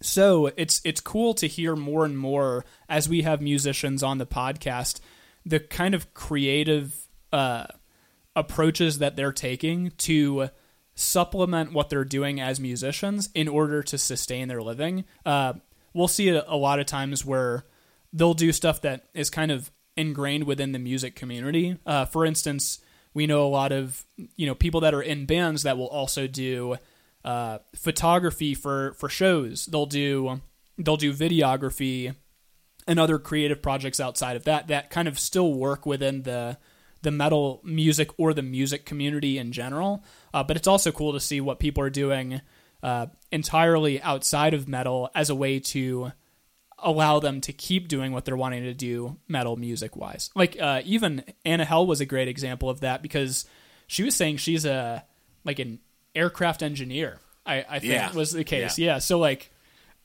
So 0.00 0.46
it's 0.56 0.80
it's 0.84 1.00
cool 1.00 1.34
to 1.34 1.46
hear 1.46 1.74
more 1.76 2.04
and 2.04 2.18
more 2.18 2.64
as 2.88 3.08
we 3.08 3.22
have 3.22 3.42
musicians 3.42 4.02
on 4.02 4.18
the 4.18 4.26
podcast, 4.26 5.00
the 5.44 5.60
kind 5.60 5.94
of 5.94 6.14
creative 6.14 7.08
uh, 7.32 7.66
approaches 8.34 8.98
that 8.98 9.16
they're 9.16 9.32
taking 9.32 9.90
to 9.98 10.50
supplement 10.98 11.72
what 11.72 11.90
they're 11.90 12.04
doing 12.04 12.40
as 12.40 12.58
musicians 12.58 13.30
in 13.32 13.46
order 13.46 13.84
to 13.84 13.96
sustain 13.96 14.48
their 14.48 14.60
living. 14.60 15.04
Uh, 15.24 15.52
we'll 15.94 16.08
see 16.08 16.28
a 16.28 16.56
lot 16.56 16.80
of 16.80 16.86
times 16.86 17.24
where 17.24 17.64
they'll 18.12 18.34
do 18.34 18.52
stuff 18.52 18.80
that 18.80 19.06
is 19.14 19.30
kind 19.30 19.52
of 19.52 19.70
ingrained 19.96 20.44
within 20.44 20.72
the 20.72 20.78
music 20.78 21.14
community. 21.14 21.76
Uh, 21.86 22.04
for 22.04 22.26
instance, 22.26 22.80
we 23.14 23.28
know 23.28 23.46
a 23.46 23.48
lot 23.48 23.70
of 23.70 24.04
you 24.36 24.46
know 24.46 24.56
people 24.56 24.80
that 24.80 24.92
are 24.92 25.02
in 25.02 25.24
bands 25.24 25.62
that 25.62 25.78
will 25.78 25.86
also 25.86 26.26
do 26.26 26.76
uh, 27.24 27.58
photography 27.76 28.54
for 28.54 28.94
for 28.94 29.08
shows. 29.08 29.66
They'll 29.66 29.86
do 29.86 30.40
they'll 30.76 30.96
do 30.96 31.12
videography 31.12 32.14
and 32.88 32.98
other 32.98 33.20
creative 33.20 33.62
projects 33.62 34.00
outside 34.00 34.36
of 34.36 34.44
that 34.44 34.66
that 34.66 34.90
kind 34.90 35.06
of 35.06 35.18
still 35.18 35.54
work 35.54 35.86
within 35.86 36.22
the 36.22 36.58
the 37.02 37.10
metal 37.10 37.60
music 37.64 38.10
or 38.16 38.34
the 38.34 38.42
music 38.42 38.84
community 38.84 39.38
in 39.38 39.52
general. 39.52 40.04
Uh, 40.34 40.42
but 40.42 40.56
it's 40.56 40.68
also 40.68 40.92
cool 40.92 41.12
to 41.12 41.20
see 41.20 41.40
what 41.40 41.58
people 41.58 41.82
are 41.82 41.90
doing 41.90 42.40
uh, 42.82 43.06
entirely 43.30 44.00
outside 44.02 44.54
of 44.54 44.68
metal 44.68 45.10
as 45.14 45.30
a 45.30 45.34
way 45.34 45.60
to 45.60 46.12
allow 46.78 47.18
them 47.18 47.40
to 47.40 47.52
keep 47.52 47.88
doing 47.88 48.12
what 48.12 48.24
they're 48.24 48.36
wanting 48.36 48.62
to 48.62 48.74
do 48.74 49.16
metal 49.26 49.56
music 49.56 49.96
wise. 49.96 50.30
Like 50.34 50.56
uh, 50.60 50.82
even 50.84 51.24
Anna 51.44 51.64
Hell 51.64 51.86
was 51.86 52.00
a 52.00 52.06
great 52.06 52.28
example 52.28 52.70
of 52.70 52.80
that 52.80 53.02
because 53.02 53.46
she 53.86 54.04
was 54.04 54.14
saying 54.14 54.36
she's 54.36 54.64
a 54.64 55.04
like 55.44 55.58
an 55.58 55.80
aircraft 56.14 56.62
engineer. 56.62 57.18
I, 57.44 57.64
I 57.68 57.78
think 57.78 57.94
yeah. 57.94 58.12
was 58.12 58.30
the 58.30 58.44
case. 58.44 58.78
Yeah. 58.78 58.94
yeah. 58.94 58.98
So 58.98 59.18
like 59.18 59.50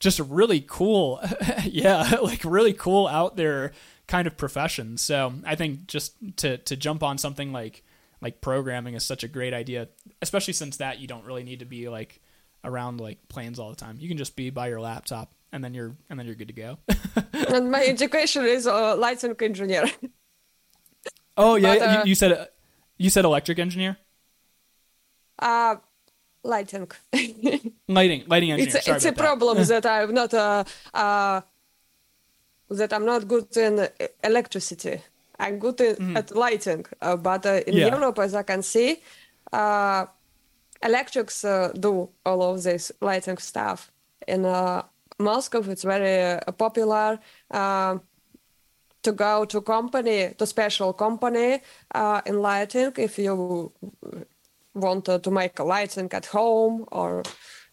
just 0.00 0.18
really 0.18 0.64
cool. 0.66 1.20
yeah, 1.64 2.16
like 2.22 2.44
really 2.44 2.72
cool 2.72 3.06
out 3.06 3.36
there 3.36 3.72
kind 4.06 4.26
of 4.26 4.36
profession. 4.36 4.96
So 4.98 5.34
I 5.44 5.54
think 5.54 5.86
just 5.86 6.14
to 6.38 6.58
to 6.58 6.76
jump 6.76 7.02
on 7.02 7.18
something 7.18 7.52
like 7.52 7.82
like 8.20 8.40
programming 8.40 8.94
is 8.94 9.04
such 9.04 9.24
a 9.24 9.28
great 9.28 9.54
idea, 9.54 9.88
especially 10.22 10.54
since 10.54 10.78
that 10.78 10.98
you 10.98 11.06
don't 11.06 11.24
really 11.24 11.44
need 11.44 11.58
to 11.60 11.64
be 11.64 11.88
like 11.88 12.20
around 12.64 13.00
like 13.00 13.28
planes 13.28 13.58
all 13.58 13.70
the 13.70 13.76
time. 13.76 13.96
You 13.98 14.08
can 14.08 14.16
just 14.16 14.36
be 14.36 14.50
by 14.50 14.68
your 14.68 14.80
laptop 14.80 15.32
and 15.52 15.62
then 15.62 15.74
you're 15.74 15.94
and 16.10 16.18
then 16.18 16.26
you're 16.26 16.34
good 16.34 16.48
to 16.48 16.54
go. 16.54 16.78
and 17.32 17.70
my 17.70 17.84
education 17.84 18.44
is 18.44 18.66
a 18.66 18.94
lighting 18.94 19.36
engineer. 19.40 19.84
oh 21.36 21.56
yeah, 21.56 21.78
but, 21.78 21.82
uh, 21.82 22.02
you, 22.04 22.10
you, 22.10 22.14
said 22.14 22.48
you 22.98 23.10
said 23.10 23.24
electric 23.24 23.58
engineer. 23.58 23.96
Uh 25.38 25.76
lighting. 26.42 26.90
lighting, 27.88 28.24
lighting 28.26 28.52
engineer. 28.52 28.76
It's, 28.76 28.88
it's 28.88 29.04
a 29.04 29.12
problem 29.12 29.62
that 29.62 29.86
I'm 29.86 30.14
not 30.14 30.34
uh, 30.34 30.64
uh 30.92 31.40
that 32.70 32.92
I'm 32.92 33.04
not 33.04 33.28
good 33.28 33.56
in 33.56 33.88
electricity. 34.22 35.00
I'm 35.38 35.58
good 35.58 35.80
in, 35.80 35.96
mm-hmm. 35.96 36.16
at 36.16 36.34
lighting, 36.34 36.86
uh, 37.02 37.16
but 37.16 37.44
uh, 37.46 37.60
in 37.66 37.74
yeah. 37.74 37.88
Europe, 37.88 38.18
as 38.20 38.34
I 38.34 38.42
can 38.42 38.62
see, 38.62 39.02
uh, 39.52 40.06
electrics 40.82 41.44
uh, 41.44 41.72
do 41.78 42.08
all 42.24 42.42
of 42.42 42.62
this 42.62 42.92
lighting 43.00 43.38
stuff. 43.38 43.90
In 44.28 44.44
uh, 44.44 44.82
Moscow, 45.18 45.62
it's 45.70 45.82
very 45.82 46.38
uh, 46.46 46.52
popular 46.52 47.18
uh, 47.50 47.98
to 49.02 49.12
go 49.12 49.44
to 49.44 49.60
company, 49.60 50.34
to 50.38 50.46
special 50.46 50.92
company 50.92 51.60
uh, 51.94 52.20
in 52.26 52.40
lighting 52.40 52.92
if 52.96 53.18
you 53.18 53.72
want 54.74 55.04
to 55.04 55.30
make 55.30 55.58
a 55.58 55.64
lighting 55.64 56.08
at 56.12 56.26
home 56.26 56.84
or 56.90 57.22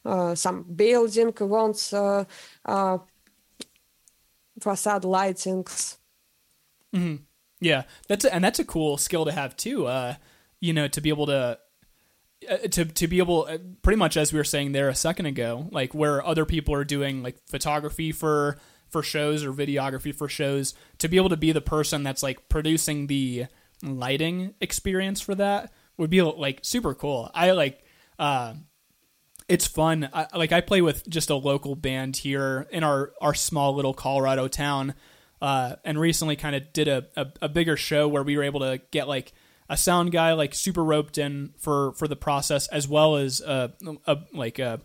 uh, 0.05 0.35
some 0.35 0.63
building 0.63 1.33
wants 1.39 1.93
uh, 1.93 2.23
uh, 2.65 2.97
facade 4.61 5.03
lightings. 5.03 5.97
Mm-hmm. 6.95 7.23
Yeah, 7.59 7.83
that's 8.07 8.25
a, 8.25 8.33
and 8.33 8.43
that's 8.43 8.59
a 8.59 8.65
cool 8.65 8.97
skill 8.97 9.25
to 9.25 9.31
have 9.31 9.55
too. 9.55 9.85
Uh, 9.85 10.15
you 10.59 10.73
know, 10.73 10.87
to 10.87 11.01
be 11.01 11.09
able 11.09 11.27
to 11.27 11.59
uh, 12.49 12.57
to 12.57 12.85
to 12.85 13.07
be 13.07 13.19
able 13.19 13.45
uh, 13.49 13.57
pretty 13.81 13.97
much 13.97 14.17
as 14.17 14.33
we 14.33 14.39
were 14.39 14.43
saying 14.43 14.71
there 14.71 14.89
a 14.89 14.95
second 14.95 15.27
ago, 15.27 15.67
like 15.71 15.93
where 15.93 16.25
other 16.25 16.45
people 16.45 16.73
are 16.73 16.83
doing 16.83 17.21
like 17.21 17.37
photography 17.47 18.11
for 18.11 18.57
for 18.89 19.03
shows 19.03 19.43
or 19.43 19.53
videography 19.53 20.13
for 20.13 20.27
shows, 20.27 20.73
to 20.97 21.07
be 21.07 21.17
able 21.17 21.29
to 21.29 21.37
be 21.37 21.51
the 21.51 21.61
person 21.61 22.03
that's 22.03 22.23
like 22.23 22.49
producing 22.49 23.07
the 23.07 23.45
lighting 23.83 24.53
experience 24.59 25.21
for 25.21 25.35
that 25.35 25.71
would 25.97 26.09
be 26.09 26.21
like 26.21 26.59
super 26.63 26.95
cool. 26.95 27.29
I 27.33 27.51
like 27.51 27.83
uh 28.17 28.55
it's 29.51 29.67
fun. 29.67 30.09
I, 30.13 30.27
like 30.33 30.53
I 30.53 30.61
play 30.61 30.81
with 30.81 31.07
just 31.09 31.29
a 31.29 31.35
local 31.35 31.75
band 31.75 32.15
here 32.15 32.67
in 32.71 32.85
our 32.85 33.11
our 33.19 33.33
small 33.33 33.75
little 33.75 33.93
Colorado 33.93 34.47
town, 34.47 34.93
uh, 35.41 35.75
and 35.83 35.99
recently 35.99 36.37
kind 36.37 36.55
of 36.55 36.71
did 36.71 36.87
a, 36.87 37.07
a, 37.17 37.27
a 37.41 37.49
bigger 37.49 37.75
show 37.75 38.07
where 38.07 38.23
we 38.23 38.37
were 38.37 38.43
able 38.43 38.61
to 38.61 38.81
get 38.91 39.09
like 39.09 39.33
a 39.69 39.75
sound 39.75 40.13
guy 40.13 40.31
like 40.31 40.55
super 40.55 40.83
roped 40.83 41.17
in 41.17 41.53
for 41.57 41.91
for 41.93 42.07
the 42.07 42.15
process 42.15 42.69
as 42.69 42.87
well 42.87 43.17
as 43.17 43.41
a, 43.41 43.73
a 44.07 44.19
like 44.33 44.57
a, 44.57 44.79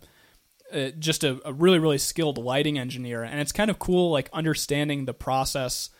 a 0.73 0.91
just 0.91 1.23
a, 1.23 1.39
a 1.47 1.53
really 1.53 1.79
really 1.79 1.97
skilled 1.97 2.37
lighting 2.37 2.77
engineer, 2.77 3.23
and 3.23 3.39
it's 3.39 3.53
kind 3.53 3.71
of 3.71 3.79
cool 3.79 4.11
like 4.11 4.29
understanding 4.33 5.05
the 5.05 5.13
process 5.13 5.91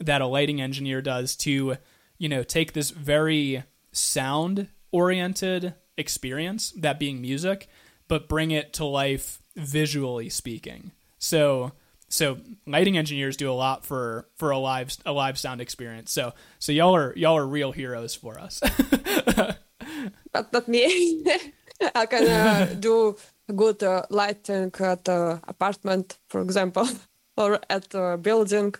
that 0.00 0.20
a 0.20 0.26
lighting 0.26 0.60
engineer 0.60 1.00
does 1.00 1.34
to 1.34 1.78
you 2.18 2.28
know 2.28 2.42
take 2.42 2.74
this 2.74 2.90
very 2.90 3.64
sound 3.90 4.68
oriented 4.90 5.72
experience 5.96 6.72
that 6.76 6.98
being 6.98 7.22
music 7.22 7.70
but 8.08 8.28
bring 8.28 8.50
it 8.50 8.72
to 8.74 8.84
life 8.84 9.42
visually 9.56 10.28
speaking. 10.28 10.92
So 11.18 11.72
so 12.08 12.38
lighting 12.66 12.98
engineers 12.98 13.36
do 13.38 13.50
a 13.50 13.54
lot 13.54 13.86
for 13.86 14.28
for 14.36 14.50
a 14.50 14.58
live 14.58 14.94
a 15.06 15.12
live 15.12 15.38
sound 15.38 15.60
experience. 15.60 16.12
So 16.12 16.34
so 16.58 16.72
y'all 16.72 16.94
are 16.94 17.14
y'all 17.16 17.36
are 17.36 17.46
real 17.46 17.72
heroes 17.72 18.14
for 18.14 18.38
us. 18.38 18.60
but 20.32 20.52
not 20.52 20.68
me. 20.68 21.24
I 21.94 22.06
can 22.06 22.28
uh, 22.28 22.74
do 22.78 23.16
good 23.54 23.82
uh, 23.82 24.02
lighting 24.10 24.70
at 24.78 25.08
uh, 25.08 25.38
apartment, 25.48 26.18
for 26.28 26.40
example, 26.40 26.88
or 27.36 27.58
at 27.68 27.94
a 27.94 28.16
building. 28.18 28.74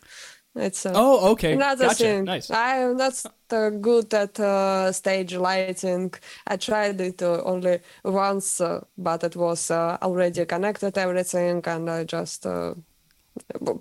It's 0.55 0.85
uh, 0.85 0.93
oh 0.95 1.31
okay. 1.33 1.55
Another 1.55 1.87
gotcha. 1.87 2.05
thing. 2.05 2.25
Nice. 2.25 2.51
I'm 2.51 2.97
not 2.99 3.25
uh, 3.51 3.71
good 3.71 4.13
at 4.13 4.39
uh, 4.39 4.93
stage 4.93 5.35
lighting. 5.35 6.13
I 6.47 6.57
tried 6.57 7.01
it 7.01 7.23
uh, 7.23 7.43
only 7.45 7.81
once, 8.05 8.61
uh, 8.61 8.85
but 8.99 9.25
it 9.25 9.35
was 9.35 9.71
uh, 9.71 9.97
already 10.03 10.45
connected 10.45 10.99
everything, 10.99 11.63
and 11.65 11.91
I 11.91 12.05
just 12.05 12.47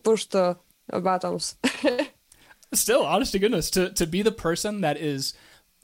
pushed 0.03 0.31
the 0.31 0.57
buttons. 0.87 1.55
Still, 2.73 3.05
honest 3.05 3.33
to 3.33 3.39
goodness, 3.39 3.69
to 3.71 3.91
to 3.91 4.07
be 4.07 4.21
the 4.21 4.31
person 4.31 4.79
that 4.79 4.95
is, 4.95 5.33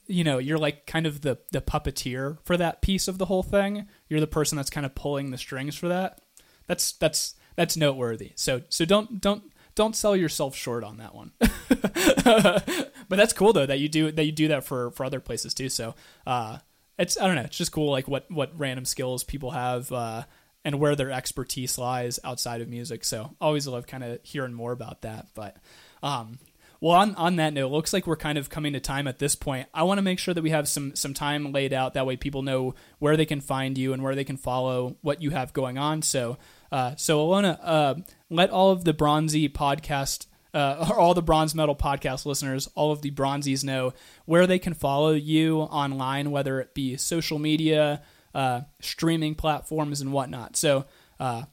you 0.06 0.24
know, 0.24 0.38
you're 0.38 0.58
like 0.58 0.86
kind 0.86 1.06
of 1.06 1.20
the 1.20 1.38
the 1.52 1.60
puppeteer 1.60 2.38
for 2.46 2.56
that 2.56 2.82
piece 2.82 3.10
of 3.10 3.18
the 3.18 3.26
whole 3.26 3.44
thing. 3.44 3.88
You're 4.08 4.22
the 4.22 4.28
person 4.28 4.56
that's 4.56 4.70
kind 4.70 4.86
of 4.86 4.96
pulling 4.96 5.32
the 5.32 5.38
strings 5.38 5.76
for 5.76 5.90
that. 5.90 6.22
That's 6.66 6.94
that's 6.94 7.36
that's 7.58 7.76
noteworthy. 7.76 8.32
So 8.36 8.62
so 8.70 8.86
don't 8.86 9.20
don't 9.20 9.44
don't 9.78 9.96
sell 9.96 10.16
yourself 10.16 10.56
short 10.56 10.84
on 10.84 10.98
that 10.98 11.14
one. 11.14 11.32
but 11.40 13.16
that's 13.16 13.32
cool 13.32 13.54
though 13.54 13.68
that 13.68 13.80
you 13.80 13.88
do 13.88 14.12
that 14.12 14.26
you 14.26 14.32
do 14.32 14.50
that 14.50 14.66
for 14.66 14.92
for 14.92 15.06
other 15.06 15.20
places 15.20 15.54
too. 15.54 15.70
So 15.70 15.96
uh, 16.26 16.58
it's 16.98 17.18
I 17.18 17.28
don't 17.28 17.36
know, 17.36 17.44
it's 17.44 17.58
just 17.58 17.72
cool 17.72 17.92
like 17.92 18.08
what 18.08 18.30
what 18.30 18.58
random 18.60 18.86
skills 18.86 19.24
people 19.24 19.52
have 19.52 19.92
uh, 19.92 20.24
and 20.66 20.80
where 20.80 20.96
their 20.96 21.12
expertise 21.12 21.78
lies 21.78 22.20
outside 22.24 22.60
of 22.60 22.68
music. 22.68 23.06
So 23.06 23.36
always 23.40 23.68
love 23.68 23.86
kind 23.86 24.04
of 24.04 24.20
hearing 24.24 24.54
more 24.54 24.72
about 24.72 25.04
that. 25.04 25.28
But 25.36 25.58
um, 26.02 26.40
well, 26.80 26.96
on, 26.96 27.16
on 27.16 27.38
that 27.38 27.54
note, 27.54 27.72
looks 27.72 27.94
like 27.94 28.06
we're 28.06 28.16
kind 28.16 28.38
of 28.38 28.50
coming 28.50 28.74
to 28.74 28.80
time 28.80 29.08
at 29.08 29.20
this 29.20 29.36
point. 29.36 29.68
I 29.74 29.84
want 29.84 29.98
to 30.00 30.04
make 30.04 30.20
sure 30.20 30.34
that 30.34 30.44
we 30.44 30.52
have 30.52 30.68
some 30.68 30.96
some 30.96 31.14
time 31.14 31.52
laid 31.52 31.74
out. 31.74 31.94
That 31.94 32.06
way, 32.06 32.18
people 32.18 32.42
know 32.42 32.76
where 33.00 33.18
they 33.18 33.26
can 33.26 33.42
find 33.42 33.78
you 33.78 33.94
and 33.94 34.04
where 34.04 34.16
they 34.16 34.24
can 34.24 34.38
follow 34.38 34.98
what 35.02 35.22
you 35.22 35.32
have 35.32 35.54
going 35.54 35.78
on. 35.78 36.02
So, 36.02 36.38
uh, 36.72 36.96
so 36.96 37.26
Alona, 37.26 37.60
uh, 37.62 37.96
let 38.30 38.50
all 38.50 38.72
of 38.72 38.84
the 38.84 38.94
Bronzy 38.94 39.50
podcast, 39.50 40.28
uh, 40.54 40.88
or 40.90 40.96
all 41.00 41.14
the 41.14 41.22
Bronze 41.22 41.56
Metal 41.56 41.76
podcast 41.76 42.26
listeners, 42.26 42.70
all 42.76 42.92
of 42.92 43.02
the 43.02 43.12
Bronzies 43.12 43.64
know 43.64 43.94
where 44.26 44.48
they 44.48 44.60
can 44.60 44.74
follow 44.74 45.12
you 45.12 45.60
online, 45.60 46.32
whether 46.32 46.60
it 46.60 46.74
be 46.74 46.98
social 46.98 47.40
media, 47.40 48.02
uh, 48.34 48.62
streaming 48.82 49.36
platforms, 49.36 50.02
and 50.02 50.12
whatnot. 50.12 50.56
So, 50.56 50.86
uh, 51.20 51.44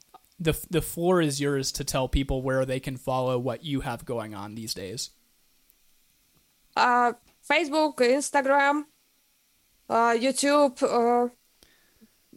the 0.41 0.59
the 0.71 0.83
floor 0.83 1.21
is 1.21 1.41
yours 1.41 1.71
to 1.73 1.85
tell 1.85 2.09
people 2.09 2.43
where 2.43 2.65
they 2.65 2.81
can 2.81 2.97
follow 2.97 3.39
what 3.39 3.65
you 3.65 3.81
have 3.81 4.05
going 4.05 4.35
on 4.35 4.55
these 4.55 4.75
days. 4.75 5.11
Uh, 6.77 7.12
Facebook, 7.49 7.97
Instagram, 7.99 8.85
uh, 9.89 10.15
YouTube, 10.19 11.31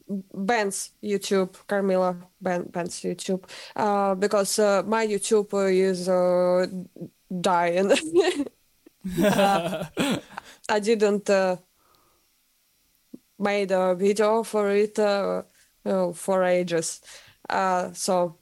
Ben's 0.09 0.91
YouTube, 1.03 1.55
Carmilla 1.67 2.15
ben, 2.39 2.63
Ben's 2.63 3.01
YouTube, 3.01 3.43
uh, 3.75 4.15
because 4.15 4.59
uh, 4.59 4.83
my 4.85 5.05
YouTube 5.05 5.51
is 5.73 6.07
uh, 6.07 6.65
dying. 7.41 7.91
I 10.69 10.79
didn't 10.79 11.29
uh, 11.29 11.57
made 13.39 13.71
a 13.71 13.95
video 13.95 14.43
for 14.43 14.69
it 14.71 14.97
uh, 14.99 15.43
uh, 15.85 16.11
for 16.13 16.43
ages. 16.43 17.01
So 17.49 18.37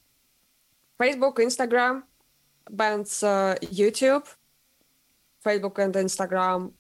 Facebook, 1.00 1.36
Instagram, 1.38 2.04
Ben's 2.70 3.24
uh, 3.24 3.56
YouTube, 3.62 4.26
Facebook 5.44 5.78
and 5.80 5.94
Instagram 5.94 6.72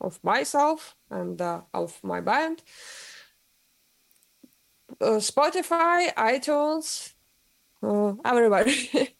of 0.00 0.18
myself 0.24 0.96
and 1.10 1.40
of 1.40 2.02
my 2.02 2.20
band. 2.20 2.62
Uh, 5.00 5.18
Spotify, 5.18 6.12
iTunes, 6.14 7.14
uh, 7.82 8.14
everywhere. 8.24 8.66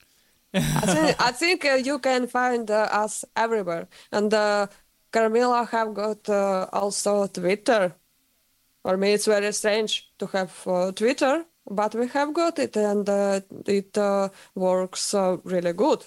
I 0.54 0.86
think, 0.86 1.20
I 1.20 1.32
think 1.32 1.64
uh, 1.64 1.74
you 1.74 1.98
can 1.98 2.26
find 2.28 2.70
uh, 2.70 2.88
us 2.90 3.24
everywhere. 3.34 3.88
And 4.12 4.32
uh, 4.32 4.68
Carmilla 5.10 5.64
have 5.70 5.94
got 5.94 6.28
uh, 6.28 6.68
also 6.72 7.26
Twitter. 7.26 7.94
For 8.82 8.96
me, 8.96 9.14
it's 9.14 9.26
very 9.26 9.52
strange 9.52 10.10
to 10.18 10.26
have 10.26 10.94
Twitter, 10.94 11.44
but 11.68 11.94
we 11.94 12.06
have 12.08 12.34
got 12.34 12.58
it, 12.58 12.76
and 12.76 13.08
it 13.66 13.96
works 14.54 15.14
really 15.14 15.72
good. 15.72 16.04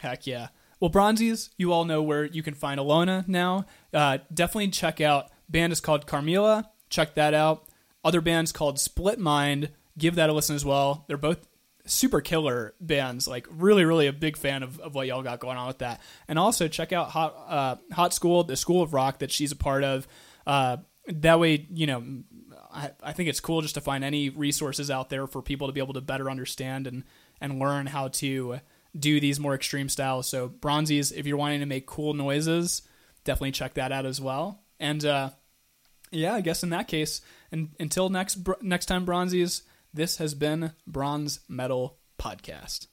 Heck 0.00 0.26
yeah. 0.26 0.48
Well, 0.80 0.90
Bronzies, 0.90 1.50
you 1.56 1.72
all 1.72 1.84
know 1.84 2.02
where 2.02 2.24
you 2.24 2.42
can 2.42 2.54
find 2.54 2.80
Alona 2.80 3.26
now. 3.28 3.66
Definitely 3.92 4.70
check 4.70 5.00
out. 5.00 5.30
Band 5.48 5.72
is 5.72 5.80
called 5.80 6.08
Carmilla. 6.08 6.70
Check 6.90 7.14
that 7.14 7.34
out. 7.34 7.68
Other 8.04 8.20
bands 8.20 8.52
called 8.52 8.78
Split 8.78 9.18
Mind. 9.18 9.70
Give 9.98 10.14
that 10.16 10.30
a 10.30 10.32
listen 10.32 10.54
as 10.54 10.64
well. 10.64 11.04
They're 11.08 11.16
both 11.16 11.46
super 11.86 12.20
killer 12.20 12.74
bands. 12.80 13.26
Like 13.26 13.46
really, 13.50 13.84
really 13.84 14.06
a 14.06 14.12
big 14.12 14.36
fan 14.36 14.62
of, 14.62 14.78
of 14.80 14.94
what 14.94 15.06
y'all 15.06 15.22
got 15.22 15.40
going 15.40 15.56
on 15.56 15.66
with 15.66 15.78
that. 15.78 16.00
And 16.28 16.38
also 16.38 16.68
check 16.68 16.92
out 16.92 17.10
Hot 17.10 17.34
uh, 17.48 17.76
Hot 17.94 18.12
School, 18.12 18.44
the 18.44 18.56
School 18.56 18.82
of 18.82 18.92
Rock 18.92 19.20
that 19.20 19.30
she's 19.30 19.52
a 19.52 19.56
part 19.56 19.84
of. 19.84 20.06
Uh, 20.46 20.78
that 21.08 21.40
way, 21.40 21.66
you 21.72 21.86
know, 21.86 22.04
I, 22.72 22.90
I 23.02 23.12
think 23.12 23.28
it's 23.28 23.40
cool 23.40 23.62
just 23.62 23.74
to 23.74 23.80
find 23.80 24.04
any 24.04 24.28
resources 24.28 24.90
out 24.90 25.08
there 25.08 25.26
for 25.26 25.42
people 25.42 25.68
to 25.68 25.72
be 25.72 25.80
able 25.80 25.94
to 25.94 26.00
better 26.00 26.30
understand 26.30 26.86
and 26.86 27.04
and 27.40 27.58
learn 27.58 27.86
how 27.86 28.08
to 28.08 28.60
do 28.98 29.20
these 29.20 29.38
more 29.38 29.54
extreme 29.54 29.88
styles. 29.88 30.28
So 30.28 30.48
Bronzies, 30.48 31.12
if 31.14 31.26
you're 31.26 31.36
wanting 31.36 31.60
to 31.60 31.66
make 31.66 31.86
cool 31.86 32.14
noises, 32.14 32.82
definitely 33.24 33.52
check 33.52 33.74
that 33.74 33.92
out 33.92 34.06
as 34.06 34.20
well. 34.20 34.62
And 34.80 35.04
uh, 35.04 35.30
yeah, 36.10 36.34
I 36.34 36.40
guess 36.40 36.62
in 36.62 36.70
that 36.70 36.88
case, 36.88 37.20
and 37.56 37.74
until 37.80 38.08
next 38.10 38.38
next 38.60 38.86
time, 38.86 39.06
Bronzies, 39.06 39.62
this 39.92 40.18
has 40.18 40.34
been 40.34 40.72
Bronze 40.86 41.40
Metal 41.48 41.96
Podcast. 42.18 42.86